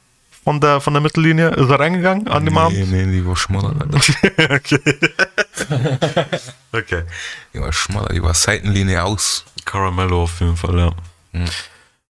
Von 0.43 0.59
der, 0.59 0.81
von 0.81 0.93
der 0.93 1.01
Mittellinie? 1.01 1.49
Ist 1.51 1.69
er 1.69 1.79
reingegangen 1.79 2.27
an 2.27 2.43
dem 2.45 2.53
Nee, 2.55 2.59
Abend? 2.59 2.91
nee, 2.91 3.05
die 3.05 3.25
war 3.25 3.35
schmaler, 3.37 3.73
okay. 4.49 4.79
okay. 6.73 7.03
Die 7.53 7.59
war 7.61 7.71
schmaler, 7.71 8.09
die 8.13 8.21
war 8.21 8.33
Seitenlinie 8.33 9.03
aus. 9.03 9.45
Caramello 9.65 10.23
auf 10.23 10.39
jeden 10.41 10.57
Fall, 10.57 10.77
ja. 10.77 10.91
Hm. 11.33 11.45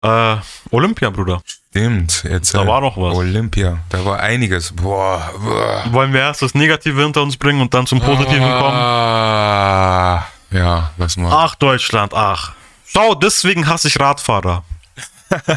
Äh, 0.03 0.37
Olympia, 0.71 1.11
Bruder. 1.11 1.43
Stimmt, 1.71 2.25
jetzt. 2.25 2.55
Da 2.55 2.67
war 2.67 2.81
noch 2.81 2.97
was. 2.97 3.15
Olympia, 3.15 3.79
da 3.89 4.05
war 4.05 4.21
einiges. 4.21 4.73
Boah, 4.73 5.33
boah. 5.39 5.85
Wollen 5.93 6.13
wir 6.13 6.21
erst 6.21 6.41
das 6.43 6.55
Negative 6.55 7.03
hinter 7.03 7.23
uns 7.23 7.37
bringen 7.37 7.61
und 7.61 7.75
dann 7.75 7.87
zum 7.87 8.01
Positiven 8.01 8.41
kommen? 8.41 8.77
Ah, 8.77 10.27
ja, 10.51 10.93
was 10.97 11.17
mal. 11.17 11.33
Ach, 11.33 11.55
Deutschland, 11.57 12.15
ach. 12.15 12.53
Schau, 12.87 13.15
deswegen 13.15 13.67
hasse 13.67 13.89
ich 13.89 14.01
Radfahrer. 14.01 14.65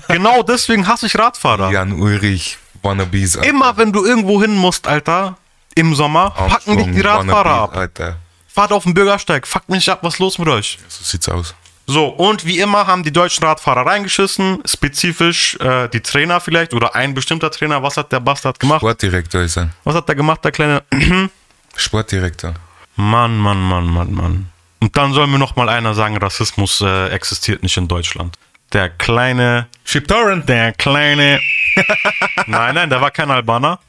genau 0.09 0.43
deswegen 0.43 0.87
hasse 0.87 1.05
ich 1.05 1.17
Radfahrer. 1.17 1.71
Jan 1.71 1.93
Ulrich, 1.93 2.57
Wannabes. 2.81 3.37
Alter. 3.37 3.49
Immer 3.49 3.77
wenn 3.77 3.93
du 3.93 4.03
irgendwo 4.05 4.41
hin 4.41 4.55
musst, 4.55 4.87
Alter, 4.87 5.37
im 5.75 5.95
Sommer, 5.95 6.31
packen 6.31 6.77
dich 6.77 6.87
die 6.87 7.05
Armstrong, 7.05 7.29
Radfahrer 7.29 7.45
Wannabes, 7.45 7.73
ab. 7.73 7.77
Alter. 7.77 8.17
Fahrt 8.47 8.73
auf 8.73 8.83
den 8.83 8.93
Bürgersteig, 8.93 9.47
fuckt 9.47 9.69
mich 9.69 9.89
ab, 9.89 9.99
was 10.01 10.15
ist 10.15 10.19
los 10.19 10.37
mit 10.39 10.49
euch? 10.49 10.77
So 10.89 11.03
sieht's 11.05 11.29
aus. 11.29 11.55
So, 11.91 12.07
und 12.07 12.45
wie 12.45 12.59
immer 12.59 12.87
haben 12.87 13.03
die 13.03 13.11
deutschen 13.11 13.43
Radfahrer 13.43 13.85
reingeschissen, 13.85 14.63
spezifisch 14.63 15.57
äh, 15.59 15.89
die 15.89 15.99
Trainer 15.99 16.39
vielleicht 16.39 16.73
oder 16.73 16.95
ein 16.95 17.13
bestimmter 17.13 17.51
Trainer. 17.51 17.83
Was 17.83 17.97
hat 17.97 18.13
der 18.13 18.21
Bastard 18.21 18.61
gemacht? 18.61 18.79
Sportdirektor 18.79 19.41
ist 19.41 19.57
er. 19.57 19.71
Was 19.83 19.95
hat 19.95 20.07
der 20.07 20.15
gemacht, 20.15 20.41
der 20.45 20.53
kleine? 20.53 20.83
Sportdirektor. 21.75 22.53
Mann, 22.95 23.37
Mann, 23.37 23.61
Mann, 23.61 23.87
Mann, 23.87 24.13
Mann. 24.13 24.49
Und 24.79 24.95
dann 24.95 25.11
soll 25.11 25.27
mir 25.27 25.37
noch 25.37 25.57
mal 25.57 25.67
einer 25.67 25.93
sagen, 25.93 26.15
Rassismus 26.15 26.79
äh, 26.79 27.09
existiert 27.09 27.61
nicht 27.61 27.75
in 27.75 27.89
Deutschland. 27.89 28.37
Der 28.71 28.89
kleine, 28.89 29.67
Shiptorrent. 29.83 30.47
der 30.47 30.71
kleine. 30.71 31.41
nein, 32.47 32.75
nein, 32.75 32.89
der 32.89 33.01
war 33.01 33.11
kein 33.11 33.29
Albaner. 33.29 33.79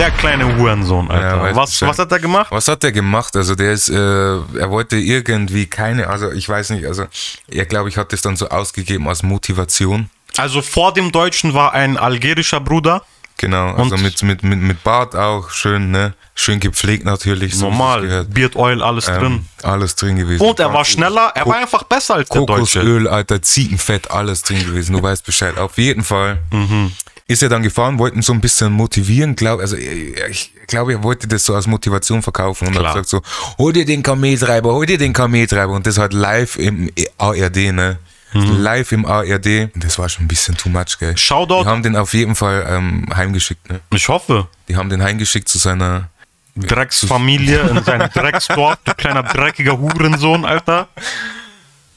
Der 0.00 0.10
kleine 0.12 0.56
Hurensohn, 0.56 1.10
Alter. 1.10 1.48
Ja, 1.50 1.54
was, 1.54 1.82
was 1.82 1.98
hat 1.98 2.10
er 2.10 2.18
gemacht? 2.20 2.46
Was 2.50 2.68
hat 2.68 2.82
der 2.82 2.90
gemacht? 2.90 3.36
Also 3.36 3.54
der 3.54 3.72
ist, 3.72 3.90
äh, 3.90 3.94
er 3.94 4.70
wollte 4.70 4.96
irgendwie 4.96 5.66
keine, 5.66 6.06
also 6.06 6.32
ich 6.32 6.48
weiß 6.48 6.70
nicht, 6.70 6.86
also 6.86 7.04
er 7.50 7.66
glaube 7.66 7.90
ich 7.90 7.98
hat 7.98 8.10
das 8.14 8.22
dann 8.22 8.34
so 8.34 8.48
ausgegeben 8.48 9.06
als 9.08 9.22
Motivation. 9.22 10.08
Also 10.38 10.62
vor 10.62 10.94
dem 10.94 11.12
Deutschen 11.12 11.52
war 11.52 11.74
ein 11.74 11.98
algerischer 11.98 12.60
Bruder. 12.60 13.02
Genau, 13.36 13.74
also 13.74 13.94
Und- 13.96 14.02
mit, 14.02 14.22
mit, 14.22 14.42
mit, 14.42 14.58
mit 14.60 14.82
Bart 14.84 15.14
auch 15.14 15.50
schön, 15.50 15.90
ne? 15.90 16.14
Schön 16.34 16.60
gepflegt 16.60 17.04
natürlich. 17.04 17.54
so 17.54 17.66
Normal. 17.68 18.24
Beard 18.24 18.56
Oil, 18.56 18.82
alles 18.82 19.04
drin. 19.04 19.22
Ähm, 19.22 19.46
alles 19.62 19.96
drin 19.96 20.16
gewesen. 20.16 20.42
Und 20.46 20.60
er 20.60 20.72
war 20.72 20.86
schneller, 20.86 21.32
er 21.34 21.44
war 21.44 21.56
einfach 21.58 21.82
besser 21.82 22.14
als 22.14 22.28
der 22.30 22.40
Deutsche. 22.40 22.78
Kokosöl, 22.80 23.06
Alter, 23.06 23.42
Ziegenfett, 23.42 24.10
alles 24.10 24.42
drin 24.42 24.64
gewesen. 24.64 24.94
Du 24.94 25.02
weißt 25.02 25.26
Bescheid. 25.26 25.58
Auf 25.58 25.76
jeden 25.76 26.04
Fall 26.04 26.38
Mhm. 26.50 26.92
Ist 27.30 27.44
er 27.44 27.48
dann 27.48 27.62
gefahren, 27.62 27.98
wollten 28.00 28.22
so 28.22 28.32
ein 28.32 28.40
bisschen 28.40 28.72
motivieren. 28.72 29.36
Glaub, 29.36 29.60
also 29.60 29.76
ich, 29.76 30.16
ich 30.28 30.52
glaube, 30.66 30.92
er 30.92 31.02
wollte 31.04 31.28
das 31.28 31.44
so 31.44 31.54
als 31.54 31.68
Motivation 31.68 32.22
verkaufen 32.22 32.66
und 32.66 32.72
Klar. 32.74 32.94
hat 32.94 33.04
gesagt 33.04 33.08
so, 33.08 33.22
hol 33.56 33.72
dir 33.72 33.84
den 33.84 34.02
Kameltreiber, 34.02 34.72
hol 34.72 34.84
dir 34.84 34.98
den 34.98 35.12
Kameltreiber. 35.12 35.72
Und 35.72 35.86
das 35.86 35.96
halt 35.96 36.12
live 36.12 36.56
im 36.56 36.90
ARD, 37.18 37.72
ne? 37.72 37.98
Mhm. 38.32 38.62
Live 38.62 38.90
im 38.90 39.06
ARD. 39.06 39.70
Das 39.76 39.98
war 39.98 40.08
schon 40.08 40.24
ein 40.24 40.28
bisschen 40.28 40.56
too 40.56 40.68
much, 40.68 40.98
gell? 40.98 41.16
Shoutout. 41.16 41.62
Die 41.62 41.68
haben 41.68 41.82
den 41.84 41.94
auf 41.94 42.14
jeden 42.14 42.34
Fall 42.34 42.66
ähm, 42.68 43.06
heimgeschickt, 43.14 43.70
ne? 43.70 43.80
Ich 43.94 44.08
hoffe. 44.08 44.48
Die 44.68 44.76
haben 44.76 44.90
den 44.90 45.02
heimgeschickt 45.02 45.48
zu 45.48 45.58
seiner 45.58 46.08
Drecksfamilie 46.56 47.60
in 47.60 47.84
seinem 47.84 48.10
Drecksdorf, 48.14 48.76
du 48.84 48.94
kleiner 48.94 49.22
dreckiger 49.22 49.78
Hurensohn, 49.78 50.44
Alter. 50.44 50.88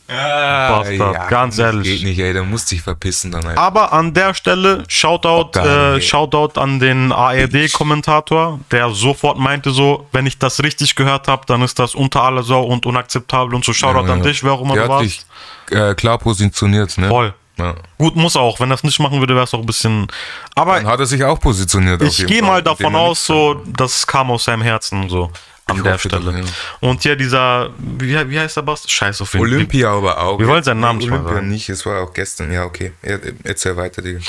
Bastard, 0.07 1.29
ganz 1.29 1.55
komm, 1.55 1.65
das 1.65 1.73
ehrlich. 1.73 1.83
Geht 1.99 2.03
nicht, 2.03 2.19
ey, 2.19 2.33
der 2.33 2.43
muss 2.43 2.67
sich 2.67 2.81
verpissen 2.81 3.31
dann 3.31 3.45
halt. 3.45 3.57
Aber 3.57 3.93
an 3.93 4.13
der 4.13 4.33
Stelle, 4.33 4.83
Shoutout, 4.87 5.51
Geil, 5.53 5.97
äh. 5.97 6.01
Shoutout 6.01 6.59
an 6.59 6.79
den 6.79 7.11
ARD-Kommentator, 7.11 8.59
der 8.71 8.89
sofort 8.91 9.37
meinte 9.39 9.71
so, 9.71 10.07
wenn 10.11 10.25
ich 10.25 10.37
das 10.37 10.61
richtig 10.61 10.95
gehört 10.95 11.27
habe, 11.27 11.43
dann 11.47 11.61
ist 11.61 11.79
das 11.79 11.95
unter 11.95 12.23
aller 12.23 12.43
Sau 12.43 12.63
und 12.63 12.85
unakzeptabel 12.85 13.55
und 13.55 13.65
so 13.65 13.73
Shoutout 13.73 14.11
an 14.11 14.21
dich, 14.21 14.43
wer 14.43 14.53
auch 14.53 14.61
immer 14.61 14.73
Der 14.75 14.83
du 14.83 14.89
warst. 14.89 15.03
sich 15.05 15.25
äh, 15.71 15.93
klar 15.95 16.17
positioniert, 16.17 16.97
ne? 16.97 17.07
Voll. 17.09 17.33
Ja. 17.57 17.75
Gut, 17.99 18.15
muss 18.15 18.35
auch. 18.35 18.59
Wenn 18.59 18.69
das 18.69 18.83
nicht 18.83 18.99
machen 18.99 19.19
würde, 19.19 19.35
wäre 19.35 19.43
es 19.43 19.53
auch 19.53 19.59
ein 19.59 19.65
bisschen. 19.65 20.07
Aber 20.55 20.75
Dann 20.77 20.87
hat 20.87 20.99
er 20.99 21.05
sich 21.05 21.23
auch 21.23 21.39
positioniert. 21.39 22.01
ich 22.01 22.25
gehe 22.25 22.41
mal 22.41 22.63
davon 22.63 22.95
aus, 22.95 23.25
so, 23.27 23.61
das 23.67 24.07
kam 24.07 24.31
aus 24.31 24.45
seinem 24.45 24.63
Herzen 24.63 25.07
so 25.07 25.31
an 25.65 25.77
Ich 25.77 25.83
der 25.83 25.93
hoffe 25.93 26.09
doch, 26.09 26.21
Stelle. 26.21 26.39
ja. 26.39 26.45
Und 26.81 27.03
hier 27.03 27.15
dieser, 27.15 27.69
wie, 27.77 28.29
wie 28.29 28.39
heißt 28.39 28.57
der 28.57 28.61
Bast? 28.63 28.91
Scheiß 28.91 29.21
auf 29.21 29.33
ihn. 29.33 29.41
Olympia 29.41 29.91
aber 29.91 30.19
auch. 30.21 30.39
Wir 30.39 30.47
wollen 30.47 30.63
seinen 30.63 30.81
Namen 30.81 30.99
nicht 30.99 31.09
Olympia 31.11 31.33
sagen. 31.35 31.49
nicht, 31.49 31.69
es 31.69 31.85
war 31.85 32.01
auch 32.01 32.13
gestern. 32.13 32.51
Ja, 32.51 32.65
okay. 32.65 32.91
Er- 33.01 33.19
Erzähl 33.43 33.75
weiter, 33.77 34.01
Digga. 34.01 34.19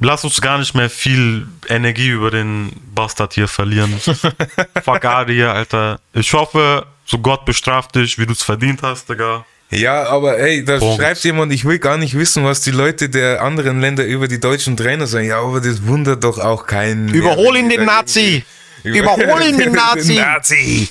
Lass 0.00 0.24
uns 0.24 0.40
gar 0.40 0.58
nicht 0.58 0.74
mehr 0.74 0.88
viel 0.88 1.46
Energie 1.68 2.08
über 2.08 2.30
den 2.30 2.72
Bastard 2.94 3.34
hier 3.34 3.48
verlieren. 3.48 3.92
Fuck 4.84 5.04
Adi 5.04 5.34
hier, 5.34 5.52
Alter. 5.52 6.00
Ich 6.14 6.32
hoffe, 6.32 6.86
so 7.04 7.18
Gott 7.18 7.44
bestraft 7.44 7.94
dich, 7.94 8.18
wie 8.18 8.24
du 8.26 8.32
es 8.32 8.42
verdient 8.42 8.82
hast, 8.82 9.08
Digga. 9.10 9.44
Ja, 9.70 10.04
aber 10.04 10.38
ey, 10.38 10.64
da 10.64 10.78
Punkt. 10.78 11.00
schreibt 11.02 11.24
jemand, 11.24 11.52
ich 11.52 11.64
will 11.64 11.78
gar 11.78 11.96
nicht 11.98 12.14
wissen, 12.16 12.44
was 12.44 12.60
die 12.60 12.70
Leute 12.70 13.08
der 13.08 13.42
anderen 13.42 13.80
Länder 13.80 14.04
über 14.04 14.28
die 14.28 14.38
deutschen 14.40 14.76
Trainer 14.76 15.06
sagen. 15.06 15.26
Ja, 15.26 15.40
aber 15.40 15.60
das 15.60 15.86
wundert 15.86 16.22
doch 16.24 16.38
auch 16.38 16.66
keinen. 16.66 17.08
Überhol 17.08 17.56
ihn, 17.56 17.68
den 17.68 17.84
Nazi! 17.84 18.20
irgendwie- 18.20 18.44
Überhol 18.82 19.42
ihn, 19.42 19.58
den 19.58 19.72
Nazi! 19.72 20.14
Nazi! 20.14 20.88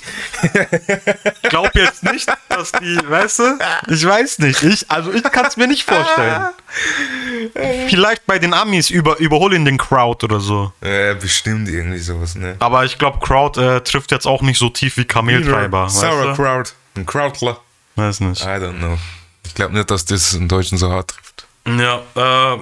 Ich 1.42 1.50
glaub 1.50 1.74
jetzt 1.74 2.02
nicht, 2.04 2.26
dass 2.48 2.72
die, 2.72 2.98
weißt 3.06 3.38
du? 3.40 3.58
Ich 3.88 4.06
weiß 4.06 4.38
nicht. 4.40 4.62
Ich, 4.62 4.90
also 4.90 5.12
ich 5.12 5.22
kann 5.22 5.46
es 5.46 5.56
mir 5.56 5.66
nicht 5.66 5.84
vorstellen. 5.84 6.48
Vielleicht 7.88 8.26
bei 8.26 8.38
den 8.38 8.54
Amis 8.54 8.90
über, 8.90 9.18
überhol 9.18 9.54
ihn 9.54 9.64
den 9.64 9.78
Crowd 9.78 10.24
oder 10.24 10.40
so. 10.40 10.72
Ja, 10.82 11.14
bestimmt 11.14 11.68
irgendwie 11.68 11.98
sowas, 11.98 12.34
ne? 12.34 12.56
Aber 12.58 12.84
ich 12.84 12.98
glaube, 12.98 13.18
Crowd 13.20 13.60
äh, 13.60 13.80
trifft 13.80 14.10
jetzt 14.10 14.26
auch 14.26 14.42
nicht 14.42 14.58
so 14.58 14.68
tief 14.68 14.96
wie 14.96 15.04
Kameltreiber. 15.04 15.84
Weißt 15.84 16.00
Sauerkraut. 16.00 16.74
Ein 16.96 17.06
Krautler. 17.06 17.60
du? 17.96 18.02
Weiß 18.02 18.20
nicht. 18.20 18.42
I 18.42 18.48
don't 18.48 18.78
know. 18.78 18.98
Ich 19.44 19.54
glaube 19.54 19.74
nicht, 19.74 19.90
dass 19.90 20.04
das 20.04 20.34
einen 20.34 20.48
Deutschen 20.48 20.78
so 20.78 20.90
hart 20.90 21.10
trifft. 21.10 21.46
Ja, 21.66 22.02
äh, 22.54 22.58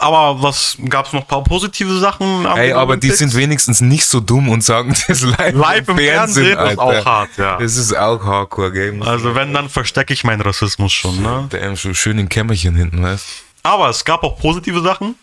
aber 0.00 0.42
was 0.42 0.76
gab's 0.88 1.12
noch 1.12 1.22
ein 1.22 1.26
paar 1.26 1.44
positive 1.44 1.98
Sachen? 1.98 2.46
am 2.46 2.58
Ey, 2.58 2.72
aber 2.72 2.96
die 2.96 3.10
sind 3.10 3.34
wenigstens 3.34 3.80
nicht 3.80 4.06
so 4.06 4.20
dumm 4.20 4.48
und 4.48 4.62
sagen 4.64 4.94
das 5.08 5.22
live, 5.22 5.54
Live 5.54 5.88
im 5.88 5.96
Fernsehen 5.96 6.58
ist 6.58 6.78
auch 6.78 7.04
hart, 7.04 7.30
ja. 7.36 7.58
Das 7.58 7.76
ist 7.76 7.96
auch 7.96 8.24
Hardcore 8.24 8.72
Game. 8.72 9.02
Also 9.02 9.34
wenn, 9.34 9.52
dann 9.52 9.68
verstecke 9.68 10.12
ich 10.12 10.24
meinen 10.24 10.40
Rassismus 10.40 10.92
schon, 10.92 11.22
ne? 11.22 11.48
der 11.52 11.76
so 11.76 11.94
schön 11.94 12.18
im 12.18 12.28
Kämmerchen 12.28 12.74
hinten, 12.74 13.02
weißt 13.02 13.26
Aber 13.62 13.88
es 13.88 14.04
gab 14.04 14.24
auch 14.24 14.38
positive 14.38 14.80
Sachen 14.80 15.14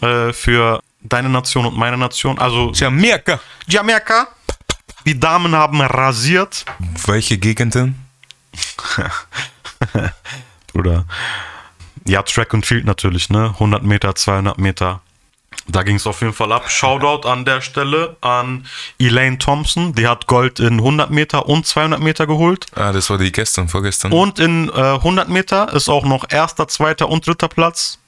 äh, 0.00 0.32
für 0.32 0.80
deine 1.02 1.28
Nation 1.28 1.66
und 1.66 1.76
meine 1.76 1.96
Nation. 1.96 2.38
Also 2.38 2.72
Jamaika. 2.72 3.40
Jamaika, 3.66 4.28
die 5.04 5.18
Damen 5.18 5.54
haben 5.54 5.80
rasiert. 5.80 6.64
Welche 7.06 7.38
Gegenden? 7.38 8.06
Oder 10.74 11.04
ja, 12.06 12.22
Track 12.22 12.54
und 12.54 12.64
Field 12.66 12.84
natürlich, 12.84 13.30
ne? 13.30 13.50
100 13.54 13.82
Meter, 13.82 14.14
200 14.14 14.58
Meter. 14.58 15.00
Da 15.68 15.82
ging 15.82 15.96
es 15.96 16.06
auf 16.06 16.20
jeden 16.20 16.32
Fall 16.32 16.52
ab. 16.52 16.70
Shoutout 16.70 17.26
an 17.28 17.44
der 17.44 17.60
Stelle 17.60 18.16
an 18.20 18.66
Elaine 18.98 19.38
Thompson. 19.38 19.94
Die 19.94 20.06
hat 20.06 20.26
Gold 20.28 20.60
in 20.60 20.74
100 20.74 21.10
Meter 21.10 21.46
und 21.48 21.66
200 21.66 21.98
Meter 22.00 22.26
geholt. 22.26 22.66
Ah, 22.74 22.92
das 22.92 23.10
war 23.10 23.18
die 23.18 23.32
gestern, 23.32 23.68
vorgestern. 23.68 24.12
Und 24.12 24.38
in 24.38 24.68
äh, 24.68 24.72
100 24.72 25.28
Meter 25.28 25.72
ist 25.72 25.88
auch 25.88 26.04
noch 26.04 26.24
erster, 26.30 26.68
zweiter 26.68 27.08
und 27.08 27.26
dritter 27.26 27.48
Platz 27.48 27.98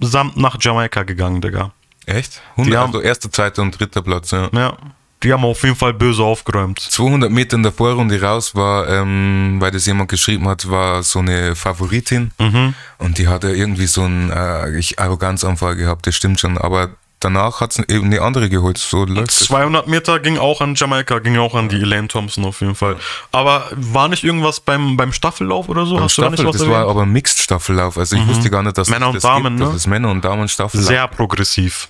samt 0.00 0.36
nach 0.36 0.56
Jamaika 0.60 1.04
gegangen, 1.04 1.40
Digga. 1.40 1.70
Echt? 2.06 2.40
100, 2.52 2.72
Die 2.72 2.76
haben- 2.76 2.86
also 2.94 3.00
erster, 3.00 3.30
zweiter 3.30 3.62
und 3.62 3.78
dritter 3.78 4.02
Platz, 4.02 4.30
ja. 4.32 4.48
Ja, 4.52 4.76
die 5.22 5.32
haben 5.32 5.44
auf 5.44 5.62
jeden 5.62 5.76
Fall 5.76 5.94
böse 5.94 6.22
aufgeräumt. 6.22 6.78
200 6.80 7.30
Meter 7.30 7.56
in 7.56 7.62
der 7.62 7.72
Vorrunde 7.72 8.20
raus 8.20 8.54
war, 8.54 8.88
ähm, 8.88 9.56
weil 9.58 9.70
das 9.70 9.86
jemand 9.86 10.10
geschrieben 10.10 10.46
hat, 10.48 10.68
war 10.70 11.02
so 11.02 11.20
eine 11.20 11.56
Favoritin. 11.56 12.32
Mhm. 12.38 12.74
Und 12.98 13.18
die 13.18 13.28
hatte 13.28 13.48
irgendwie 13.54 13.86
so 13.86 14.02
einen 14.02 14.30
äh, 14.30 14.82
Arroganzanfall 14.96 15.76
gehabt, 15.76 16.06
das 16.06 16.14
stimmt 16.14 16.38
schon. 16.40 16.58
Aber 16.58 16.90
danach 17.20 17.60
hat 17.60 17.72
es 17.72 17.78
eben 17.88 18.06
eine 18.06 18.20
andere 18.20 18.48
geholt. 18.50 18.78
So 18.78 19.04
läuft 19.04 19.30
es. 19.30 19.38
200 19.46 19.86
Meter 19.88 20.20
ging 20.20 20.38
auch 20.38 20.60
an 20.60 20.74
Jamaika, 20.74 21.18
ging 21.18 21.38
auch 21.38 21.54
an 21.54 21.68
die 21.68 21.80
Elaine 21.80 22.08
Thompson 22.08 22.44
auf 22.44 22.60
jeden 22.60 22.74
Fall. 22.74 22.96
Aber 23.32 23.68
war 23.72 24.08
nicht 24.08 24.22
irgendwas 24.22 24.60
beim, 24.60 24.96
beim 24.96 25.12
Staffellauf 25.12 25.68
oder 25.68 25.86
so? 25.86 25.94
Beim 25.94 26.04
Hast 26.04 26.18
da 26.18 26.24
Staffel, 26.28 26.46
was 26.46 26.56
das 26.58 26.66
war 26.68 26.74
erwähnt? 26.74 26.90
aber 26.90 27.02
ein 27.02 27.12
Mixed-Staffellauf. 27.12 27.98
Also 27.98 28.16
ich 28.16 28.26
wusste 28.26 28.50
gar 28.50 28.62
nicht, 28.62 28.76
dass 28.76 28.90
Männer 28.90 29.08
und 29.08 29.14
das 29.14 29.22
Damen, 29.22 29.56
gibt, 29.56 29.58
ne? 29.60 29.64
dass 29.64 29.74
es 29.74 29.86
Männer- 29.86 30.10
und 30.10 30.24
Damen-Staffellauf 30.24 30.86
Sehr 30.86 31.08
progressiv. 31.08 31.88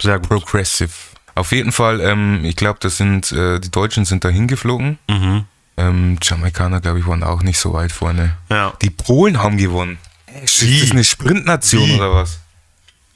Sehr 0.00 0.18
gut. 0.18 0.28
progressive. 0.28 0.90
Auf 1.34 1.52
jeden 1.52 1.72
Fall, 1.72 2.00
ähm, 2.00 2.44
ich 2.44 2.56
glaube, 2.56 2.78
das 2.80 2.96
sind 2.96 3.32
äh, 3.32 3.58
die 3.58 3.70
Deutschen 3.70 4.04
sind 4.04 4.24
da 4.24 4.28
hingeflogen. 4.28 4.98
Mhm. 5.08 5.44
Ähm, 5.76 6.18
Jamaikaner, 6.22 6.80
glaube 6.80 7.00
ich, 7.00 7.06
waren 7.06 7.24
auch 7.24 7.42
nicht 7.42 7.58
so 7.58 7.72
weit 7.72 7.90
vorne. 7.90 8.36
Ja. 8.50 8.72
Die 8.80 8.90
Polen 8.90 9.42
haben 9.42 9.56
gewonnen. 9.56 9.98
Ist 10.42 10.62
Wie? 10.62 10.80
das 10.80 10.92
eine 10.92 11.04
Sprintnation 11.04 11.88
Wie? 11.88 11.94
oder 11.96 12.14
was? 12.14 12.38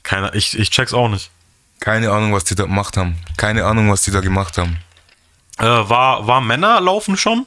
Keiner, 0.03 0.33
ich, 0.35 0.57
ich 0.57 0.69
check's 0.69 0.93
auch 0.93 1.07
nicht. 1.07 1.31
Keine 1.79 2.11
Ahnung, 2.11 2.33
was 2.33 2.43
die 2.43 2.55
da 2.55 2.63
gemacht 2.63 2.97
haben. 2.97 3.15
Keine 3.37 3.63
Ahnung, 3.63 3.89
was 3.89 4.01
die 4.01 4.11
da 4.11 4.19
gemacht 4.19 4.57
haben. 4.57 4.77
Äh, 5.57 5.63
war, 5.63 6.27
war 6.27 6.41
Männer 6.41 6.81
laufen 6.81 7.15
schon? 7.15 7.45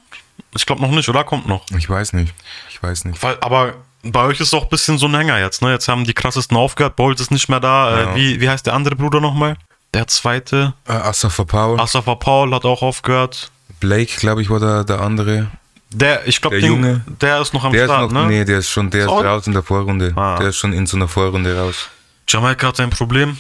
Ich 0.55 0.65
glaube 0.65 0.81
noch 0.81 0.91
nicht, 0.91 1.09
oder? 1.09 1.25
Kommt 1.25 1.47
noch. 1.47 1.67
Ich 1.77 1.89
weiß 1.89 2.15
nicht. 2.15 2.35
Ich 2.71 2.83
weiß 2.83 3.05
nicht. 3.05 3.23
Weil, 3.23 3.37
aber 3.41 3.75
bei 4.03 4.25
euch 4.25 4.41
ist 4.41 4.55
auch 4.55 4.65
ein 4.65 4.69
bisschen 4.69 4.99
so 4.99 5.07
ein 5.07 5.15
Hänger 5.15 5.39
jetzt, 5.39 5.63
ne? 5.63 5.73
Jetzt 5.73 5.89
haben 5.89 6.05
die 6.05 6.15
krassesten 6.15 6.57
aufgehört, 6.57 6.97
Bolt 6.97 7.21
ist 7.21 7.31
nicht 7.31 7.49
mehr 7.49 7.61
da. 7.61 7.91
Ja. 7.91 8.13
Äh, 8.13 8.17
wie, 8.17 8.41
wie 8.41 8.49
heißt 8.49 8.67
der 8.67 8.75
andere 8.75 8.97
Bruder 8.97 9.21
nochmal? 9.21 9.57
Der 9.95 10.07
zweite. 10.07 10.73
Äh, 10.89 10.93
Asafa 10.93 11.45
Paul. 11.45 11.79
Asafa 11.81 12.15
Paul 12.15 12.55
hat 12.55 12.65
auch 12.65 12.83
aufgehört. 12.83 13.51
Blake, 13.81 14.13
glaube 14.19 14.43
ich, 14.43 14.49
war 14.51 14.61
der, 14.61 14.85
der 14.85 15.01
andere. 15.01 15.49
Der, 15.91 16.27
ich 16.27 16.41
glaube, 16.41 16.59
Der 16.61 16.69
Junge. 16.69 17.03
der 17.21 17.41
ist 17.43 17.53
noch 17.53 17.65
am 17.65 17.73
Der 17.73 17.85
ist 17.85 17.91
Start, 17.91 18.13
noch, 18.13 18.23
ne? 18.23 18.29
nee, 18.29 18.45
der 18.47 18.59
ist 18.61 18.71
schon, 18.71 18.89
der 18.89 19.03
ist 19.03 19.09
Oh. 19.11 19.21
raus 19.21 19.47
in 19.47 19.53
der 19.53 19.63
Vorrunde. 19.63 20.13
Ah. 20.17 20.39
Der 20.39 20.49
ist 20.49 20.57
schon 20.57 20.73
in 20.73 20.87
so 20.87 20.97
einer 20.97 21.09
Vorrunde 21.09 21.55
raus. 21.59 21.89
Jamaika 22.27 22.69
hat 22.69 22.81
ein 22.81 22.89
Problem. 22.91 23.37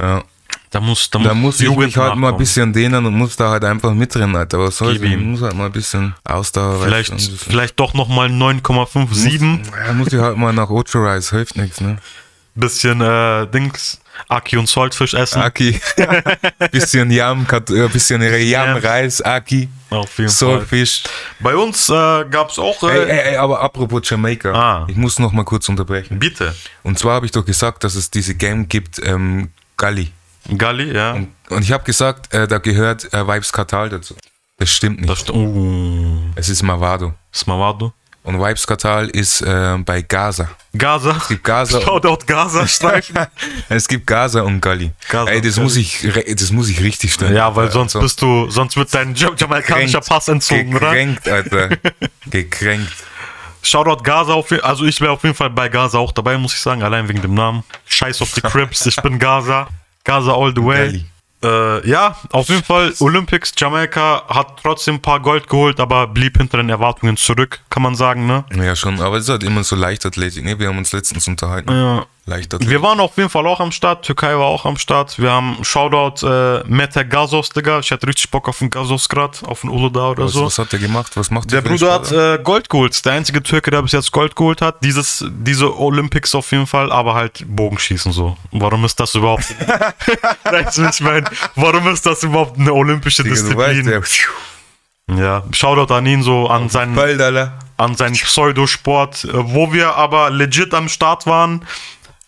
Ja. 0.00 0.22
Da 0.70 0.80
muss, 0.80 1.08
da 1.08 1.20
Da 1.20 1.32
muss 1.32 1.60
ich 1.60 1.70
mich 1.74 1.96
halt 1.96 2.16
mal 2.16 2.32
ein 2.32 2.36
bisschen 2.38 2.70
dehnen 2.72 3.06
und 3.06 3.14
muss 3.14 3.36
da 3.36 3.48
halt 3.50 3.64
einfach 3.64 3.94
mitrennen, 3.94 4.36
Alter. 4.36 4.70
Soll's? 4.70 5.00
Gib 5.00 5.10
Ich 5.10 5.16
muss 5.16 5.40
halt 5.40 5.54
mal 5.54 5.66
ein 5.66 5.72
bisschen 5.72 6.14
Ausdauer. 6.24 6.82
Vielleicht, 6.82 7.14
weißt 7.14 7.30
vielleicht 7.44 7.80
doch 7.80 7.94
nochmal 7.94 8.28
9,57. 8.28 9.60
Ja, 9.86 9.92
muss 9.94 10.12
ich 10.12 10.18
halt 10.20 10.36
mal 10.36 10.52
nach 10.52 10.68
Ocho 10.68 10.98
Rise, 10.98 11.34
hilft 11.36 11.56
nichts, 11.56 11.80
ne? 11.80 11.96
Bisschen 12.58 13.00
äh, 13.02 13.46
Dings, 13.48 14.00
Aki 14.28 14.56
und 14.56 14.66
Saltfisch 14.68 15.12
essen. 15.14 15.42
Aki. 15.42 15.78
bisschen 16.72 17.10
Yam, 17.10 17.46
äh, 17.50 17.88
bisschen 17.88 18.22
Yam. 18.22 18.76
Reis, 18.78 19.20
Aki. 19.20 19.68
Auf 19.90 20.18
jeden 20.18 20.30
Soulfish. 20.30 21.04
Bei 21.40 21.54
uns 21.54 21.88
äh, 21.90 22.24
gab 22.30 22.50
es 22.50 22.58
auch. 22.58 22.82
Ey, 22.82 22.88
Äh, 22.98 23.02
ey, 23.10 23.18
ey, 23.32 23.36
aber 23.36 23.60
apropos 23.60 24.08
Jamaika, 24.08 24.52
Ah. 24.52 24.86
ich 24.88 24.96
muss 24.96 25.18
noch 25.18 25.32
mal 25.32 25.44
kurz 25.44 25.68
unterbrechen. 25.68 26.18
Bitte. 26.18 26.54
Und 26.82 26.98
zwar 26.98 27.14
habe 27.16 27.26
ich 27.26 27.32
doch 27.32 27.44
gesagt, 27.44 27.84
dass 27.84 27.94
es 27.94 28.10
diese 28.10 28.34
Game 28.34 28.68
gibt, 28.68 28.98
ähm, 29.04 29.50
Galli. 29.76 30.10
Galli, 30.56 30.94
ja. 30.94 31.12
Und, 31.12 31.28
und 31.50 31.62
ich 31.62 31.72
habe 31.72 31.84
gesagt, 31.84 32.32
äh, 32.32 32.48
da 32.48 32.58
gehört 32.58 33.12
äh, 33.12 33.26
Vibes 33.26 33.52
Katal 33.52 33.90
dazu. 33.90 34.14
Das 34.58 34.70
stimmt 34.70 35.00
nicht. 35.00 35.10
Das 35.10 35.26
st- 35.26 35.32
uh, 35.34 36.18
es 36.36 36.48
ist 36.48 36.62
Mavado. 36.62 37.12
Smavado. 37.34 37.92
Und 38.26 38.40
Vibes 38.40 38.66
Katal 38.66 39.08
ist 39.10 39.40
äh, 39.40 39.76
bei 39.78 40.02
Gaza. 40.02 40.48
Gaza. 40.76 41.16
Es 41.16 41.28
gibt 41.28 41.44
Gaza. 41.44 41.80
Shoutout 41.80 42.26
Gaza 42.26 42.66
Streifen. 42.66 43.16
es 43.68 43.86
gibt 43.86 44.04
Gaza 44.04 44.40
und 44.42 44.60
Galli. 44.60 44.90
Gaza 45.08 45.30
Ey, 45.30 45.40
das 45.40 45.54
Galli. 45.54 45.64
muss 45.64 45.76
ich, 45.76 46.08
das 46.36 46.50
muss 46.50 46.68
ich 46.68 46.82
richtig 46.82 47.12
stellen. 47.12 47.36
ja, 47.36 47.54
weil 47.54 47.70
sonst 47.70 47.98
bist 47.98 48.20
du, 48.20 48.50
sonst 48.50 48.76
wird 48.76 48.92
dein 48.92 49.14
ja- 49.14 49.30
jamaikanischer 49.36 50.00
gekränkt. 50.00 50.08
Pass 50.08 50.26
entzogen, 50.26 50.74
oder? 50.74 50.90
Gekränkt, 50.90 51.28
Alter. 51.28 51.68
Gekränkt. 52.26 52.92
Shoutout 53.62 54.02
Gaza 54.02 54.32
auf 54.34 54.50
jeden 54.50 54.64
Also 54.64 54.84
ich 54.84 55.00
wäre 55.00 55.12
auf 55.12 55.22
jeden 55.22 55.36
Fall 55.36 55.50
bei 55.50 55.68
Gaza 55.68 55.98
auch 55.98 56.10
dabei, 56.10 56.36
muss 56.36 56.52
ich 56.52 56.60
sagen, 56.60 56.82
allein 56.82 57.08
wegen 57.08 57.22
dem 57.22 57.34
Namen. 57.34 57.62
Scheiß 57.86 58.20
auf 58.22 58.32
die 58.32 58.40
Crips, 58.40 58.86
ich 58.86 58.96
bin 58.96 59.20
Gaza. 59.20 59.68
Gaza 60.02 60.32
all 60.34 60.52
the 60.54 60.64
way. 60.64 60.86
Galli. 60.86 61.04
Äh, 61.42 61.88
ja, 61.88 62.16
auf 62.32 62.48
jeden 62.48 62.64
Fall 62.64 62.94
Olympics, 63.00 63.52
Jamaika 63.56 64.24
hat 64.28 64.58
trotzdem 64.62 64.96
ein 64.96 65.02
paar 65.02 65.20
Gold 65.20 65.48
geholt, 65.48 65.80
aber 65.80 66.06
blieb 66.06 66.38
hinter 66.38 66.56
den 66.58 66.70
Erwartungen 66.70 67.16
zurück, 67.16 67.60
kann 67.68 67.82
man 67.82 67.94
sagen, 67.94 68.26
ne? 68.26 68.44
Ja, 68.54 68.74
schon. 68.74 69.00
Aber 69.00 69.16
es 69.16 69.24
ist 69.24 69.30
halt 69.30 69.42
immer 69.42 69.62
so 69.62 69.76
Leichtathletik. 69.76 70.44
Ne? 70.44 70.58
Wir 70.58 70.68
haben 70.68 70.78
uns 70.78 70.92
letztens 70.92 71.28
unterhalten. 71.28 71.70
Ja. 71.70 72.06
Leichtathletik. 72.28 72.68
Wir 72.68 72.82
waren 72.82 72.98
auf 72.98 73.16
jeden 73.16 73.30
Fall 73.30 73.46
auch 73.46 73.60
am 73.60 73.70
Start, 73.70 74.04
Türkei 74.04 74.36
war 74.36 74.46
auch 74.46 74.64
am 74.66 74.76
Start. 74.76 75.16
Wir 75.18 75.30
haben 75.30 75.58
Shoutout 75.62 76.26
äh, 76.26 76.64
Mete 76.66 77.06
Gazos, 77.06 77.50
Digga. 77.50 77.78
Ich 77.78 77.92
hatte 77.92 78.06
richtig 78.08 78.28
Bock 78.30 78.48
auf 78.48 78.58
den 78.58 78.68
Gazos 78.68 79.08
grad, 79.08 79.42
auf 79.44 79.60
den 79.60 79.70
Uludağ 79.70 80.10
oder 80.10 80.24
was, 80.24 80.32
so. 80.32 80.44
was 80.44 80.58
hat 80.58 80.72
der 80.72 80.80
gemacht? 80.80 81.16
Was 81.16 81.30
macht 81.30 81.52
Der 81.52 81.60
einen 81.60 81.68
Bruder 81.68 81.92
hat 81.92 82.10
äh, 82.10 82.38
Gold 82.42 82.68
geholt. 82.68 83.04
Der 83.04 83.12
einzige 83.12 83.42
Türke, 83.42 83.70
der 83.70 83.80
bis 83.82 83.92
jetzt 83.92 84.10
Gold 84.10 84.34
geholt 84.34 84.60
hat. 84.60 84.82
Dieses, 84.82 85.24
diese 85.30 85.78
Olympics 85.78 86.34
auf 86.34 86.50
jeden 86.50 86.66
Fall, 86.66 86.90
aber 86.90 87.14
halt 87.14 87.44
Bogenschießen 87.46 88.10
so. 88.10 88.36
Warum 88.50 88.84
ist 88.84 88.98
das 88.98 89.14
überhaupt? 89.14 89.44
weißt 90.44 90.78
du, 90.78 90.88
ich 90.88 91.00
meine, 91.00 91.30
warum 91.54 91.86
ist 91.88 92.04
das 92.04 92.24
überhaupt 92.24 92.58
eine 92.58 92.72
olympische 92.72 93.22
Digga, 93.22 93.36
du 93.36 93.56
weißt, 93.56 93.78
Disziplin? 93.78 93.86
der 93.86 94.02
ja, 95.08 95.44
Shoutout 95.52 95.94
an 95.94 96.04
ihn 96.06 96.22
so, 96.22 96.48
an 96.48 96.68
seinen, 96.68 96.96
Bald, 96.96 97.20
an 97.76 97.94
seinen 97.94 98.14
Pseudosport, 98.14 99.24
äh, 99.24 99.30
wo 99.34 99.72
wir 99.72 99.94
aber 99.94 100.30
legit 100.30 100.74
am 100.74 100.88
Start 100.88 101.26
waren. 101.26 101.64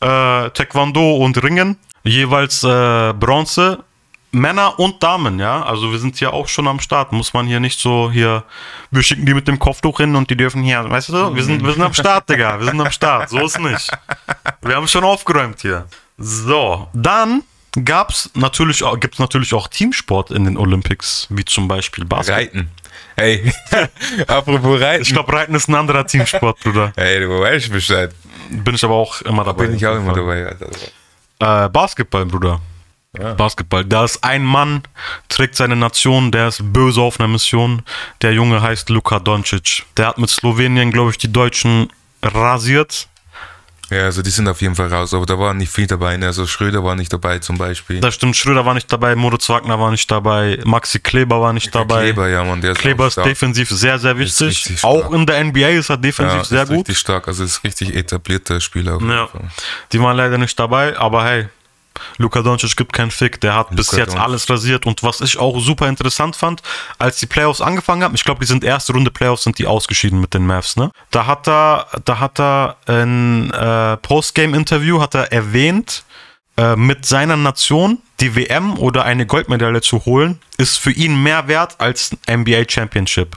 Äh, 0.00 0.50
Taekwondo 0.50 1.16
und 1.16 1.42
Ringen. 1.42 1.76
Jeweils 2.04 2.62
äh, 2.62 3.12
Bronze. 3.12 3.84
Männer 4.30 4.78
und 4.78 5.02
Damen, 5.02 5.38
ja. 5.38 5.62
Also 5.62 5.90
wir 5.90 5.98
sind 5.98 6.16
hier 6.16 6.32
auch 6.32 6.48
schon 6.48 6.68
am 6.68 6.80
Start. 6.80 7.12
Muss 7.12 7.32
man 7.32 7.46
hier 7.46 7.60
nicht 7.60 7.78
so 7.78 8.10
hier, 8.10 8.44
wir 8.90 9.02
schicken 9.02 9.24
die 9.24 9.34
mit 9.34 9.48
dem 9.48 9.58
Kopftuch 9.58 9.98
hin 9.98 10.14
und 10.16 10.28
die 10.28 10.36
dürfen 10.36 10.62
hier, 10.62 10.88
weißt 10.88 11.08
du, 11.08 11.34
wir 11.34 11.42
sind, 11.42 11.64
wir 11.64 11.72
sind 11.72 11.82
am 11.82 11.94
Start, 11.94 12.28
Digga. 12.28 12.58
Wir 12.60 12.66
sind 12.66 12.80
am 12.80 12.90
Start. 12.90 13.30
So 13.30 13.38
ist 13.38 13.58
nicht. 13.58 13.90
Wir 14.62 14.76
haben 14.76 14.86
schon 14.86 15.04
aufgeräumt 15.04 15.60
hier. 15.62 15.86
So, 16.18 16.88
dann 16.92 17.42
gab's 17.84 18.30
natürlich 18.34 18.82
auch, 18.82 18.98
gibt's 19.00 19.18
natürlich 19.18 19.54
auch 19.54 19.68
Teamsport 19.68 20.30
in 20.30 20.44
den 20.44 20.56
Olympics, 20.58 21.26
wie 21.30 21.44
zum 21.44 21.68
Beispiel 21.68 22.04
Basketball. 22.04 22.42
Reiten. 22.42 22.70
Ey, 23.16 23.52
apropos 24.26 24.80
Reiten. 24.80 25.02
Ich 25.02 25.12
glaube, 25.12 25.32
Reiten 25.32 25.54
ist 25.54 25.68
ein 25.68 25.74
anderer 25.74 26.06
Teamsport, 26.06 26.60
Bruder. 26.60 26.92
Ey, 26.96 27.20
du 27.20 27.40
weißt 27.40 27.72
Bescheid. 27.72 28.12
Bin 28.48 28.74
ich 28.74 28.84
aber 28.84 28.94
auch 28.94 29.20
immer 29.22 29.44
dabei. 29.44 29.66
Bin 29.66 29.76
ich 29.76 29.86
auch 29.86 29.96
immer 29.96 30.12
dabei, 30.12 30.46
Alter. 30.46 31.66
Äh, 31.66 31.68
Basketball, 31.68 32.26
Bruder. 32.26 32.60
Basketball. 33.36 33.84
Da 33.84 34.04
ist 34.04 34.22
ein 34.22 34.44
Mann, 34.44 34.82
trägt 35.28 35.56
seine 35.56 35.76
Nation, 35.76 36.30
der 36.30 36.48
ist 36.48 36.72
böse 36.72 37.00
auf 37.00 37.18
einer 37.18 37.28
Mission. 37.28 37.82
Der 38.22 38.32
Junge 38.32 38.62
heißt 38.62 38.90
Luka 38.90 39.18
Doncic. 39.18 39.84
Der 39.96 40.08
hat 40.08 40.18
mit 40.18 40.30
Slowenien, 40.30 40.92
glaube 40.92 41.10
ich, 41.10 41.18
die 41.18 41.32
Deutschen 41.32 41.90
rasiert. 42.22 43.08
Ja, 43.90 44.04
also 44.04 44.20
die 44.22 44.30
sind 44.30 44.46
auf 44.48 44.60
jeden 44.60 44.74
Fall 44.74 44.92
raus, 44.92 45.14
aber 45.14 45.24
da 45.24 45.38
waren 45.38 45.56
nicht 45.56 45.72
viel 45.72 45.86
dabei. 45.86 46.16
Ne? 46.16 46.26
Also 46.26 46.46
Schröder 46.46 46.84
war 46.84 46.94
nicht 46.94 47.12
dabei 47.12 47.38
zum 47.38 47.56
Beispiel. 47.56 48.00
Da 48.00 48.12
stimmt, 48.12 48.36
Schröder 48.36 48.64
war 48.66 48.74
nicht 48.74 48.92
dabei, 48.92 49.14
Moritz 49.16 49.48
Wagner 49.48 49.78
war 49.80 49.90
nicht 49.90 50.10
dabei, 50.10 50.58
Maxi 50.64 50.98
Kleber 50.98 51.40
war 51.40 51.52
nicht 51.54 51.74
dabei. 51.74 52.02
Kleber, 52.02 52.28
ja, 52.28 52.44
Mann, 52.44 52.60
der 52.60 52.72
ist 52.72 52.78
Kleber 52.78 53.06
ist 53.06 53.14
stark. 53.14 53.26
defensiv 53.26 53.70
sehr, 53.70 53.98
sehr 53.98 54.18
wichtig. 54.18 54.78
Auch 54.82 55.10
in 55.12 55.24
der 55.24 55.42
NBA 55.42 55.68
ist 55.68 55.88
er 55.88 55.96
defensiv 55.96 56.36
ja, 56.36 56.44
sehr 56.44 56.62
ist 56.64 56.68
gut. 56.68 56.78
richtig 56.78 56.98
stark. 56.98 57.28
Also 57.28 57.44
ist 57.44 57.64
richtig 57.64 57.94
etablierter 57.94 58.60
Spieler. 58.60 58.98
Ja. 59.00 59.28
Die 59.92 60.00
waren 60.00 60.16
leider 60.16 60.36
nicht 60.36 60.58
dabei, 60.58 60.96
aber 60.98 61.24
hey, 61.24 61.48
Luka 62.18 62.42
Doncic 62.42 62.76
gibt 62.76 62.92
keinen 62.92 63.10
Fick. 63.10 63.40
Der 63.40 63.54
hat 63.54 63.70
bis 63.70 63.88
Luka 63.92 63.98
jetzt 63.98 64.12
Doncic. 64.14 64.24
alles 64.24 64.50
rasiert. 64.50 64.86
Und 64.86 65.02
was 65.02 65.20
ich 65.20 65.38
auch 65.38 65.58
super 65.60 65.88
interessant 65.88 66.36
fand, 66.36 66.62
als 66.98 67.18
die 67.18 67.26
Playoffs 67.26 67.60
angefangen 67.60 68.02
haben, 68.02 68.14
ich 68.14 68.24
glaube, 68.24 68.40
die 68.40 68.46
sind 68.46 68.64
erste 68.64 68.92
Runde 68.92 69.10
Playoffs, 69.10 69.44
sind 69.44 69.58
die 69.58 69.66
ausgeschieden 69.66 70.20
mit 70.20 70.34
den 70.34 70.46
Mavs, 70.46 70.76
ne? 70.76 70.90
Da 71.10 71.26
hat 71.26 71.48
er, 71.48 71.86
da 72.04 72.18
hat 72.18 72.40
er 72.40 72.76
ein 72.86 73.50
äh, 73.52 73.96
Postgame-Interview 73.98 75.00
hat 75.00 75.14
er 75.14 75.32
erwähnt, 75.32 76.04
äh, 76.56 76.76
mit 76.76 77.06
seiner 77.06 77.36
Nation 77.36 77.98
die 78.20 78.34
WM 78.34 78.78
oder 78.78 79.04
eine 79.04 79.26
Goldmedaille 79.26 79.80
zu 79.80 80.04
holen, 80.04 80.40
ist 80.56 80.78
für 80.78 80.90
ihn 80.90 81.22
mehr 81.22 81.46
wert 81.46 81.76
als 81.78 82.16
ein 82.26 82.40
NBA 82.40 82.64
Championship. 82.68 83.36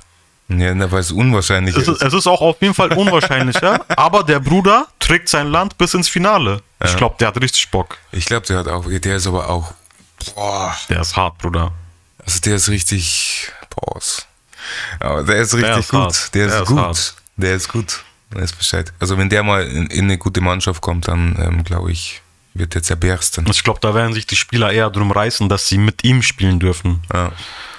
Ja, 0.50 0.92
weil 0.92 1.00
es 1.00 1.12
unwahrscheinlich 1.12 1.76
Es 1.78 1.84
ist. 1.84 1.88
ist, 1.88 2.02
es 2.02 2.14
ist 2.14 2.28
auch 2.28 2.42
auf 2.42 2.58
jeden 2.62 2.74
Fall 2.74 2.92
unwahrscheinlicher, 2.92 3.86
aber 3.96 4.24
der 4.24 4.40
Bruder 4.40 4.88
trägt 5.00 5.30
sein 5.30 5.48
Land 5.48 5.78
bis 5.78 5.94
ins 5.94 6.10
Finale. 6.10 6.62
Ich 6.86 6.96
glaube, 6.98 7.16
der 7.20 7.28
hat 7.30 7.42
richtig 7.42 7.70
Bock. 7.70 7.98
Ich 8.12 8.26
glaube, 8.26 8.46
der 8.48 8.60
hat 8.60 8.68
auch, 8.68 8.86
der 8.88 9.16
ist 9.16 9.28
aber 9.28 9.50
auch, 9.50 9.74
boah, 10.36 10.76
Der 10.90 11.02
ist 11.02 11.16
hart, 11.16 11.38
Bruder. 11.38 11.72
also 12.26 12.40
der 12.42 12.56
ist 12.56 12.70
richtig, 12.70 13.52
Pause. 13.70 14.24
Aber 15.00 15.24
der 15.24 15.38
ist 15.38 15.54
richtig 15.54 15.78
ist 15.78 15.90
gut. 15.90 16.00
hart. 16.02 16.34
Der 16.36 16.46
ist 16.48 16.54
Der 16.54 16.62
ist 16.64 16.68
gut. 16.68 16.78
hart. 16.80 17.16
Der 17.38 17.56
ist 17.56 17.68
gut. 17.70 18.04
Der 18.34 18.44
ist 18.44 18.58
Bescheid. 18.58 18.94
Also 19.00 19.18
wenn 19.18 19.30
der 19.30 19.44
mal 19.44 19.64
in, 19.68 19.88
in 19.88 20.06
eine 20.06 20.18
gute 20.18 20.40
Mannschaft 20.42 20.82
kommt, 20.82 21.08
dann 21.08 21.36
ähm, 21.42 21.64
glaube 21.64 21.92
ich, 21.92 22.22
wird 22.54 22.76
der 22.76 22.84
zerbersten. 22.84 23.46
Ich 23.50 23.64
glaube, 23.64 23.80
da 23.82 23.94
werden 23.94 24.14
sich 24.14 24.28
die 24.28 24.36
Spieler 24.36 24.72
eher 24.72 24.90
drum 24.90 25.12
reißen, 25.12 25.50
dass 25.50 25.68
sie 25.68 25.78
mit 25.78 26.04
ihm 26.04 26.22
spielen 26.22 26.60
dürfen. 26.60 27.04
Ja. 27.14 27.32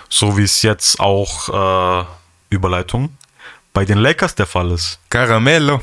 So 0.09 0.37
wie 0.37 0.43
es 0.43 0.63
jetzt 0.63 0.99
auch 1.01 2.03
äh, 2.03 2.05
Überleitung 2.51 3.17
bei 3.73 3.85
den 3.87 3.99
Lakers 3.99 4.35
der 4.35 4.47
Fall 4.47 4.71
ist. 4.73 4.99
Caramello. 5.09 5.81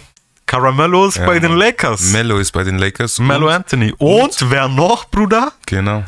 Caramello 0.49 1.05
ist 1.07 1.17
Ja, 1.17 1.25
bei 1.27 1.39
den. 1.39 1.55
Lakers. 1.57 2.01
Mello 2.11 2.37
ist 2.39 2.51
bei 2.51 2.63
den 2.63 2.79
Lakers. 2.79 3.19
Mello 3.19 3.47
Und- 3.47 3.53
Anthony. 3.53 3.93
Und, 3.99 4.35
wer 4.49 4.67
noch, 4.67 5.05
Bruder? 5.09 5.53
Genau. 5.67 6.03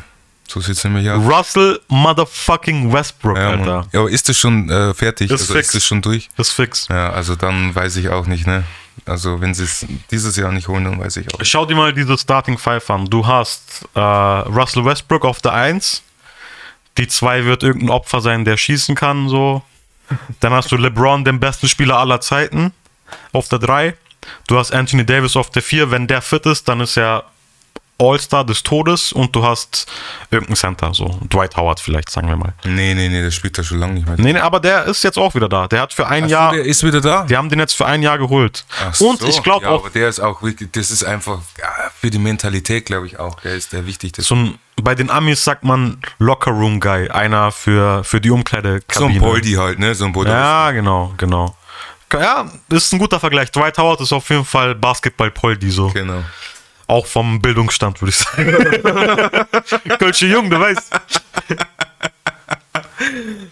So 0.48 0.60
sieht 0.60 0.76
es 0.76 0.84
nämlich 0.84 1.08
aus. 1.08 1.24
Russell 1.24 1.80
Motherfucking 1.88 2.92
Westbrook, 2.92 3.36
Ja. 3.38 3.50
Alter. 3.50 3.86
ja, 3.92 4.00
aber 4.00 4.10
ist 4.10 4.28
das 4.28 4.38
schon 4.38 4.68
äh, 4.68 4.92
fertig? 4.94 5.30
Ist 5.30 5.40
also 5.42 5.54
fix. 5.54 5.68
ist 5.68 5.74
das 5.76 5.84
schon 5.86 6.02
durch? 6.02 6.28
Das 6.36 6.48
ist 6.48 6.54
fix. 6.54 6.88
Ja, 6.90 7.10
also 7.10 7.36
dann 7.36 7.72
weiß 7.74 7.96
ich 7.96 8.08
auch 8.08 8.26
nicht, 8.26 8.46
ne? 8.46 8.64
Also 9.06 9.40
wenn 9.40 9.54
sie 9.54 9.62
es 9.64 9.86
dieses 10.10 10.36
Jahr 10.36 10.50
nicht 10.52 10.68
holen, 10.68 10.84
dann 10.84 11.00
weiß 11.00 11.16
ich 11.18 11.32
auch. 11.32 11.38
nicht. 11.38 11.48
Schau 11.48 11.64
dir 11.64 11.74
mal 11.76 11.92
diese 11.94 12.18
Starting 12.18 12.58
Five 12.58 12.90
an. 12.90 13.06
Du 13.06 13.24
hast 13.26 13.86
äh, 13.94 14.00
Russell 14.00 14.84
Westbrook 14.84 15.24
auf 15.24 15.40
der 15.40 15.52
1. 15.54 16.02
Die 16.98 17.06
2 17.08 17.44
wird 17.46 17.62
irgendein 17.62 17.90
Opfer 17.90 18.20
sein, 18.20 18.44
der 18.44 18.56
schießen 18.56 18.94
kann, 18.96 19.28
so. 19.28 19.62
Dann 20.40 20.52
hast 20.52 20.70
du 20.72 20.76
LeBron, 20.76 21.24
den 21.24 21.40
besten 21.40 21.68
Spieler 21.68 21.96
aller 21.98 22.20
Zeiten, 22.20 22.72
auf 23.32 23.48
der 23.48 23.60
3. 23.60 23.94
Du 24.46 24.58
hast 24.58 24.72
Anthony 24.72 25.04
Davis 25.04 25.36
auf 25.36 25.50
der 25.50 25.62
4. 25.62 25.90
Wenn 25.90 26.06
der 26.06 26.22
fit 26.22 26.46
ist, 26.46 26.68
dann 26.68 26.80
ist 26.80 26.96
er 26.96 27.24
All-Star 27.98 28.44
des 28.44 28.64
Todes 28.64 29.12
und 29.12 29.36
du 29.36 29.44
hast 29.44 29.86
irgendeinen 30.30 30.56
Center, 30.56 30.92
so 30.92 31.20
Dwight 31.32 31.56
Howard 31.56 31.78
vielleicht, 31.78 32.10
sagen 32.10 32.26
wir 32.26 32.36
mal. 32.36 32.52
Nee, 32.64 32.94
nee, 32.94 33.08
nee, 33.08 33.22
das 33.22 33.32
spielt 33.34 33.56
er 33.58 33.64
schon 33.64 33.78
lange 33.78 33.94
nicht 33.94 34.06
mehr. 34.08 34.16
Nee, 34.18 34.32
nee, 34.32 34.38
aber 34.40 34.58
der 34.58 34.86
ist 34.86 35.04
jetzt 35.04 35.18
auch 35.18 35.34
wieder 35.36 35.48
da. 35.48 35.68
Der 35.68 35.82
hat 35.82 35.92
für 35.92 36.08
ein 36.08 36.24
Ach 36.24 36.28
so, 36.28 36.32
Jahr, 36.32 36.52
der 36.52 36.64
ist 36.64 36.82
wieder 36.82 37.00
da? 37.00 37.24
die 37.24 37.36
haben 37.36 37.48
den 37.48 37.60
jetzt 37.60 37.74
für 37.74 37.86
ein 37.86 38.02
Jahr 38.02 38.18
geholt. 38.18 38.64
Ach 38.80 38.98
und 39.00 39.20
so. 39.20 39.26
ich 39.28 39.40
glaube 39.44 39.66
ja, 39.66 39.70
auch, 39.70 39.80
Aber 39.82 39.90
der 39.90 40.08
ist 40.08 40.18
auch 40.18 40.42
wirklich, 40.42 40.70
das 40.72 40.90
ist 40.90 41.04
einfach 41.04 41.40
für 42.00 42.10
die 42.10 42.18
Mentalität, 42.18 42.86
glaube 42.86 43.06
ich 43.06 43.20
auch. 43.20 43.38
Der 43.40 43.54
ist 43.54 43.72
der 43.72 43.86
wichtigste. 43.86 44.22
so 44.22 44.34
ein, 44.34 44.58
bei 44.82 44.96
den 44.96 45.08
Amis 45.08 45.44
sagt 45.44 45.62
man 45.62 45.98
Locker 46.18 46.50
Room 46.50 46.80
Guy, 46.80 47.08
einer 47.08 47.52
für, 47.52 48.02
für 48.02 48.20
die 48.20 48.30
So 48.30 48.34
Umkleidekabine. 48.34 49.12
ein 49.14 49.20
Poldi 49.20 49.52
halt, 49.52 49.78
ne? 49.78 49.94
So 49.94 50.06
ein 50.06 50.12
Poldi. 50.12 50.30
Ja, 50.32 50.72
genau, 50.72 51.14
genau. 51.18 51.54
Ja, 52.12 52.50
ist 52.70 52.92
ein 52.92 52.98
guter 52.98 53.20
Vergleich. 53.20 53.50
Dwight 53.50 53.78
Howard 53.78 54.00
ist 54.00 54.12
auf 54.12 54.28
jeden 54.30 54.44
Fall 54.44 54.74
Basketball-Poldi 54.74 55.70
so. 55.70 55.88
Genau. 55.88 56.22
Auch 56.86 57.06
vom 57.06 57.40
Bildungsstand, 57.40 58.00
würde 58.02 58.10
ich 58.10 58.16
sagen. 58.16 59.88
Kölsche 59.98 60.26
Jung, 60.26 60.50
du 60.50 60.60
weißt. 60.60 60.90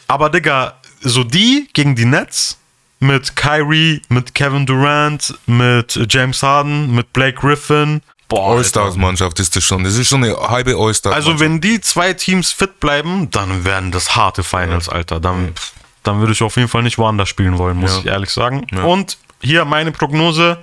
Aber 0.09 0.29
Digga, 0.29 0.75
so 1.01 1.25
die 1.25 1.69
gegen 1.73 1.95
die 1.95 2.05
Nets 2.05 2.59
mit 2.99 3.35
Kyrie, 3.35 4.03
mit 4.09 4.35
Kevin 4.35 4.67
Durant, 4.67 5.35
mit 5.47 5.99
James 6.09 6.43
Harden, 6.43 6.95
mit 6.95 7.13
Blake 7.13 7.39
Griffin. 7.41 8.03
Boah. 8.29 8.57
All-Stars-Mannschaft 8.57 9.41
ist 9.41 9.57
das 9.57 9.65
schon. 9.65 9.83
Das 9.83 9.97
ist 9.97 10.09
schon 10.09 10.23
eine 10.23 10.37
halbe 10.37 10.77
All-Stars. 10.77 11.15
Also 11.15 11.41
wenn 11.41 11.61
die 11.61 11.81
zwei 11.81 12.13
Teams 12.13 12.53
fit 12.53 12.79
bleiben, 12.79 13.31
dann 13.31 13.65
werden 13.65 13.91
das 13.91 14.15
harte 14.15 14.45
Finals, 14.45 14.89
Alter. 14.89 15.19
Dann, 15.19 15.55
dann 16.03 16.21
würde 16.21 16.33
ich 16.33 16.43
auf 16.43 16.57
jeden 16.57 16.69
Fall 16.69 16.83
nicht 16.83 16.99
woanders 16.99 17.29
spielen 17.29 17.59
wollen, 17.59 17.77
muss 17.79 17.93
Ja. 17.95 17.99
ich 18.01 18.07
ehrlich 18.07 18.31
sagen. 18.31 18.67
Und 18.85 19.19
hier 19.43 19.65
meine 19.65 19.93
Prognose 19.93 20.59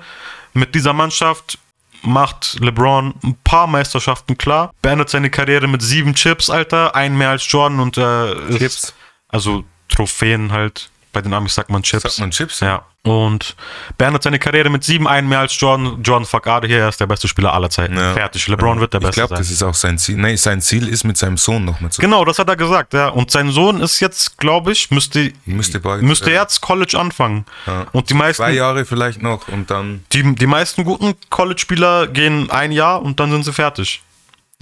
mit 0.54 0.74
dieser 0.76 0.94
Mannschaft 0.94 1.58
macht 2.04 2.58
LeBron 2.60 3.14
ein 3.24 3.36
paar 3.44 3.68
Meisterschaften 3.68 4.38
klar, 4.38 4.72
beendet 4.82 5.10
seine 5.10 5.30
Karriere 5.30 5.68
mit 5.68 5.82
sieben 5.82 6.14
Chips, 6.16 6.50
Alter, 6.50 6.96
einen 6.96 7.18
mehr 7.18 7.30
als 7.32 7.52
Jordan 7.52 7.80
und 7.80 7.98
äh, 7.98 8.34
ist, 8.50 8.58
Chips? 8.60 8.94
also 9.30 9.64
Trophäen 9.90 10.52
halt. 10.52 10.90
Bei 11.14 11.22
den 11.22 11.34
Amis 11.34 11.56
sagt 11.56 11.70
man 11.70 11.84
Chips. 11.84 12.04
Sagt 12.04 12.20
man 12.20 12.32
Chips? 12.32 12.60
Ja. 12.60 12.84
Und 13.04 13.56
beendet 13.98 14.22
seine 14.24 14.38
Karriere 14.38 14.70
mit 14.70 14.84
sieben, 14.84 15.08
einen 15.08 15.30
mehr 15.30 15.40
als 15.40 15.58
Jordan. 15.60 16.04
Jordan 16.04 16.28
out 16.46 16.66
hier, 16.66 16.80
er 16.80 16.90
ist 16.90 17.00
der 17.00 17.08
beste 17.08 17.28
Spieler 17.28 17.54
aller 17.54 17.70
Zeiten. 17.70 17.96
Ja. 17.96 18.14
Fertig. 18.14 18.48
LeBron 18.48 18.80
wird 18.82 18.94
der 18.94 19.00
Ich 19.00 19.08
Beste 19.08 19.22
glaube, 19.22 19.30
sein. 19.30 19.38
das 19.38 19.50
ist 19.52 19.64
auch 19.64 19.74
sein 19.74 19.98
Ziel. 19.98 20.18
Nee, 20.18 20.36
sein 20.36 20.62
Ziel 20.62 20.88
ist 20.90 21.06
mit 21.06 21.18
seinem 21.18 21.38
Sohn 21.38 21.64
noch 21.64 21.80
mal 21.80 21.90
zu. 21.90 22.02
Genau, 22.02 22.26
das 22.26 22.38
hat 22.38 22.50
er 22.50 22.58
gesagt, 22.58 22.94
ja. 22.94 23.08
Und 23.08 23.32
sein 23.32 23.52
Sohn 23.52 23.80
ist 23.80 24.00
jetzt, 24.02 24.38
glaube 24.38 24.74
ich, 24.74 24.92
müsste, 24.92 25.32
Müsste 25.46 25.80
bald, 25.80 26.04
müsste 26.04 26.32
ja. 26.32 26.42
jetzt 26.42 26.60
College 26.62 27.00
anfangen. 27.00 27.46
Ja. 27.66 27.86
Und 27.94 28.10
die 28.10 28.14
meisten, 28.14 28.44
Zwei 28.44 28.52
Jahre 28.52 28.84
vielleicht 28.86 29.22
noch 29.22 29.48
und 29.48 29.72
dann. 29.72 30.04
die, 30.12 30.36
die 30.36 30.48
meisten 30.48 30.84
guten 30.84 31.14
College-Spieler 31.30 32.08
gehen 32.08 32.50
ein 32.52 32.72
Jahr 32.74 33.02
und 33.02 33.20
dann 33.20 33.32
sind 33.32 33.46
sie 33.46 33.54
fertig. 33.54 34.02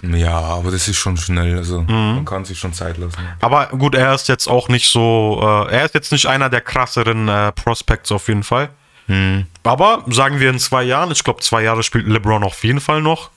Ja, 0.04 0.38
aber 0.40 0.72
das 0.72 0.88
ist 0.88 0.98
schon 0.98 1.18
schnell. 1.18 1.58
Also 1.58 1.82
Mhm. 1.82 2.16
man 2.16 2.26
kann 2.26 2.46
sich 2.46 2.60
schon 2.60 2.74
Zeit 2.74 2.98
lassen. 2.98 3.18
Aber 3.42 3.68
gut, 3.68 3.96
er 3.96 4.14
ist 4.14 4.28
jetzt 4.28 4.48
auch 4.48 4.68
nicht 4.68 4.92
so, 4.92 5.40
äh, 5.42 5.72
er 5.74 5.86
ist 5.86 5.94
jetzt 5.94 6.12
nicht 6.12 6.26
einer 6.28 6.50
der 6.50 6.62
krasseren 6.62 7.28
äh, 7.28 7.52
Prospects 7.54 8.12
auf 8.12 8.28
jeden 8.28 8.44
Fall. 8.44 8.70
Hm. 9.08 9.46
Aber 9.64 10.04
sagen 10.08 10.40
wir 10.40 10.50
in 10.50 10.60
zwei 10.60 10.84
Jahren, 10.84 11.12
ich 11.12 11.24
glaube, 11.24 11.42
zwei 11.42 11.62
Jahre 11.64 11.84
spielt 11.84 12.08
LeBron 12.08 12.44
auf 12.44 12.64
jeden 12.64 12.82
Fall 12.82 13.02
noch. 13.02 13.30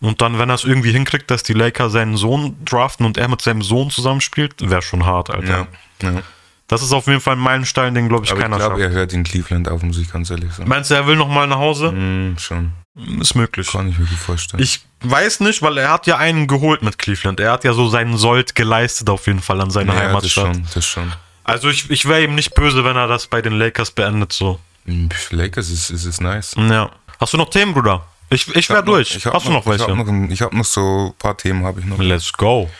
Und 0.00 0.20
dann, 0.20 0.38
wenn 0.38 0.48
er 0.50 0.54
es 0.56 0.64
irgendwie 0.64 0.92
hinkriegt, 0.92 1.30
dass 1.30 1.42
die 1.42 1.52
Lakers 1.52 1.92
seinen 1.92 2.16
Sohn 2.16 2.56
draften 2.64 3.06
und 3.06 3.16
er 3.16 3.28
mit 3.28 3.40
seinem 3.40 3.62
Sohn 3.62 3.90
zusammenspielt, 3.90 4.68
wäre 4.68 4.82
schon 4.82 5.06
hart, 5.06 5.30
Alter. 5.30 5.66
Ja, 6.02 6.10
ja. 6.10 6.22
Das 6.68 6.82
ist 6.82 6.92
auf 6.92 7.06
jeden 7.06 7.20
Fall 7.20 7.34
ein 7.36 7.40
Meilenstein, 7.40 7.94
den, 7.94 8.08
glaube 8.08 8.24
ich, 8.24 8.30
Aber 8.30 8.40
ich 8.40 8.44
keiner 8.44 8.56
glaube, 8.56 8.80
schafft. 8.80 8.82
er 8.82 8.90
hört 8.98 9.12
in 9.12 9.22
Cleveland 9.24 9.68
auf, 9.68 9.82
muss 9.82 9.98
ich 9.98 10.10
ganz 10.10 10.30
ehrlich 10.30 10.52
sagen. 10.52 10.68
Meinst 10.68 10.90
du, 10.90 10.94
er 10.94 11.06
will 11.06 11.16
noch 11.16 11.28
mal 11.28 11.46
nach 11.46 11.58
Hause? 11.58 11.90
Hm, 11.90 12.36
schon. 12.38 12.72
Ist 13.20 13.34
möglich. 13.34 13.68
Kann 13.72 13.88
ich 13.88 13.98
mir 13.98 14.06
gut 14.06 14.18
vorstellen. 14.18 14.62
Ich 14.62 14.80
weiß 15.00 15.40
nicht, 15.40 15.62
weil 15.62 15.78
er 15.78 15.90
hat 15.90 16.06
ja 16.06 16.16
einen 16.18 16.46
geholt 16.46 16.82
mit 16.82 16.96
Cleveland. 16.98 17.40
Er 17.40 17.50
hat 17.52 17.64
ja 17.64 17.72
so 17.72 17.88
seinen 17.88 18.16
Sold 18.16 18.54
geleistet 18.54 19.10
auf 19.10 19.26
jeden 19.26 19.40
Fall 19.42 19.60
an 19.60 19.70
seine 19.70 19.88
ja, 19.92 19.94
das 19.94 20.08
Heimatstadt. 20.08 20.44
schon, 20.54 20.66
das 20.74 20.86
schon. 20.86 21.12
Also 21.42 21.68
ich, 21.68 21.90
ich 21.90 22.06
wäre 22.06 22.22
ihm 22.22 22.34
nicht 22.36 22.54
böse, 22.54 22.84
wenn 22.84 22.96
er 22.96 23.08
das 23.08 23.26
bei 23.26 23.42
den 23.42 23.54
Lakers 23.54 23.90
beendet 23.90 24.32
so. 24.32 24.60
Hm, 24.86 25.10
Für 25.10 25.36
Lakers 25.36 25.70
ist, 25.70 25.90
ist 25.90 26.04
es 26.04 26.20
nice. 26.20 26.54
Ja. 26.56 26.90
Hast 27.20 27.32
du 27.32 27.36
noch 27.36 27.50
Themen, 27.50 27.74
Bruder? 27.74 28.06
Ich, 28.30 28.48
ich 28.54 28.68
wäre 28.68 28.78
noch- 28.80 28.86
durch. 28.86 29.16
ich 29.16 29.26
Hast 29.26 29.46
du 29.46 29.52
noch 29.52 29.60
Ich 29.62 29.66
welche? 29.66 29.88
habe 29.88 29.96
noch, 30.04 30.30
ich 30.30 30.40
hab 30.42 30.52
noch 30.52 30.64
so 30.64 31.08
ein 31.08 31.18
paar 31.18 31.36
Themen, 31.36 31.64
habe 31.64 31.80
ich 31.80 31.86
noch. 31.86 31.98
Let's 31.98 32.32
go. 32.32 32.70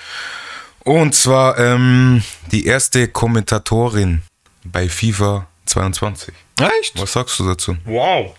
Und 0.80 1.14
zwar 1.14 1.58
ähm, 1.58 2.22
die 2.52 2.66
erste 2.66 3.08
Kommentatorin 3.08 4.22
bei 4.64 4.88
FIFA 4.88 5.46
22. 5.66 6.32
Echt? 6.80 7.00
Was 7.00 7.12
sagst 7.12 7.38
du 7.38 7.46
dazu? 7.48 7.76
Wow. 7.84 8.34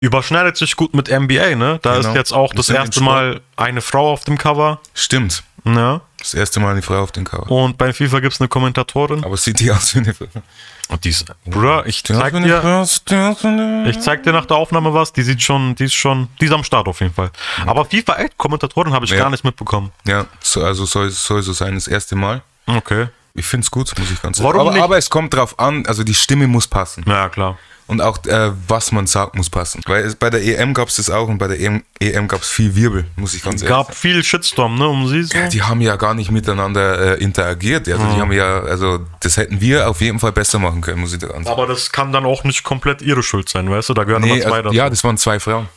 Überschneidet 0.00 0.56
sich 0.56 0.76
gut 0.76 0.94
mit 0.94 1.08
NBA, 1.10 1.56
ne? 1.56 1.80
Da 1.82 1.96
Genau. 1.96 2.08
ist 2.10 2.14
jetzt 2.14 2.32
auch 2.32 2.52
das 2.54 2.68
im 2.68 2.76
erste. 2.76 3.02
Mal 3.02 3.40
eine 3.56 3.80
Frau 3.80 4.12
auf 4.12 4.24
dem 4.24 4.38
Cover. 4.38 4.80
Stimmt. 4.94 5.42
Ne? 5.64 6.00
Das 6.18 6.34
erste 6.34 6.60
Mal 6.60 6.70
eine 6.72 6.82
Frau 6.82 7.02
auf 7.02 7.10
dem 7.12 7.24
Cover. 7.24 7.50
Und 7.50 7.76
bei 7.78 7.92
FIFA 7.92 8.20
gibt 8.20 8.32
es 8.34 8.40
eine 8.40 8.48
Kommentatorin. 8.48 9.24
Aber 9.24 9.36
sieht 9.36 9.58
die 9.60 9.70
aus 9.72 9.94
wie 9.94 9.98
eine 9.98 10.14
Frau? 10.14 10.26
Und 10.88 11.04
die 11.04 11.10
ist, 11.10 11.26
Bruder, 11.44 11.84
ich 11.86 12.02
zeig 12.04 12.32
dir, 12.32 12.86
ich 13.86 14.00
zeig 14.00 14.22
dir 14.22 14.32
nach 14.32 14.46
der 14.46 14.56
Aufnahme 14.56 14.94
was. 14.94 15.12
Die 15.12 15.22
sieht 15.22 15.42
schon, 15.42 15.74
die 15.74 15.84
ist 15.84 15.94
schon, 15.94 16.28
die 16.40 16.46
ist 16.46 16.52
am 16.52 16.64
Start 16.64 16.86
auf 16.86 17.00
jeden 17.00 17.12
Fall. 17.12 17.30
Aber 17.66 17.84
FIFA, 17.84 18.14
echt, 18.16 18.38
Kommentatorin 18.38 18.92
habe 18.94 19.04
ich 19.04 19.10
Ja. 19.10 19.18
gar 19.18 19.30
nicht 19.30 19.44
mitbekommen. 19.44 19.92
Ja, 20.06 20.26
so, 20.40 20.62
also 20.64 20.86
soll, 20.86 21.10
soll 21.10 21.42
so 21.42 21.52
sein, 21.52 21.74
das 21.74 21.88
erste 21.88 22.14
Mal. 22.16 22.40
Okay. 22.66 23.08
Ich 23.34 23.46
finde 23.46 23.64
es 23.64 23.70
gut, 23.70 23.92
muss 23.98 24.10
ich 24.10 24.22
ganz 24.22 24.42
Warum 24.42 24.60
aber, 24.60 24.72
nicht? 24.72 24.82
aber 24.82 24.96
es 24.96 25.10
kommt 25.10 25.34
drauf 25.34 25.58
an, 25.58 25.84
also 25.86 26.04
die 26.04 26.14
Stimme 26.14 26.46
muss 26.46 26.66
passen. 26.66 27.04
Ja, 27.06 27.28
klar. 27.28 27.58
Und 27.88 28.02
auch 28.02 28.24
äh, 28.26 28.52
was 28.68 28.92
man 28.92 29.06
sagt, 29.06 29.34
muss 29.34 29.48
passen. 29.48 29.80
Weil 29.86 30.04
es, 30.04 30.14
bei 30.14 30.28
der 30.28 30.44
EM 30.44 30.74
gab 30.74 30.88
es 30.88 30.96
das 30.96 31.08
auch 31.08 31.26
und 31.26 31.38
bei 31.38 31.48
der 31.48 31.58
EM, 31.58 31.82
EM 31.98 32.28
gab 32.28 32.42
es 32.42 32.48
viel 32.48 32.76
Wirbel, 32.76 33.06
muss 33.16 33.32
ich 33.34 33.42
ganz 33.42 33.62
ehrlich 33.62 33.74
Gab 33.74 33.94
viel 33.94 34.22
Shitstorm, 34.22 34.78
ne, 34.78 34.86
um 34.86 35.08
sie 35.08 35.22
so. 35.22 35.28
sagen. 35.36 35.50
Die 35.50 35.62
haben 35.62 35.80
ja 35.80 35.96
gar 35.96 36.12
nicht 36.14 36.30
miteinander 36.30 37.18
äh, 37.18 37.22
interagiert. 37.22 37.88
Also 37.88 38.04
die 38.14 38.20
haben 38.20 38.32
ja, 38.32 38.60
also 38.60 39.00
das 39.20 39.38
hätten 39.38 39.60
wir 39.62 39.88
auf 39.88 40.02
jeden 40.02 40.18
Fall 40.18 40.32
besser 40.32 40.58
machen 40.58 40.82
können, 40.82 41.00
muss 41.00 41.14
ich 41.14 41.20
ganz 41.20 41.32
sagen. 41.32 41.48
Aber 41.48 41.66
das 41.66 41.90
kann 41.90 42.12
dann 42.12 42.26
auch 42.26 42.44
nicht 42.44 42.62
komplett 42.62 43.00
ihre 43.00 43.22
Schuld 43.22 43.48
sein, 43.48 43.70
weißt 43.70 43.88
du? 43.88 43.94
Da 43.94 44.04
gehören 44.04 44.22
Nee, 44.22 44.32
immer 44.32 44.42
zwei 44.42 44.50
also, 44.50 44.62
dazu. 44.64 44.76
ja, 44.76 44.90
das 44.90 45.02
waren 45.02 45.16
zwei 45.16 45.40
Frauen. 45.40 45.68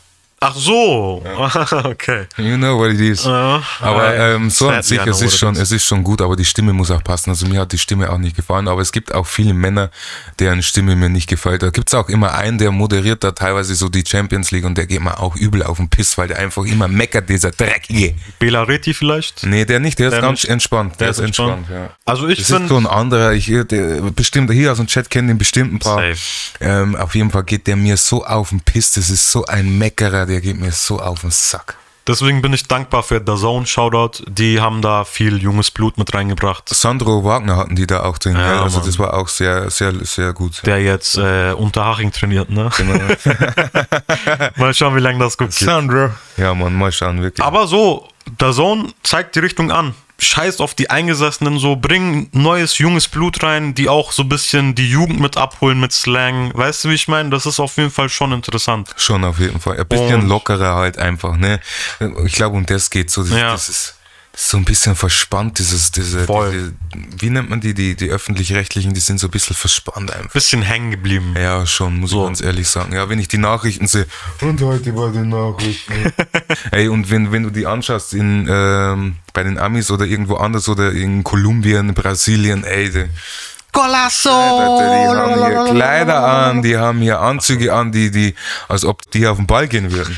Ach 0.43 0.55
so. 0.55 1.23
okay. 1.83 2.25
You 2.37 2.57
know 2.57 2.75
what 2.79 2.89
it 2.91 2.99
is. 2.99 3.25
Ja, 3.25 3.61
aber 3.79 4.15
ähm, 4.17 4.49
so 4.49 4.69
an 4.69 4.81
sich, 4.81 4.99
es 4.99 5.21
ist, 5.21 5.37
schon, 5.37 5.55
es 5.55 5.71
ist 5.71 5.85
schon 5.85 6.03
gut, 6.03 6.19
aber 6.19 6.35
die 6.35 6.45
Stimme 6.45 6.73
muss 6.73 6.89
auch 6.89 7.03
passen. 7.03 7.29
Also 7.29 7.45
mir 7.45 7.59
hat 7.59 7.71
die 7.71 7.77
Stimme 7.77 8.09
auch 8.09 8.17
nicht 8.17 8.35
gefallen, 8.35 8.67
aber 8.67 8.81
es 8.81 8.91
gibt 8.91 9.13
auch 9.13 9.27
viele 9.27 9.53
Männer, 9.53 9.91
deren 10.39 10.63
Stimme 10.63 10.95
mir 10.95 11.09
nicht 11.09 11.27
gefällt. 11.29 11.61
Da 11.61 11.69
gibt 11.69 11.89
es 11.89 11.93
auch 11.93 12.09
immer 12.09 12.33
einen, 12.33 12.57
der 12.57 12.71
moderiert 12.71 13.23
da 13.23 13.33
teilweise 13.33 13.75
so 13.75 13.87
die 13.87 14.03
Champions 14.03 14.49
League 14.49 14.65
und 14.65 14.79
der 14.79 14.87
geht 14.87 15.01
mir 15.01 15.19
auch 15.19 15.35
übel 15.35 15.61
auf 15.61 15.77
den 15.77 15.89
Piss, 15.89 16.17
weil 16.17 16.27
der 16.29 16.39
einfach 16.39 16.63
immer 16.65 16.87
meckert, 16.87 17.29
dieser 17.29 17.51
Dreckige. 17.51 18.15
Bela 18.39 18.63
Reti 18.63 18.95
vielleicht? 18.95 19.45
Nee, 19.45 19.65
der 19.65 19.79
nicht, 19.79 19.99
der 19.99 20.07
ist 20.07 20.13
Der 20.13 20.21
ganz 20.21 20.41
nicht? 20.41 20.49
entspannt. 20.51 20.93
Der, 20.93 21.05
Der 21.05 21.09
ist 21.11 21.17
ist 21.19 21.25
entspannt, 21.25 21.57
entspannt? 21.69 21.87
ja. 21.89 21.95
Also 22.05 22.27
ich 22.27 22.39
Das 22.39 22.49
ist 22.49 22.67
so 22.67 22.75
finde. 22.75 22.75
ein 22.77 22.87
anderer, 22.87 23.33
ich, 23.33 23.45
der, 23.45 24.01
bestimmt 24.15 24.51
hier 24.51 24.71
aus 24.71 24.77
dem 24.79 24.87
Chat 24.87 25.07
kennen 25.11 25.27
den 25.27 25.37
bestimmt 25.37 25.73
ein 25.73 25.77
paar. 25.79 26.01
Ähm, 26.59 26.95
auf 26.95 27.13
jeden 27.13 27.29
Fall 27.29 27.43
geht 27.43 27.67
der 27.67 27.75
mir 27.75 27.95
so 27.97 28.25
auf 28.25 28.49
den 28.49 28.61
Piss, 28.61 28.93
das 28.93 29.11
ist 29.11 29.31
so 29.31 29.45
ein 29.45 29.77
Meckerer, 29.77 30.30
der 30.31 30.41
geht 30.41 30.59
mir 30.59 30.71
so 30.71 30.99
auf 30.99 31.21
den 31.21 31.31
Sack. 31.31 31.77
Deswegen 32.07 32.41
bin 32.41 32.51
ich 32.51 32.67
dankbar 32.67 33.03
für 33.03 33.21
The 33.23 33.35
Zone 33.39 33.67
Shoutout. 33.67 34.23
Die 34.27 34.59
haben 34.59 34.81
da 34.81 35.03
viel 35.03 35.37
junges 35.37 35.69
Blut 35.69 35.99
mit 35.99 36.11
reingebracht. 36.15 36.67
Sandro 36.69 37.23
Wagner 37.23 37.57
hatten 37.57 37.75
die 37.75 37.85
da 37.85 38.01
auch 38.03 38.17
drin, 38.17 38.33
Ja, 38.33 38.53
ja, 38.55 38.63
also 38.63 38.79
Mann. 38.79 38.87
das 38.87 38.97
war 38.97 39.13
auch 39.13 39.27
sehr, 39.27 39.69
sehr, 39.69 39.93
sehr 40.03 40.33
gut. 40.33 40.63
Der 40.65 40.81
jetzt 40.81 41.17
äh, 41.17 41.51
Unterhaching 41.53 42.11
trainiert, 42.11 42.49
ne? 42.49 42.71
Genau. 42.75 42.97
Mal 44.55 44.73
schauen, 44.73 44.95
wie 44.95 44.99
lange 44.99 45.19
das 45.19 45.37
gut 45.37 45.49
geht. 45.51 45.59
Sandro. 45.67 46.09
Ja, 46.37 46.55
Mann, 46.55 46.73
mal 46.75 46.91
schauen, 46.91 47.21
wirklich. 47.21 47.45
Aber 47.45 47.67
so, 47.67 48.07
The 48.39 48.51
Zone 48.51 48.87
zeigt 49.03 49.35
die 49.35 49.39
Richtung 49.39 49.71
an. 49.71 49.93
Scheißt 50.23 50.61
auf 50.61 50.75
die 50.75 50.89
Eingesessenen 50.91 51.57
so, 51.57 51.75
bring 51.75 52.29
neues, 52.31 52.77
junges 52.77 53.07
Blut 53.07 53.41
rein, 53.41 53.73
die 53.73 53.89
auch 53.89 54.11
so 54.11 54.21
ein 54.23 54.29
bisschen 54.29 54.75
die 54.75 54.87
Jugend 54.89 55.19
mit 55.19 55.35
abholen 55.35 55.79
mit 55.79 55.91
Slang. 55.93 56.51
Weißt 56.55 56.83
du, 56.83 56.89
wie 56.89 56.93
ich 56.93 57.07
meine? 57.07 57.31
Das 57.31 57.45
ist 57.47 57.59
auf 57.59 57.75
jeden 57.77 57.89
Fall 57.91 58.07
schon 58.07 58.31
interessant. 58.31 58.89
Schon 58.97 59.23
auf 59.23 59.39
jeden 59.39 59.59
Fall. 59.59 59.79
Ein 59.79 59.87
bisschen 59.87 60.21
Und- 60.21 60.27
lockerer 60.29 60.75
halt 60.75 60.99
einfach, 60.99 61.35
ne? 61.37 61.59
Ich 62.25 62.33
glaube, 62.33 62.55
um 62.55 62.65
das 62.67 62.89
geht 62.91 63.09
so. 63.09 63.23
Das, 63.23 63.31
Ja. 63.31 63.51
das 63.51 63.67
ist 63.67 63.95
so 64.33 64.57
ein 64.57 64.63
bisschen 64.63 64.95
verspannt, 64.95 65.59
dieses, 65.59 65.91
diese, 65.91 66.25
Voll. 66.25 66.51
diese, 66.51 66.73
wie 67.21 67.29
nennt 67.29 67.49
man 67.49 67.59
die, 67.59 67.73
die, 67.73 67.95
die 67.95 68.09
öffentlich-rechtlichen, 68.09 68.93
die 68.93 68.99
sind 69.01 69.19
so 69.19 69.27
ein 69.27 69.31
bisschen 69.31 69.55
verspannt 69.55 70.11
einfach. 70.11 70.31
Bisschen 70.31 70.61
hängen 70.61 70.89
geblieben. 70.91 71.35
Ja, 71.37 71.65
schon, 71.65 71.99
muss 71.99 72.11
So. 72.11 72.21
ich 72.21 72.27
ganz 72.27 72.41
ehrlich 72.41 72.67
sagen. 72.69 72.93
Ja, 72.93 73.09
wenn 73.09 73.19
ich 73.19 73.27
die 73.27 73.37
Nachrichten 73.37 73.87
sehe, 73.87 74.07
und 74.41 74.61
heute 74.61 74.93
bei 74.93 75.09
den 75.09 75.29
Nachrichten. 75.29 75.93
Ey, 76.71 76.87
und 76.87 77.09
wenn, 77.11 77.31
wenn 77.31 77.43
du 77.43 77.49
die 77.49 77.65
anschaust 77.67 78.13
in, 78.13 78.47
ähm, 78.49 79.17
bei 79.33 79.43
den 79.43 79.57
Amis 79.57 79.91
oder 79.91 80.05
irgendwo 80.05 80.35
anders 80.35 80.69
oder 80.69 80.91
in 80.93 81.23
Kolumbien, 81.23 81.93
Brasilien, 81.93 82.63
ey, 82.63 82.89
die, 82.89 83.05
Golasso! 83.71 84.29
die 84.29 85.07
haben 85.07 85.35
hier 85.65 85.73
Kleider 85.73 86.23
an, 86.23 86.61
die 86.61 86.77
haben 86.77 86.99
hier 86.99 87.19
Anzüge 87.19 87.73
an, 87.73 87.91
die, 87.91 88.11
die, 88.11 88.35
als 88.67 88.85
ob 88.85 89.09
die 89.11 89.25
auf 89.27 89.37
den 89.37 89.47
Ball 89.47 89.67
gehen 89.67 89.91
würden. 89.91 90.17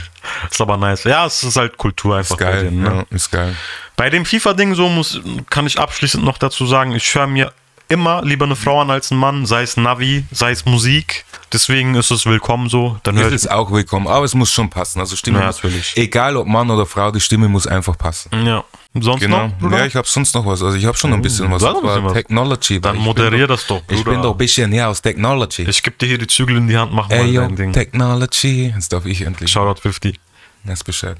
Ist 0.49 0.61
aber 0.61 0.77
nice. 0.77 1.03
Ja, 1.03 1.25
es 1.25 1.43
ist 1.43 1.55
halt 1.55 1.77
Kultur 1.77 2.17
einfach 2.17 2.35
Ist 2.35 2.39
geil, 2.39 2.53
bei 2.55 2.63
denen. 2.63 2.83
Ne? 2.83 3.05
ja, 3.09 3.15
ist 3.15 3.31
geil. 3.31 3.55
Bei 3.95 4.09
dem 4.09 4.25
FIFA-Ding 4.25 4.73
so 4.73 4.89
muss, 4.89 5.21
kann 5.49 5.67
ich 5.67 5.79
abschließend 5.79 6.23
noch 6.23 6.37
dazu 6.37 6.65
sagen, 6.65 6.93
ich 6.93 7.13
höre 7.13 7.27
mir 7.27 7.51
immer 7.89 8.23
lieber 8.23 8.45
eine 8.45 8.55
Frau 8.55 8.81
an 8.81 8.89
als 8.89 9.11
einen 9.11 9.19
Mann, 9.19 9.45
sei 9.45 9.61
es 9.63 9.77
Navi, 9.77 10.25
sei 10.31 10.51
es 10.51 10.65
Musik. 10.65 11.25
Deswegen 11.51 11.93
ist 11.95 12.09
es 12.09 12.25
willkommen 12.25 12.69
so. 12.69 12.97
Dann 13.03 13.17
ist 13.17 13.51
auch 13.51 13.71
willkommen, 13.71 14.07
aber 14.07 14.25
es 14.25 14.33
muss 14.33 14.51
schon 14.51 14.69
passen. 14.69 14.99
Also 14.99 15.15
Stimme 15.15 15.39
Ja, 15.39 15.47
muss, 15.47 15.57
natürlich. 15.57 15.95
egal 15.95 16.35
ob 16.37 16.47
Mann 16.47 16.71
oder 16.71 16.87
Frau, 16.87 17.11
die 17.11 17.19
Stimme 17.19 17.47
muss 17.47 17.67
einfach 17.67 17.97
passen. 17.97 18.29
Ja. 18.45 18.63
Sonst 18.99 19.21
Genau. 19.21 19.47
noch? 19.47 19.57
Bruder? 19.57 19.79
Ja, 19.79 19.85
ich 19.87 19.95
habe 19.95 20.07
sonst 20.07 20.35
noch 20.35 20.45
was. 20.45 20.61
Also 20.61 20.77
ich 20.77 20.85
habe 20.85 20.95
schon 20.97 21.11
ein 21.13 21.21
bisschen 21.21 21.49
was. 21.51 21.61
sag 21.63 21.73
Das 21.73 21.83
war 21.83 22.03
was. 22.03 22.13
Technology. 22.13 22.79
Dann 22.79 22.95
ich 22.95 23.01
moderier 23.01 23.47
das 23.47 23.65
doch, 23.65 23.81
Ich 23.89 23.97
Bruder. 23.97 24.11
bin 24.11 24.21
doch 24.21 24.31
ein 24.33 24.37
bisschen 24.37 24.71
hier 24.71 24.87
aus 24.87 25.01
Technology. 25.01 25.63
Ich 25.63 25.81
gebe 25.81 25.95
dir 25.97 26.05
hier 26.05 26.17
die 26.19 26.27
Zügel 26.27 26.57
in 26.57 26.67
die 26.67 26.77
Hand, 26.77 26.93
mach 26.93 27.09
mal 27.09 27.15
Ey, 27.15 27.31
yo, 27.31 27.41
dein 27.41 27.55
Ding. 27.55 27.73
Technology. 27.73 28.71
Jetzt 28.75 28.93
darf 28.93 29.05
ich 29.05 29.21
endlich. 29.21 29.51
Shoutout 29.51 29.81
50. 29.81 30.19
Weiß 30.65 30.83
Bescheid. 30.83 31.17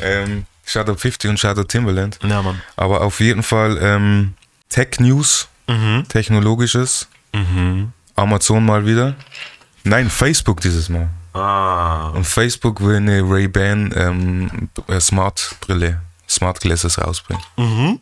Ähm, 0.00 0.46
Shadow 0.64 0.94
50 0.94 1.28
und 1.30 1.38
Shadow 1.40 1.64
Timberland. 1.64 2.18
Ja, 2.22 2.40
Mann. 2.40 2.62
Aber 2.76 3.00
auf 3.00 3.20
jeden 3.20 3.42
Fall 3.42 3.78
ähm, 3.82 4.34
Tech 4.68 5.00
News, 5.00 5.48
Mhm. 5.66 6.04
Technologisches. 6.08 7.08
Amazon 8.16 8.64
mal 8.64 8.86
wieder. 8.86 9.14
Nein, 9.84 10.08
Facebook 10.10 10.60
dieses 10.60 10.88
Mal. 10.88 11.08
Ah. 11.34 12.08
Und 12.14 12.24
Facebook 12.26 12.80
will 12.80 12.96
eine 12.96 13.20
Ray-Ban 13.22 13.92
ähm, 13.96 14.68
äh, 14.88 15.00
Smart 16.28 16.60
Glasses 16.60 16.98
rausbringen. 16.98 17.42
Mhm. 17.56 18.00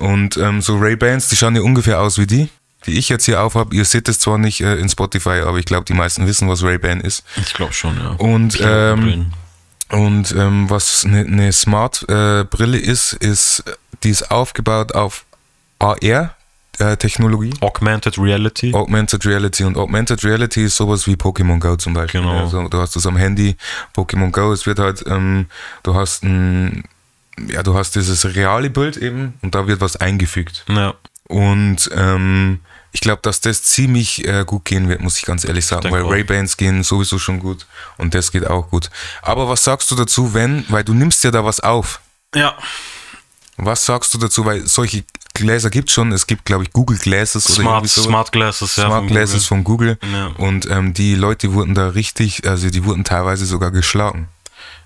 Und 0.00 0.36
ähm, 0.36 0.60
so 0.60 0.76
Ray-Bans, 0.76 1.28
die 1.28 1.36
schauen 1.36 1.56
ja 1.56 1.62
ungefähr 1.62 2.00
aus 2.00 2.18
wie 2.18 2.26
die, 2.26 2.48
die 2.86 2.98
ich 2.98 3.08
jetzt 3.08 3.24
hier 3.24 3.42
aufhab. 3.42 3.72
Ihr 3.72 3.84
seht 3.84 4.08
es 4.08 4.18
zwar 4.18 4.38
nicht 4.38 4.60
äh, 4.60 4.76
in 4.76 4.88
Spotify, 4.88 5.42
aber 5.44 5.58
ich 5.58 5.64
glaube, 5.64 5.84
die 5.84 5.94
meisten 5.94 6.26
wissen, 6.26 6.48
was 6.48 6.62
Ray-Ban 6.62 7.00
ist. 7.00 7.24
Ich 7.36 7.54
glaube 7.54 7.72
schon, 7.72 7.96
ja. 7.98 8.10
Und, 8.10 8.58
ähm, 8.60 9.32
und 9.90 10.32
ähm, 10.32 10.68
was 10.68 11.04
eine 11.04 11.24
ne, 11.24 11.52
Smart 11.52 12.04
äh, 12.08 12.44
Brille 12.44 12.78
ist, 12.78 13.12
ist, 13.12 13.64
die 14.02 14.10
ist 14.10 14.30
aufgebaut 14.30 14.94
auf 14.94 15.24
AR, 15.78 16.34
äh, 16.78 16.96
Technologie. 16.96 17.52
Augmented 17.60 18.18
Reality. 18.18 18.74
Augmented 18.74 19.24
Reality 19.24 19.64
und 19.64 19.76
Augmented 19.76 20.24
Reality 20.24 20.64
ist 20.64 20.76
sowas 20.76 21.06
wie 21.06 21.14
Pokémon 21.14 21.60
Go 21.60 21.76
zum 21.76 21.94
Beispiel. 21.94 22.20
Genau. 22.20 22.40
Also, 22.40 22.68
du 22.68 22.78
hast 22.78 22.96
das 22.96 23.06
am 23.06 23.16
Handy, 23.16 23.56
Pokémon 23.96 24.30
Go, 24.30 24.52
es 24.52 24.66
wird 24.66 24.78
halt, 24.78 25.04
ähm, 25.06 25.46
du 25.82 25.94
hast 25.94 26.24
ein, 26.24 26.84
ja, 27.48 27.62
du 27.62 27.74
hast 27.74 27.94
dieses 27.96 28.24
reale 28.34 28.70
Bild 28.70 28.96
eben 28.96 29.34
und 29.42 29.54
da 29.54 29.66
wird 29.66 29.80
was 29.80 29.96
eingefügt. 29.96 30.64
Ja. 30.68 30.94
Und 31.28 31.90
ähm, 31.94 32.60
ich 32.92 33.00
glaube, 33.00 33.20
dass 33.22 33.40
das 33.40 33.62
ziemlich 33.62 34.26
äh, 34.26 34.44
gut 34.46 34.64
gehen 34.64 34.88
wird, 34.88 35.00
muss 35.00 35.18
ich 35.18 35.24
ganz 35.24 35.44
ehrlich 35.44 35.66
sagen, 35.66 35.90
weil. 35.90 36.02
Ray-Bans 36.02 36.56
gehen 36.56 36.84
sowieso 36.84 37.18
schon 37.18 37.40
gut 37.40 37.66
und 37.98 38.14
das 38.14 38.30
geht 38.30 38.46
auch 38.46 38.70
gut. 38.70 38.88
Aber 39.22 39.48
was 39.48 39.64
sagst 39.64 39.90
du 39.90 39.96
dazu, 39.96 40.32
wenn, 40.32 40.64
weil 40.68 40.84
du 40.84 40.94
nimmst 40.94 41.24
ja 41.24 41.30
da 41.30 41.44
was 41.44 41.60
auf. 41.60 42.00
Ja. 42.34 42.56
Was 43.56 43.84
sagst 43.84 44.14
du 44.14 44.18
dazu, 44.18 44.44
weil 44.44 44.66
solche 44.66 45.04
Gläser 45.34 45.70
gibt 45.70 45.90
schon, 45.90 46.12
es 46.12 46.26
gibt 46.26 46.44
glaube 46.44 46.62
ich 46.62 46.72
Google 46.72 46.98
Glasses 46.98 47.46
oder 47.46 47.62
Smart, 47.62 47.76
irgendwie 47.76 47.88
sowas. 47.88 48.06
Smart 48.06 48.32
Glasses, 48.32 48.76
ja. 48.76 48.86
Smart 48.86 49.00
von 49.00 49.08
Glasses 49.08 49.46
von 49.46 49.64
Google. 49.64 49.98
Ja. 50.12 50.26
Und 50.38 50.70
ähm, 50.70 50.94
die 50.94 51.16
Leute 51.16 51.52
wurden 51.52 51.74
da 51.74 51.88
richtig, 51.88 52.46
also 52.46 52.70
die 52.70 52.84
wurden 52.84 53.02
teilweise 53.02 53.44
sogar 53.44 53.72
geschlagen. 53.72 54.28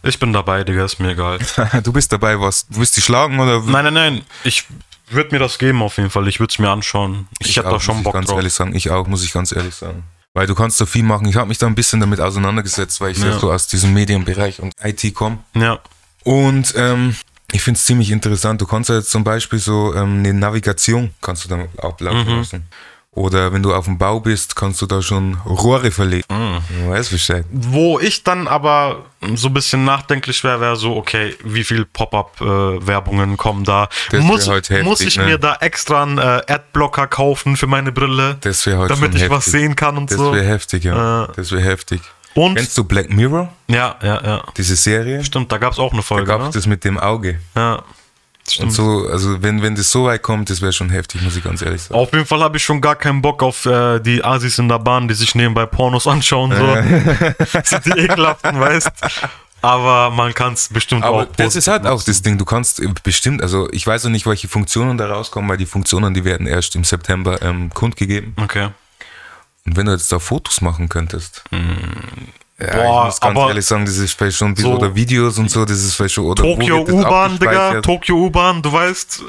Ich 0.03 0.19
bin 0.19 0.33
dabei, 0.33 0.65
Digga, 0.65 0.85
ist 0.85 1.01
mir 1.01 1.11
egal. 1.13 1.39
du 1.83 1.93
bist 1.93 2.13
dabei, 2.13 2.41
was? 2.41 2.67
Du 2.69 2.81
wirst 2.81 2.97
die 2.97 3.01
schlagen 3.01 3.39
oder? 3.41 3.61
nein, 3.63 3.85
nein, 3.85 3.95
nein. 3.95 4.23
Ich 4.45 4.65
würde 5.11 5.31
mir 5.33 5.39
das 5.39 5.59
geben 5.59 5.83
auf 5.83 5.97
jeden 5.97 6.11
Fall. 6.11 6.29
Ich 6.29 6.39
würde 6.41 6.53
es 6.53 6.59
mir 6.59 6.71
anschauen. 6.71 7.27
Ich, 7.41 7.57
hätte 7.57 7.69
auch, 7.69 7.73
da 7.75 7.81
schon 7.81 7.97
muss 7.97 8.05
Bock 8.05 8.13
ich 8.15 8.19
ganz 8.19 8.27
drauf. 8.29 8.37
ehrlich 8.39 8.53
sagen. 8.53 8.75
Ich 8.75 8.91
auch, 8.91 9.07
muss 9.07 9.25
ich 9.25 9.33
ganz 9.33 9.53
ehrlich 9.53 9.75
sagen. 9.75 10.05
Weil 10.35 10.47
du 10.47 10.55
kannst 10.55 10.81
da 10.81 10.87
viel 10.87 11.03
machen. 11.03 11.27
Ich 11.27 11.37
habe 11.37 11.47
mich 11.49 11.59
da 11.59 11.67
ein 11.67 11.75
bisschen 11.75 12.01
damit 12.01 12.21
auseinandergesetzt, 12.21 13.01
weil 13.01 13.13
ich 13.13 13.19
Ja. 13.19 13.39
so 13.39 13.51
aus 13.51 13.67
diesem 13.67 13.93
Medienbereich 13.95 14.61
und 14.61 14.73
IT 14.83 15.15
komme. 15.15 15.39
Ja. 15.55 15.81
Und 16.25 16.75
ähm, 16.77 17.17
ich 17.51 17.63
finde 17.63 17.79
es 17.79 17.85
ziemlich 17.87 18.11
interessant. 18.11 18.61
Du 18.61 18.67
kannst 18.67 18.91
ja 18.91 18.97
jetzt 18.97 19.11
zum 19.11 19.25
Beispiel 19.25 19.59
so 19.59 19.95
ähm, 19.95 20.19
eine 20.19 20.35
Navigation 20.35 21.11
kannst 21.23 21.45
du 21.45 21.49
dann 21.49 21.69
ablaufen 21.79 22.31
Mhm. 22.31 22.37
lassen. 22.39 22.69
Oder 23.13 23.53
wenn 23.53 23.63
du 23.63 23.75
auf 23.75 23.87
dem 23.87 23.99
Bau 23.99 24.21
bist, 24.21 24.55
kannst 24.55 24.81
du 24.83 24.87
da 24.87 25.03
schon 25.03 25.35
Rohre 25.45 25.91
verlegen. 25.91 26.27
Mhm. 26.31 26.59
Du 26.85 26.91
weißt 26.91 27.11
Bescheid. 27.11 27.45
Wo 27.51 27.99
ich 27.99 28.23
dann 28.23 28.47
aber 28.47 29.07
so 29.35 29.49
ein 29.49 29.55
bisschen 29.55 29.85
nachdenklich 29.85 30.45
wäre, 30.45 30.61
wäre 30.61 30.77
so, 30.77 30.95
okay, 30.95 31.35
wie 31.43 31.65
viel 31.65 31.85
Pop-Up-Werbungen 31.85 33.37
kommen 33.37 33.65
da? 33.65 33.89
Das 34.11 34.23
Muss, 34.23 34.47
halt 34.49 34.69
heftig, 34.71 34.85
muss 34.87 35.01
ich 35.01 35.17
ne? 35.17 35.25
mir 35.25 35.39
da 35.39 35.57
extra 35.61 36.03
einen 36.03 36.19
äh, 36.19 36.43
Adblocker 36.47 37.07
kaufen 37.07 37.57
für 37.57 37.67
meine 37.67 37.93
Brille? 37.93 38.37
Das 38.43 38.65
wäre 38.67 38.79
halt 38.79 38.91
damit 38.91 39.15
ich 39.15 39.23
was 39.31 39.47
heftig. 39.47 39.53
sehen 39.53 39.75
kann 39.77 39.97
und 39.97 40.11
Das 40.11 40.19
so. 40.19 40.33
wäre 40.33 40.45
heftig, 40.47 40.85
ja. 40.85 41.25
Äh. 41.25 41.29
das 41.35 41.51
wäre 41.51 41.63
heftig. 41.63 42.01
Und 42.35 42.55
Kennst 42.57 42.77
du 42.79 42.85
Black 42.85 43.11
Mirror? 43.11 43.53
ja, 43.69 43.97
ja, 44.03 44.23
ja. 44.23 44.43
Diese 44.57 44.77
Serie? 44.77 45.25
Stimmt, 45.25 45.51
da 45.51 45.59
gab 45.59 45.73
es 45.73 45.79
auch 45.81 45.91
eine 45.93 46.03
Da 46.03 46.07
Folge. 46.07 46.27
gab 46.27 46.41
es 46.43 46.47
ne? 46.49 46.53
das 46.53 46.67
mit 46.67 46.85
dem 46.85 46.99
Auge. 46.99 47.41
Ja. 47.57 47.83
Stimmt. 48.51 48.69
Und 48.69 48.75
so, 48.75 49.09
also 49.09 49.43
wenn, 49.43 49.63
wenn 49.63 49.75
das 49.75 49.91
so 49.91 50.05
weit 50.05 50.23
kommt, 50.23 50.51
das 50.51 50.61
wäre 50.61 50.73
schon 50.73 50.91
heftig, 50.91 51.23
muss 51.23 51.37
ich 51.37 51.45
ganz 51.45 51.63
ehrlich 51.63 51.83
sagen. 51.83 52.01
Auf 52.01 52.13
jeden 52.13 52.27
Fall 52.27 52.41
habe 52.41 52.57
ich 52.57 52.65
schon 52.65 52.81
gar 52.81 52.97
keinen 52.97 53.23
Bock 53.23 53.43
auf 53.43 53.67
äh, 53.67 54.01
die 54.01 54.25
Asis 54.25 54.59
in 54.59 54.69
der 54.69 54.79
Bahn, 54.79 55.09
die 55.09 55.15
sich 55.15 55.35
nebenbei 55.35 55.67
Pornos 55.67 56.07
anschauen. 56.07 56.53
So. 56.57 57.45
Das 57.53 57.71
sind 57.71 57.87
die 57.87 57.99
ekelhaften, 57.99 58.59
weißt 58.59 58.91
Aber 59.61 60.11
man 60.11 60.35
kann 60.35 60.53
es 60.53 60.69
bestimmt 60.69 61.05
Aber 61.05 61.23
auch. 61.23 61.27
das 61.37 61.57
ist 61.57 61.67
halt 61.67 61.87
auch 61.87 62.03
das 62.03 62.23
Ding, 62.23 62.39
du 62.39 62.45
kannst 62.45 62.81
äh, 62.81 62.89
bestimmt, 63.03 63.43
also 63.43 63.69
ich 63.73 63.87
weiß 63.87 64.05
noch 64.05 64.11
nicht, 64.11 64.27
welche 64.27 64.49
Funktionen 64.49 64.99
da 64.99 65.09
rauskommen, 65.09 65.51
weil 65.51 65.57
die 65.57 65.67
Funktionen, 65.67 66.15
die 66.15 66.25
werden 66.25 66.47
erst 66.47 66.77
im 66.77 66.85
September 66.85 67.43
ähm, 67.43 67.71
kundgegeben. 67.71 68.35
Okay. 68.37 68.69
Und 69.67 69.77
wenn 69.77 69.87
du 69.87 69.93
jetzt 69.93 70.11
da 70.13 70.19
Fotos 70.19 70.61
machen 70.61 70.89
könntest, 70.89 71.45
ja. 72.61 72.67
Boah, 72.67 73.01
ich 73.01 73.05
muss 73.07 73.21
ganz 73.21 73.39
ehrlich 73.39 73.67
sagen, 73.67 73.85
das 73.85 73.99
ist 73.99 74.15
vielleicht 74.15 74.37
schon 74.37 74.49
ein 74.49 74.55
bisschen, 74.55 74.73
so 74.73 74.79
oder 74.79 74.95
Videos 74.95 75.39
und 75.39 75.51
so, 75.51 75.65
das 75.65 75.79
ist 75.79 75.95
vielleicht 75.95 76.15
schon, 76.15 76.27
oder 76.27 76.43
Tokio 76.43 76.81
U-Bahn, 76.81 77.39
Digga. 77.39 77.81
Tokio 77.81 78.17
U-Bahn, 78.17 78.63
du 78.63 78.73
weißt, 78.73 79.23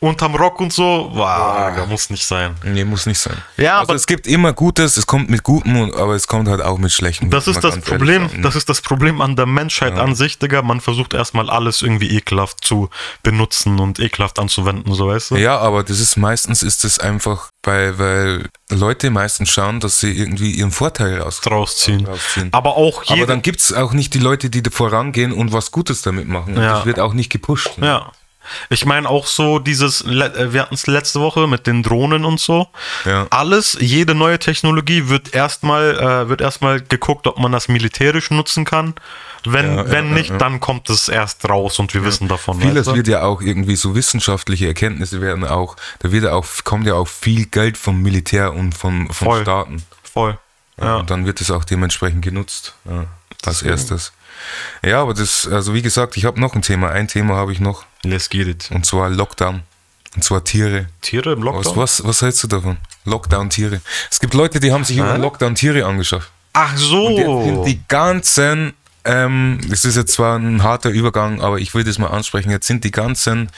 unterm 0.00 0.34
Rock 0.34 0.60
und 0.60 0.72
so. 0.72 1.10
Wow, 1.12 1.70
Digga, 1.70 1.86
muss 1.86 2.10
nicht 2.10 2.26
sein. 2.26 2.54
Nee, 2.62 2.84
muss 2.84 3.06
nicht 3.06 3.18
sein. 3.18 3.36
Ja, 3.56 3.78
also 3.78 3.90
aber- 3.90 3.94
es 3.94 4.06
gibt 4.06 4.26
immer 4.26 4.52
Gutes, 4.52 4.96
es 4.96 5.06
kommt 5.06 5.30
mit 5.30 5.42
Gutem, 5.42 5.92
aber 5.94 6.14
es 6.14 6.26
kommt 6.26 6.48
halt 6.48 6.60
auch 6.62 6.78
mit 6.78 6.92
Schlechtem. 6.92 7.30
Das 7.30 7.46
ist 7.46 7.62
das 7.64 7.78
Problem, 7.80 8.28
das 8.42 8.56
ist 8.56 8.68
das 8.68 8.80
Problem 8.80 9.20
an 9.20 9.36
der 9.36 9.46
Menschheit 9.46 9.94
an 9.94 10.14
sich, 10.14 10.38
Digga. 10.38 10.62
Man 10.62 10.80
versucht 10.80 11.14
erstmal 11.14 11.48
alles 11.50 11.82
irgendwie 11.82 12.14
ekelhaft 12.16 12.64
zu 12.64 12.90
benutzen 13.22 13.78
und 13.80 13.98
ekelhaft 13.98 14.38
anzuwenden, 14.38 14.92
so 14.94 15.08
weißt 15.08 15.32
du? 15.32 15.36
Ja, 15.36 15.58
aber 15.58 15.82
das 15.82 15.98
ist 16.00 16.16
meistens 16.16 16.62
ist 16.62 16.84
es 16.84 16.98
einfach, 16.98 17.50
weil, 17.62 17.98
weil 17.98 18.48
Leute 18.70 19.10
meistens 19.10 19.50
schauen, 19.50 19.80
dass 19.80 20.00
sie 20.00 20.12
irgendwie 20.12 20.50
ihren 20.50 20.72
Vorteil 20.72 21.20
raus, 21.20 21.40
Rausziehen. 21.48 22.06
rausziehen. 22.06 22.48
Aber 22.52 22.76
auch 22.76 23.02
Aber 23.08 23.26
dann 23.26 23.42
gibt 23.42 23.60
es 23.60 23.72
auch 23.72 23.92
nicht 23.92 24.14
die 24.14 24.18
Leute, 24.18 24.50
die 24.50 24.62
da 24.62 24.70
vorangehen 24.70 25.32
und 25.32 25.52
was 25.52 25.70
Gutes 25.70 26.02
damit 26.02 26.28
machen. 26.28 26.56
Ja. 26.56 26.74
Das 26.74 26.86
wird 26.86 27.00
auch 27.00 27.14
nicht 27.14 27.30
gepusht. 27.30 27.78
Ne? 27.78 27.86
Ja. 27.86 28.12
Ich 28.68 28.84
meine 28.86 29.08
auch 29.08 29.26
so 29.26 29.58
dieses, 29.58 30.02
äh, 30.02 30.52
wir 30.52 30.62
hatten 30.62 30.74
es 30.74 30.86
letzte 30.86 31.20
Woche 31.20 31.46
mit 31.46 31.66
den 31.66 31.82
Drohnen 31.82 32.24
und 32.24 32.40
so. 32.40 32.68
Ja. 33.04 33.26
Alles, 33.30 33.76
jede 33.80 34.14
neue 34.14 34.38
Technologie 34.38 35.08
wird 35.08 35.34
erstmal, 35.34 35.98
äh, 35.98 36.28
wird 36.28 36.40
erstmal 36.40 36.80
geguckt, 36.80 37.26
ob 37.26 37.38
man 37.38 37.52
das 37.52 37.68
militärisch 37.68 38.30
nutzen 38.30 38.64
kann. 38.64 38.94
Wenn, 39.44 39.76
Ja, 39.76 39.90
wenn 39.90 40.08
ja, 40.08 40.14
nicht, 40.14 40.40
dann 40.40 40.58
kommt 40.58 40.90
es 40.90 41.08
erst 41.08 41.48
raus 41.48 41.78
und 41.78 41.94
wir 41.94 42.04
wissen 42.04 42.26
davon. 42.26 42.60
Vieles 42.60 42.86
du? 42.86 42.94
wird 42.94 43.06
ja 43.06 43.22
auch 43.22 43.40
irgendwie 43.40 43.76
so 43.76 43.94
wissenschaftliche 43.94 44.66
Erkenntnisse 44.66 45.20
werden 45.20 45.44
auch, 45.44 45.76
da 46.00 46.10
wird 46.10 46.24
ja 46.24 46.32
auch, 46.32 46.46
kommt 46.64 46.86
ja 46.86 46.94
auch 46.94 47.06
viel 47.06 47.46
Geld 47.46 47.76
vom 47.76 48.02
Militär 48.02 48.54
und 48.54 48.72
von, 48.74 49.06
von 49.06 49.28
Voll. 49.28 49.42
Staaten. 49.42 49.84
Voll. 50.02 50.38
Und 50.78 51.10
dann 51.10 51.24
wird 51.24 51.40
es 51.40 51.50
auch 51.50 51.64
dementsprechend 51.64 52.22
genutzt. 52.22 52.74
Als 53.44 53.62
erstes. 53.62 54.12
Ja, 54.82 55.02
aber 55.02 55.14
das, 55.14 55.46
also 55.48 55.74
wie 55.74 55.82
gesagt, 55.82 56.16
ich 56.16 56.24
habe 56.24 56.40
noch 56.40 56.54
ein 56.54 56.62
Thema. 56.62 56.90
Ein 56.90 57.08
Thema 57.08 57.36
habe 57.36 57.52
ich 57.52 57.60
noch. 57.60 57.84
Let's 58.10 58.28
get 58.28 58.46
it. 58.46 58.70
Und 58.72 58.86
zwar 58.86 59.10
Lockdown. 59.10 59.62
Und 60.14 60.24
zwar 60.24 60.42
Tiere. 60.44 60.86
Tiere 61.02 61.32
im 61.32 61.40
Was, 61.40 61.44
Lockdown? 61.44 61.76
was, 61.76 62.04
was 62.04 62.22
hältst 62.22 62.42
du 62.42 62.48
davon? 62.48 62.78
Lockdown-Tiere. 63.04 63.80
Es 64.10 64.18
gibt 64.18 64.34
Leute, 64.34 64.60
die 64.60 64.72
haben 64.72 64.84
sich 64.84 64.96
über 64.96 65.16
Lockdown 65.18 65.54
Tiere 65.54 65.84
angeschafft. 65.84 66.30
Ach 66.52 66.76
so. 66.76 67.44
sind 67.44 67.64
die 67.66 67.80
ganzen, 67.86 68.72
ähm, 69.04 69.60
das 69.68 69.84
ist 69.84 69.96
jetzt 69.96 70.12
zwar 70.12 70.38
ein 70.38 70.62
harter 70.62 70.90
Übergang, 70.90 71.40
aber 71.40 71.58
ich 71.58 71.74
will 71.74 71.84
das 71.84 71.98
mal 71.98 72.08
ansprechen. 72.08 72.50
Jetzt 72.50 72.66
sind 72.66 72.82
die 72.82 72.90
ganzen, 72.90 73.50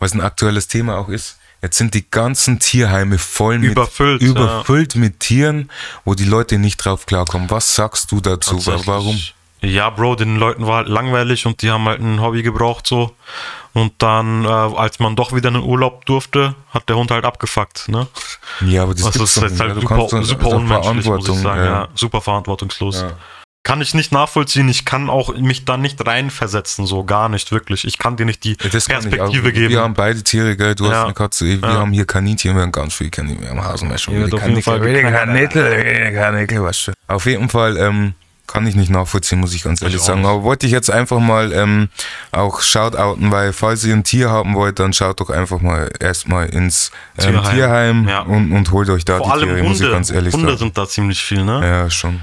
was 0.00 0.14
ein 0.14 0.20
aktuelles 0.20 0.66
Thema 0.66 0.98
auch 0.98 1.08
ist, 1.08 1.38
jetzt 1.62 1.78
sind 1.78 1.94
die 1.94 2.10
ganzen 2.10 2.58
Tierheime 2.58 3.18
voll 3.18 3.58
mit, 3.58 3.70
Überfüllt, 3.70 4.20
überfüllt 4.20 4.96
mit 4.96 5.20
Tieren, 5.20 5.70
wo 6.04 6.14
die 6.14 6.24
Leute 6.24 6.58
nicht 6.58 6.84
drauf 6.84 7.06
klarkommen. 7.06 7.48
Was 7.50 7.76
sagst 7.76 8.10
du 8.10 8.20
dazu? 8.20 8.60
Warum? 8.66 9.18
Ja, 9.62 9.90
Bro, 9.90 10.16
den 10.16 10.36
Leuten 10.36 10.66
war 10.66 10.78
halt 10.78 10.88
langweilig 10.88 11.46
und 11.46 11.60
die 11.62 11.70
haben 11.70 11.84
halt 11.84 12.00
ein 12.00 12.20
Hobby 12.20 12.42
gebraucht 12.42 12.86
so. 12.86 13.14
Und 13.72 13.92
dann, 13.98 14.44
äh, 14.44 14.48
als 14.48 14.98
man 14.98 15.14
doch 15.14 15.32
wieder 15.32 15.48
in 15.48 15.54
den 15.54 15.62
Urlaub 15.62 16.04
durfte, 16.06 16.54
hat 16.70 16.88
der 16.88 16.96
Hund 16.96 17.10
halt 17.10 17.24
abgefuckt, 17.24 17.88
ne? 17.88 18.08
Ja, 18.62 18.82
aber 18.82 18.94
das 18.94 19.12
gibt's 19.12 19.36
ist 19.36 19.42
nicht, 19.42 19.60
halt 19.60 19.76
ja. 19.76 19.80
Super, 19.80 20.24
super 20.24 20.44
also 20.46 20.56
unmenschlich, 20.56 21.06
muss 21.06 21.28
ich 21.28 21.34
sagen. 21.36 21.60
ja. 21.60 21.66
Ja. 21.66 21.88
super 21.94 22.20
verantwortungslos. 22.20 23.02
Ja. 23.02 23.12
Kann 23.62 23.82
ich 23.82 23.92
nicht 23.92 24.10
nachvollziehen. 24.10 24.68
Ich 24.70 24.86
kann 24.86 25.10
auch 25.10 25.36
mich 25.36 25.66
da 25.66 25.76
nicht 25.76 26.04
reinversetzen, 26.04 26.86
so 26.86 27.04
gar 27.04 27.28
nicht, 27.28 27.52
wirklich. 27.52 27.84
Ich 27.86 27.98
kann 27.98 28.16
dir 28.16 28.24
nicht 28.24 28.42
die 28.42 28.56
das 28.56 28.88
kann 28.88 29.04
ich. 29.04 29.10
Perspektive 29.10 29.52
geben. 29.52 29.68
Wir 29.68 29.82
haben 29.82 29.92
beide 29.94 30.22
Tiere, 30.24 30.56
gell? 30.56 30.74
Du 30.74 30.90
hast 30.90 31.04
eine 31.04 31.12
Katze, 31.12 31.44
wir 31.44 31.68
haben 31.68 31.92
hier 31.92 32.06
Kaninchen, 32.06 32.54
wir 32.56 32.62
haben 32.62 32.72
ganz 32.72 32.94
viele 32.94 33.10
Kaninchen, 33.10 33.42
wir 33.42 33.50
haben 33.50 33.62
Hasenmesser, 33.62 34.12
Ja, 34.12 34.24
auf 34.24 34.46
jeden 34.46 34.62
Fall 34.62 34.80
Kaninchen. 34.80 35.12
Kaninchen, 35.12 36.14
Kaninchen. 36.14 36.94
Auf 37.06 37.26
jeden 37.26 37.48
Fall 37.50 37.76
ähm, 37.76 38.14
kann 38.52 38.66
ich 38.66 38.74
nicht 38.74 38.90
nachvollziehen, 38.90 39.40
muss 39.40 39.54
ich 39.54 39.62
ganz 39.62 39.80
ehrlich 39.80 40.00
auch 40.00 40.04
sagen. 40.04 40.26
Aber 40.26 40.42
wollte 40.42 40.66
ich 40.66 40.72
jetzt 40.72 40.90
einfach 40.90 41.18
mal 41.20 41.52
ähm, 41.52 41.88
auch 42.32 42.60
shoutouten, 42.60 43.30
weil 43.30 43.52
falls 43.52 43.84
ihr 43.84 43.94
ein 43.94 44.04
Tier 44.04 44.30
haben 44.30 44.54
wollt, 44.54 44.78
dann 44.78 44.92
schaut 44.92 45.20
doch 45.20 45.30
einfach 45.30 45.60
mal 45.60 45.90
erstmal 46.00 46.46
ins 46.48 46.90
ähm, 47.18 47.34
Tierheim. 47.42 47.54
Tierheim, 47.54 48.08
Ja. 48.08 48.20
und, 48.22 48.52
und 48.52 48.70
holt 48.72 48.90
euch 48.90 49.04
da 49.04 49.18
Vor 49.18 49.26
die 49.26 49.32
allem 49.32 49.48
Tiere, 49.50 49.62
muss 49.62 49.76
ich 49.76 49.82
Hunde. 49.82 49.92
ganz 49.94 50.10
ehrlich 50.10 50.34
Hunde 50.34 50.48
sagen. 50.48 50.58
sind 50.58 50.78
da 50.78 50.86
ziemlich 50.88 51.22
viel, 51.22 51.44
ne? 51.44 51.60
Ja, 51.62 51.90
schon. 51.90 52.20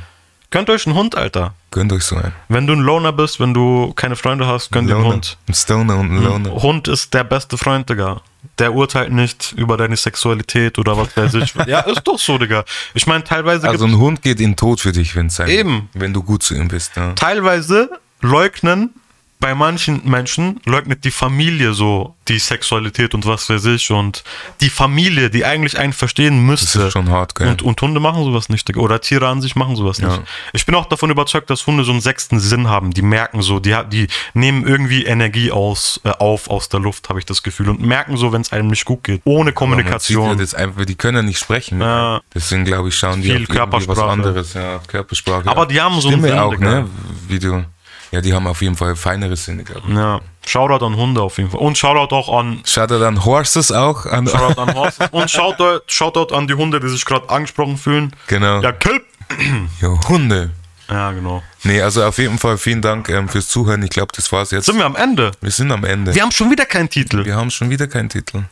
Gönnt 0.50 0.70
euch 0.70 0.86
einen 0.88 0.96
Hund, 0.96 1.16
Alter. 1.18 1.54
Gönnt 1.72 1.92
euch 1.92 2.04
so 2.04 2.16
einen. 2.16 2.32
Wenn 2.48 2.68
du 2.68 2.74
ein 2.74 2.80
Loner 2.80 3.12
bist, 3.12 3.40
wenn 3.42 3.54
du 3.54 3.92
keine 3.96 4.16
Freunde 4.16 4.48
hast, 4.48 4.72
gönn 4.72 4.88
dir 4.88 4.96
einen. 4.96 5.06
Hund. 5.06 5.38
Ein 5.48 5.54
Stoner 5.54 5.98
und 5.98 6.10
ein 6.12 6.24
Loner. 6.24 6.52
Hund 6.62 6.88
ist 6.88 7.14
der 7.14 7.26
beste 7.26 7.58
Freund, 7.58 7.90
Digga. 7.90 8.22
Der 8.60 8.74
urteilt 8.74 9.12
nicht 9.12 9.54
über 9.56 9.78
deine 9.78 9.96
Sexualität 9.96 10.80
oder 10.80 10.98
was 10.98 11.16
weiß 11.16 11.34
ich. 11.36 11.54
ja, 11.68 11.82
ist 11.82 12.04
doch 12.04 12.18
so, 12.18 12.38
Digga. 12.38 12.66
Ich 12.94 13.06
meine, 13.06 13.24
teilweise 13.24 13.68
Also 13.68 13.86
ein 13.86 13.98
Hund 13.98 14.22
geht 14.22 14.40
in 14.40 14.52
den 14.52 14.56
Tod 14.56 14.80
für 14.80 14.92
dich, 14.92 15.16
wenn 15.16 15.30
Eben. 15.48 15.90
Wenn 15.94 16.14
du 16.14 16.24
gut 16.24 16.44
zu 16.44 16.56
ihm 16.56 16.68
bist. 16.68 16.96
Ja. 16.96 17.14
teilweise 17.14 17.90
leugnen 18.22 18.94
bei 19.40 19.54
manchen 19.54 20.02
Menschen 20.04 20.60
leugnet 20.66 21.04
die 21.04 21.12
Familie 21.12 21.74
so 21.74 22.16
die 22.28 22.40
Sexualität 22.40 23.14
und 23.14 23.26
was 23.26 23.50
weiß 23.50 23.66
ich 23.66 23.92
und 23.92 24.24
die 24.62 24.70
Familie, 24.70 25.30
die 25.30 25.46
eigentlich 25.46 25.78
einen 25.78 25.94
verstehen 25.94 26.46
müsste. 26.46 26.80
Das 26.80 26.88
ist 26.88 26.94
schon 26.94 27.10
hart, 27.10 27.36
gell? 27.36 27.48
Und, 27.48 27.62
und 27.62 27.82
Hunde 27.82 28.00
machen 28.00 28.24
sowas 28.24 28.50
nicht. 28.50 28.76
Oder 28.76 29.00
Tiere 29.00 29.28
an 29.28 29.42
sich 29.42 29.56
machen 29.56 29.76
sowas 29.76 30.00
Ja. 30.00 30.10
nicht. 30.10 30.22
Ich 30.54 30.66
bin 30.66 30.76
auch 30.76 30.86
davon 30.88 31.10
überzeugt, 31.10 31.50
dass 31.50 31.66
Hunde 31.68 31.84
so 31.84 31.92
einen 31.92 32.02
sechsten 32.02 32.40
Sinn 32.40 32.68
haben. 32.68 32.92
Die 32.92 33.02
merken 33.04 33.42
so, 33.42 33.60
die, 33.60 33.76
die 33.92 34.08
nehmen 34.34 34.68
irgendwie 34.68 35.06
Energie 35.06 35.52
aus, 35.52 36.02
äh, 36.04 36.10
auf 36.10 36.50
aus 36.50 36.70
der 36.70 36.80
Luft, 36.80 37.08
habe 37.10 37.20
ich 37.20 37.26
das 37.26 37.44
Gefühl. 37.44 37.70
Und 37.70 37.80
merken 37.82 38.18
so, 38.18 38.34
wenn 38.34 38.42
es 38.42 38.52
einem 38.52 38.68
nicht 38.68 38.86
gut 38.86 39.04
geht. 39.04 39.22
Ohne 39.24 39.52
ja 39.52 39.56
Kommunikation. 39.56 40.38
das 40.38 40.54
einfach, 40.54 40.86
die 40.86 40.96
können 40.96 41.18
ja 41.18 41.24
nicht 41.24 41.40
sprechen. 41.40 41.80
Ja. 41.80 42.22
Deswegen 42.34 42.66
glaube 42.66 42.90
ich, 42.90 42.98
schauen 42.98 43.22
die 43.22 43.30
Viel 43.30 43.60
auf 43.60 43.88
was 43.88 44.00
anderes. 44.00 44.54
Ja, 44.54 44.80
Körpersprache. 44.88 45.48
Aber 45.48 45.66
die 45.66 45.80
haben 45.80 46.00
so 46.02 46.10
einen 46.10 46.18
Stimme 46.18 46.30
Sinn, 46.30 46.40
auch, 46.40 46.58
ne? 46.58 46.88
Wie 47.28 47.40
du. 47.40 47.64
Ja, 48.12 48.22
die 48.22 48.34
haben 48.34 48.48
auf 48.48 48.62
jeden 48.62 48.76
Fall 48.76 48.96
feinere 48.96 49.36
Sinne 49.36 49.64
gehabt. 49.64 49.88
Ja. 49.90 50.22
Shoutout 50.46 50.86
an 50.86 50.96
Hunde 50.96 51.22
auf 51.22 51.38
jeden 51.38 51.50
Fall. 51.50 51.60
Und 51.60 51.78
Shoutout 51.78 52.16
auch 52.16 52.40
an 52.40 52.62
Shoutout 52.66 53.04
an 53.04 53.26
Horses 53.26 53.72
auch. 53.72 54.06
An, 54.06 54.28
Shoutout 54.28 54.62
an 54.62 54.74
Horses. 54.76 55.08
Und 55.12 55.30
Shoutout, 55.30 55.82
Shoutout 55.88 56.34
an 56.34 56.48
die 56.48 56.54
Hunde, 56.54 56.80
die 56.80 56.88
sich 56.88 57.04
gerade 57.04 57.30
angesprochen 57.30 57.78
fühlen. 57.78 58.12
genau. 58.28 58.62
Ja, 58.62 58.72
Kelp. 58.72 59.04
Ja, 59.82 59.90
Hunde. 60.08 60.52
Ja, 60.90 61.12
genau. 61.12 61.44
Nee, 61.64 61.82
also 61.82 62.06
auf 62.06 62.18
jeden 62.18 62.38
Fall 62.40 62.58
vielen 62.58 62.82
Dank 62.82 63.10
ähm, 63.10 63.28
fürs 63.28 63.50
Zuhören. 63.50 63.84
Ich 63.84 63.90
glaube, 63.90 64.14
das 64.16 64.32
war's 64.32 64.52
jetzt. 64.52 64.68
Sind 64.68 64.78
wir 64.78 64.86
am 64.86 64.96
Ende? 64.96 65.32
Wir 65.42 65.52
sind 65.52 65.70
am 65.70 65.84
Ende. 65.84 66.16
Wir 66.16 66.22
haben 66.22 66.32
schon 66.32 66.50
wieder 66.50 66.64
keinen 66.66 66.90
Titel. 66.90 67.26
Wir 67.26 67.36
haben 67.36 67.52
schon 67.52 67.70
wieder 67.70 67.88
keinen 67.88 68.08
Titel. 68.08 68.44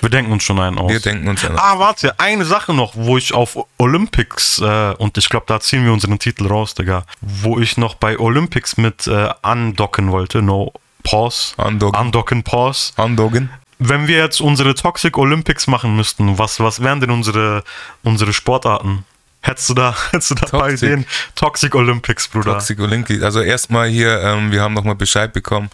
Wir 0.00 0.10
denken 0.10 0.32
uns 0.32 0.42
schon 0.42 0.58
einen 0.58 0.78
aus. 0.78 0.90
Wir 0.90 1.00
denken 1.00 1.28
uns 1.28 1.44
an. 1.44 1.56
Ah, 1.56 1.78
warte, 1.78 2.18
eine 2.18 2.44
Sache 2.44 2.72
noch, 2.72 2.94
wo 2.94 3.16
ich 3.18 3.34
auf 3.34 3.58
Olympics, 3.78 4.60
äh, 4.60 4.94
und 4.98 5.18
ich 5.18 5.28
glaube, 5.28 5.46
da 5.46 5.60
ziehen 5.60 5.84
wir 5.84 5.92
unseren 5.92 6.18
Titel 6.18 6.46
raus, 6.46 6.74
Digga, 6.74 7.04
wo 7.20 7.58
ich 7.58 7.76
noch 7.76 7.94
bei 7.94 8.18
Olympics 8.18 8.76
mit 8.76 9.06
äh, 9.06 9.28
andocken 9.42 10.10
wollte, 10.10 10.42
no 10.42 10.72
pause, 11.02 11.54
Andocken. 11.56 11.98
andocken 11.98 12.42
pause. 12.42 12.92
Andoggen. 12.96 13.50
Wenn 13.78 14.08
wir 14.08 14.18
jetzt 14.18 14.40
unsere 14.40 14.74
Toxic 14.74 15.16
Olympics 15.16 15.66
machen 15.66 15.96
müssten, 15.96 16.38
was, 16.38 16.60
was 16.60 16.82
wären 16.82 17.00
denn 17.00 17.10
unsere, 17.10 17.64
unsere 18.02 18.32
Sportarten? 18.32 19.04
Hättest 19.42 19.70
du 19.70 19.74
da, 19.74 19.94
hättest 20.10 20.32
du 20.32 20.34
da 20.34 20.46
Toxic. 20.46 20.82
Ideen? 20.82 21.06
Toxic 21.34 21.74
Olympics, 21.74 22.28
Bruder. 22.28 22.52
Toxic 22.52 22.78
Olympic. 22.80 23.22
Also 23.22 23.40
erstmal 23.40 23.88
hier, 23.88 24.20
ähm, 24.20 24.52
wir 24.52 24.60
haben 24.62 24.74
nochmal 24.74 24.96
Bescheid 24.96 25.32
bekommen. 25.32 25.70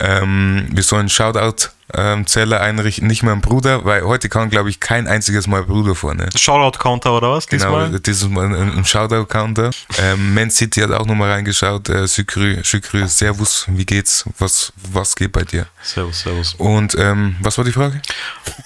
Ähm, 0.00 0.68
wir 0.70 0.82
sollen 0.82 1.08
Shoutout-Zelle 1.08 2.60
einrichten, 2.60 3.06
nicht 3.06 3.22
mein 3.22 3.40
Bruder, 3.40 3.84
weil 3.84 4.02
heute 4.02 4.28
kann, 4.28 4.50
glaube 4.50 4.70
ich, 4.70 4.78
kein 4.80 5.06
einziges 5.06 5.46
Mal 5.46 5.64
Bruder 5.64 5.94
vorne. 5.94 6.28
Shoutout-Counter 6.36 7.16
oder 7.16 7.32
was 7.32 7.46
Genau, 7.46 7.64
diesmal? 7.86 8.00
das 8.00 8.16
ist 8.22 8.28
mal 8.30 8.46
ein, 8.46 8.78
ein 8.78 8.84
Shoutout-Counter. 8.84 9.70
Ähm, 9.98 10.34
Man 10.34 10.50
City 10.50 10.80
hat 10.80 10.90
auch 10.92 11.06
nochmal 11.06 11.30
reingeschaut. 11.32 11.88
Äh, 11.88 12.06
Sükrü, 12.06 12.62
Sükrü, 12.62 13.06
Servus, 13.08 13.64
wie 13.68 13.86
geht's? 13.86 14.24
Was, 14.38 14.72
was 14.92 15.16
geht 15.16 15.32
bei 15.32 15.42
dir? 15.42 15.66
Servus, 15.82 16.20
servus. 16.20 16.54
Und 16.58 16.94
ähm, 16.98 17.36
was 17.40 17.56
war 17.58 17.64
die 17.64 17.72
Frage? 17.72 18.00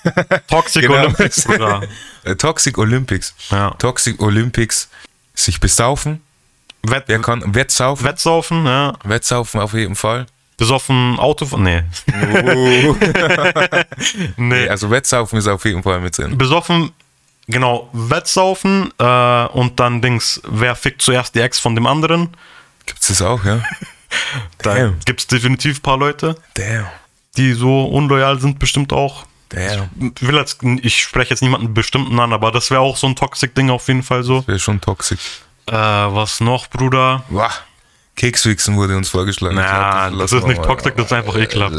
Toxic 0.49 0.83
Genau. 0.83 0.95
Olympics, 0.99 1.43
Bruder. 1.45 1.83
Äh, 2.25 2.37
Toxic 2.37 2.79
Olympics. 2.79 3.35
Ja. 3.51 3.71
Toxic 3.79 4.21
Olympics. 4.23 4.89
Sich 5.35 5.59
besaufen. 5.59 6.21
Wett, 6.85 7.05
Wer 7.09 7.19
kann 7.21 7.43
Wettsaufen? 7.55 8.05
Wettsaufen, 8.07 8.65
ja. 8.65 8.93
Wettsaufen 9.03 9.61
auf 9.61 9.73
jeden 9.75 9.97
Fall. 9.97 10.27
Besoffen 10.63 11.19
Auto 11.19 11.45
Nee. 11.57 11.83
nee. 14.37 14.69
also 14.69 14.93
Wettsaufen 14.93 15.41
ist 15.41 15.49
auf 15.49 15.65
jeden 15.65 15.83
Fall 15.83 16.01
mit 16.01 16.17
drin. 16.17 16.39
Besoffen, 16.39 16.93
genau, 17.49 17.91
Wettsaufen 17.93 18.93
äh, 18.97 19.47
und 19.47 19.81
dann 19.81 20.01
Dings, 20.01 20.41
wer 20.49 20.77
fickt 20.77 21.03
zuerst 21.03 21.35
die 21.35 21.41
Ex 21.41 21.59
von 21.59 21.75
dem 21.75 21.89
anderen? 21.89 22.29
Gibt's 22.87 23.09
das 23.09 23.23
auch, 23.23 23.45
ja? 23.45 23.61
Da 24.59 24.75
Damn. 24.75 25.01
gibt 25.05 25.21
es 25.21 25.27
definitiv 25.27 25.79
ein 25.79 25.83
paar 25.83 25.97
Leute, 25.97 26.37
Damn. 26.55 26.87
die 27.39 27.55
so 27.55 27.87
unloyal 27.87 28.39
sind, 28.39 28.61
bestimmt 28.61 28.93
auch. 28.93 29.25
Damn. 29.49 29.89
Ich 30.15 30.29
will 30.29 30.37
jetzt, 30.37 30.63
ich 30.63 31.03
spreche 31.03 31.31
jetzt 31.31 31.41
niemanden 31.43 31.75
bestimmten 31.75 32.21
an, 32.21 32.33
aber 32.33 32.53
das 32.53 32.71
wäre 32.71 32.83
auch 32.83 32.97
so 32.97 33.09
ein 33.09 33.17
Toxic-Ding 33.17 33.69
auf 33.71 33.89
jeden 33.89 34.05
Fall 34.05 34.23
so. 34.23 34.47
Wäre 34.47 34.61
schon 34.61 34.81
toxisch. 34.81 35.41
Äh, 35.67 35.73
was 35.73 36.41
noch, 36.41 36.69
Bruder? 36.69 37.25
Wow. 37.31 37.51
Kekswichsen 38.17 38.77
wurde 38.77 38.97
uns 38.97 39.09
vorgeschlagen. 39.09 39.57
Na, 39.57 40.09
glaub, 40.09 40.21
das 40.21 40.31
lassen 40.33 40.39
ist 40.39 40.47
nicht 40.47 40.61
mal. 40.61 40.67
toxisch, 40.67 40.93
das 40.97 41.07
ist 41.07 41.13
einfach 41.13 41.37
ekelhaft, 41.37 41.75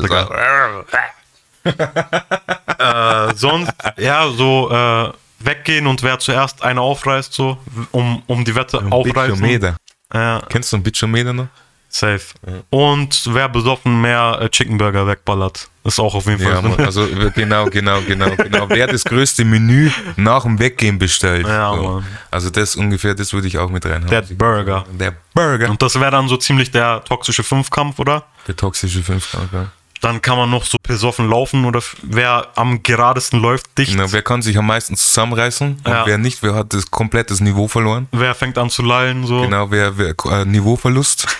äh, 1.63 3.33
sonst, 3.35 3.71
ja, 3.97 4.29
so 4.29 4.69
äh, 4.69 5.11
weggehen 5.39 5.87
und 5.87 6.03
wer 6.03 6.19
zuerst 6.19 6.63
eine 6.63 6.81
aufreißt, 6.81 7.33
so, 7.33 7.57
um, 7.91 8.23
um 8.27 8.43
die 8.43 8.55
Wette 8.55 8.79
aufreißen. 8.79 9.39
Bitchometer. 9.39 9.77
Ja, 10.13 10.41
Kennst 10.49 10.71
du 10.71 10.77
einen 10.77 10.83
Bitchometer 10.83 11.33
noch? 11.33 11.47
Safe. 11.93 12.21
Und 12.69 13.23
wer 13.33 13.49
besoffen 13.49 14.01
mehr 14.01 14.39
äh, 14.41 14.49
Chicken 14.49 14.77
Burger 14.77 15.05
wegballert. 15.07 15.69
Ist 15.85 15.99
auch 15.99 16.15
auf 16.15 16.25
jeden 16.25 16.39
Fall 16.39 16.53
Ja. 16.53 16.61
Mann, 16.61 16.79
also 16.79 17.07
genau, 17.35 17.65
genau, 17.65 17.99
genau, 18.01 18.29
genau. 18.37 18.69
Wer 18.69 18.87
das 18.87 19.03
größte 19.03 19.43
Menü 19.45 19.91
nach 20.15 20.43
dem 20.43 20.57
Weggehen 20.57 20.97
bestellt. 20.97 21.45
Ja, 21.45 21.75
so. 21.75 21.81
Mann. 21.81 22.05
Also 22.31 22.49
das 22.49 22.75
ungefähr, 22.75 23.13
das 23.13 23.33
würde 23.33 23.47
ich 23.47 23.57
auch 23.57 23.69
mit 23.69 23.85
reinhaben. 23.85 24.07
Der 24.09 24.21
Burger. 24.21 24.85
Der 24.91 25.13
Burger. 25.33 25.69
Und 25.69 25.81
das 25.81 25.99
wäre 25.99 26.11
dann 26.11 26.27
so 26.27 26.37
ziemlich 26.37 26.71
der 26.71 27.03
toxische 27.03 27.43
Fünfkampf, 27.43 27.99
oder? 27.99 28.23
Der 28.47 28.55
toxische 28.55 29.03
Fünfkampf. 29.03 29.51
Ja. 29.53 29.67
Dann 30.01 30.21
kann 30.21 30.37
man 30.37 30.49
noch 30.49 30.65
so 30.65 30.77
besoffen 30.85 31.29
laufen 31.29 31.63
oder 31.63 31.81
wer 32.01 32.47
am 32.55 32.81
geradesten 32.83 33.39
läuft, 33.39 33.77
dicht. 33.77 33.91
Genau, 33.93 34.11
wer 34.11 34.21
kann 34.21 34.41
sich 34.41 34.57
am 34.57 34.67
meisten 34.67 34.97
zusammenreißen 34.97 35.67
und 35.83 35.87
Ja. 35.87 36.05
wer 36.05 36.17
nicht, 36.17 36.43
wer 36.43 36.55
hat 36.55 36.73
das 36.73 36.91
komplettes 36.91 37.39
Niveau 37.39 37.67
verloren. 37.69 38.07
Wer 38.11 38.35
fängt 38.35 38.57
an 38.57 38.69
zu 38.69 38.81
lallen, 38.81 39.25
so. 39.25 39.41
Genau, 39.41 39.71
wer, 39.71 39.97
wer 39.97 40.13
äh, 40.31 40.43
Niveauverlust. 40.45 41.27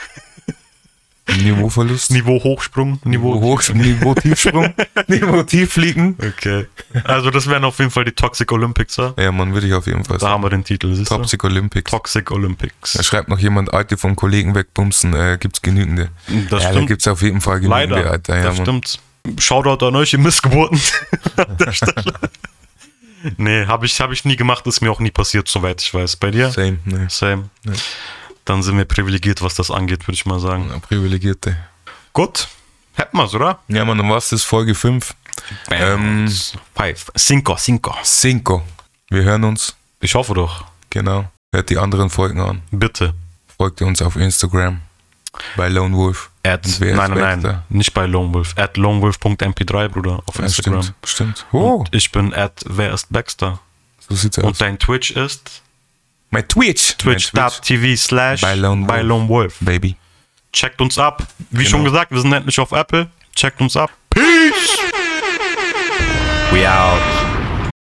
Niveauverlust. 1.27 2.11
Niveau 2.11 2.43
Hochsprung, 2.43 2.99
Niveau. 3.05 3.57
Tiefsprung. 4.13 4.73
Niveau 5.07 5.43
Tieffliegen. 5.43 6.17
Okay. 6.19 6.67
Also 7.05 7.31
das 7.31 7.47
wären 7.47 7.63
auf 7.63 7.79
jeden 7.79 7.91
Fall 7.91 8.03
die 8.05 8.11
Toxic 8.11 8.51
Olympics, 8.51 8.97
ja? 8.97 9.13
Ja, 9.17 9.31
man 9.31 9.53
würde 9.53 9.67
ich 9.67 9.73
auf 9.73 9.87
jeden 9.87 10.03
Fall 10.03 10.17
Da 10.17 10.21
sagen. 10.21 10.33
haben 10.33 10.43
wir 10.43 10.49
den 10.49 10.63
Titel, 10.63 10.93
siehst 10.93 11.09
du? 11.11 11.15
Toxic 11.15 11.43
Olympics. 11.43 11.89
Toxic 11.91 12.29
Olympics. 12.31 12.93
Da 12.93 13.03
schreibt 13.03 13.29
noch 13.29 13.39
jemand, 13.39 13.73
Alte 13.73 13.97
vom 13.97 14.15
Kollegen 14.15 14.53
wegbumsen, 14.53 15.13
äh, 15.15 15.37
gibt's 15.39 15.61
genügende. 15.61 16.09
Das 16.49 16.63
ja, 16.63 16.67
da 16.69 16.73
stimmt. 16.73 16.87
gibt's 16.87 17.07
auf 17.07 17.21
jeden 17.21 17.39
Fall 17.41 17.61
genügende, 17.61 17.95
Leider. 17.95 18.11
Alter. 18.11 18.37
Ja, 18.37 18.43
das 18.43 18.57
Mann. 18.57 18.65
stimmt. 18.65 18.99
Shoutout 19.41 19.85
an 19.85 19.95
euch, 19.95 20.11
ihr 20.13 20.19
Missgeburten. 20.19 20.79
an 21.37 21.57
der 21.57 21.71
Stelle. 21.71 22.13
nee, 23.37 23.65
habe 23.65 23.85
ich, 23.85 23.99
hab 24.01 24.11
ich 24.11 24.25
nie 24.25 24.35
gemacht, 24.35 24.67
ist 24.67 24.81
mir 24.81 24.91
auch 24.91 24.99
nie 24.99 25.11
passiert, 25.11 25.47
soweit 25.47 25.81
ich 25.81 25.93
weiß. 25.93 26.17
Bei 26.17 26.29
dir? 26.31 26.51
Same, 26.51 26.79
ne. 26.83 27.07
Same. 27.09 27.49
Dann 28.45 28.61
sind 28.63 28.77
wir 28.77 28.85
privilegiert, 28.85 29.41
was 29.41 29.55
das 29.55 29.71
angeht, 29.71 30.01
würde 30.07 30.15
ich 30.15 30.25
mal 30.25 30.39
sagen. 30.39 30.69
Privilegierte. 30.81 31.55
Gut. 32.11 32.47
Hätten 32.95 33.17
wir's, 33.17 33.33
oder? 33.33 33.59
Ja, 33.69 33.85
man, 33.85 33.97
dann 33.97 34.09
war's 34.09 34.29
das 34.29 34.43
Folge 34.43 34.75
5. 34.75 35.15
Ähm, 35.71 36.31
Five. 36.75 37.11
Cinco, 37.17 37.55
cinco. 37.55 37.95
Cinco. 38.03 38.61
Wir 39.09 39.23
hören 39.23 39.43
uns. 39.45 39.75
Ich 39.99 40.13
hoffe 40.15 40.33
doch. 40.33 40.65
Genau. 40.89 41.25
Hört 41.53 41.69
die 41.69 41.77
anderen 41.77 42.09
Folgen 42.09 42.39
an. 42.39 42.61
Bitte. 42.71 43.13
Folgt 43.57 43.81
ihr 43.81 43.87
uns 43.87 44.01
auf 44.01 44.15
Instagram. 44.15 44.81
Bei 45.55 45.69
Lone 45.69 45.95
Wolf. 45.95 46.29
At, 46.45 46.65
Und 46.65 46.79
nein, 46.81 47.11
nein, 47.11 47.39
nein. 47.41 47.63
Nicht 47.69 47.93
bei 47.93 48.05
Lone 48.05 48.33
Wolf. 48.33 48.53
At 48.57 48.77
lonewolf.mp3, 48.77 49.87
Bruder, 49.89 50.21
auf 50.25 50.35
Ja, 50.37 50.43
Instagram. 50.43 50.81
stimmt. 50.83 50.95
Stimmt. 51.05 51.45
Oh, 51.51 51.75
Und 51.77 51.95
ich 51.95 52.11
bin 52.11 52.33
at 52.33 52.61
wer 52.67 52.93
ist 52.93 53.11
Baxter. 53.11 53.59
so 54.07 54.13
sieht's 54.15 54.37
Und 54.37 54.45
aus. 54.45 54.57
dein 54.59 54.77
Twitch 54.77 55.11
ist 55.11 55.62
Mein 56.33 56.47
Twitch. 56.47 56.97
Twitch.tv 56.97 57.95
slash. 57.95 58.41
Lone 58.55 59.27
Wolf. 59.29 59.57
Baby. 59.59 59.95
Checkt 60.51 60.81
uns 60.81 60.97
ab. 60.97 61.27
Wie 61.51 61.57
Genau. 61.59 61.69
schon 61.69 61.83
gesagt, 61.85 62.09
wir 62.11 62.19
sind 62.21 62.33
endlich 62.33 62.59
auf 62.59 62.71
Apple. 62.71 63.07
Checkt 63.35 63.61
uns 63.61 63.77
ab. 63.77 63.91
Peace! 64.09 64.79
We 66.51 66.67
out. 66.67 67.22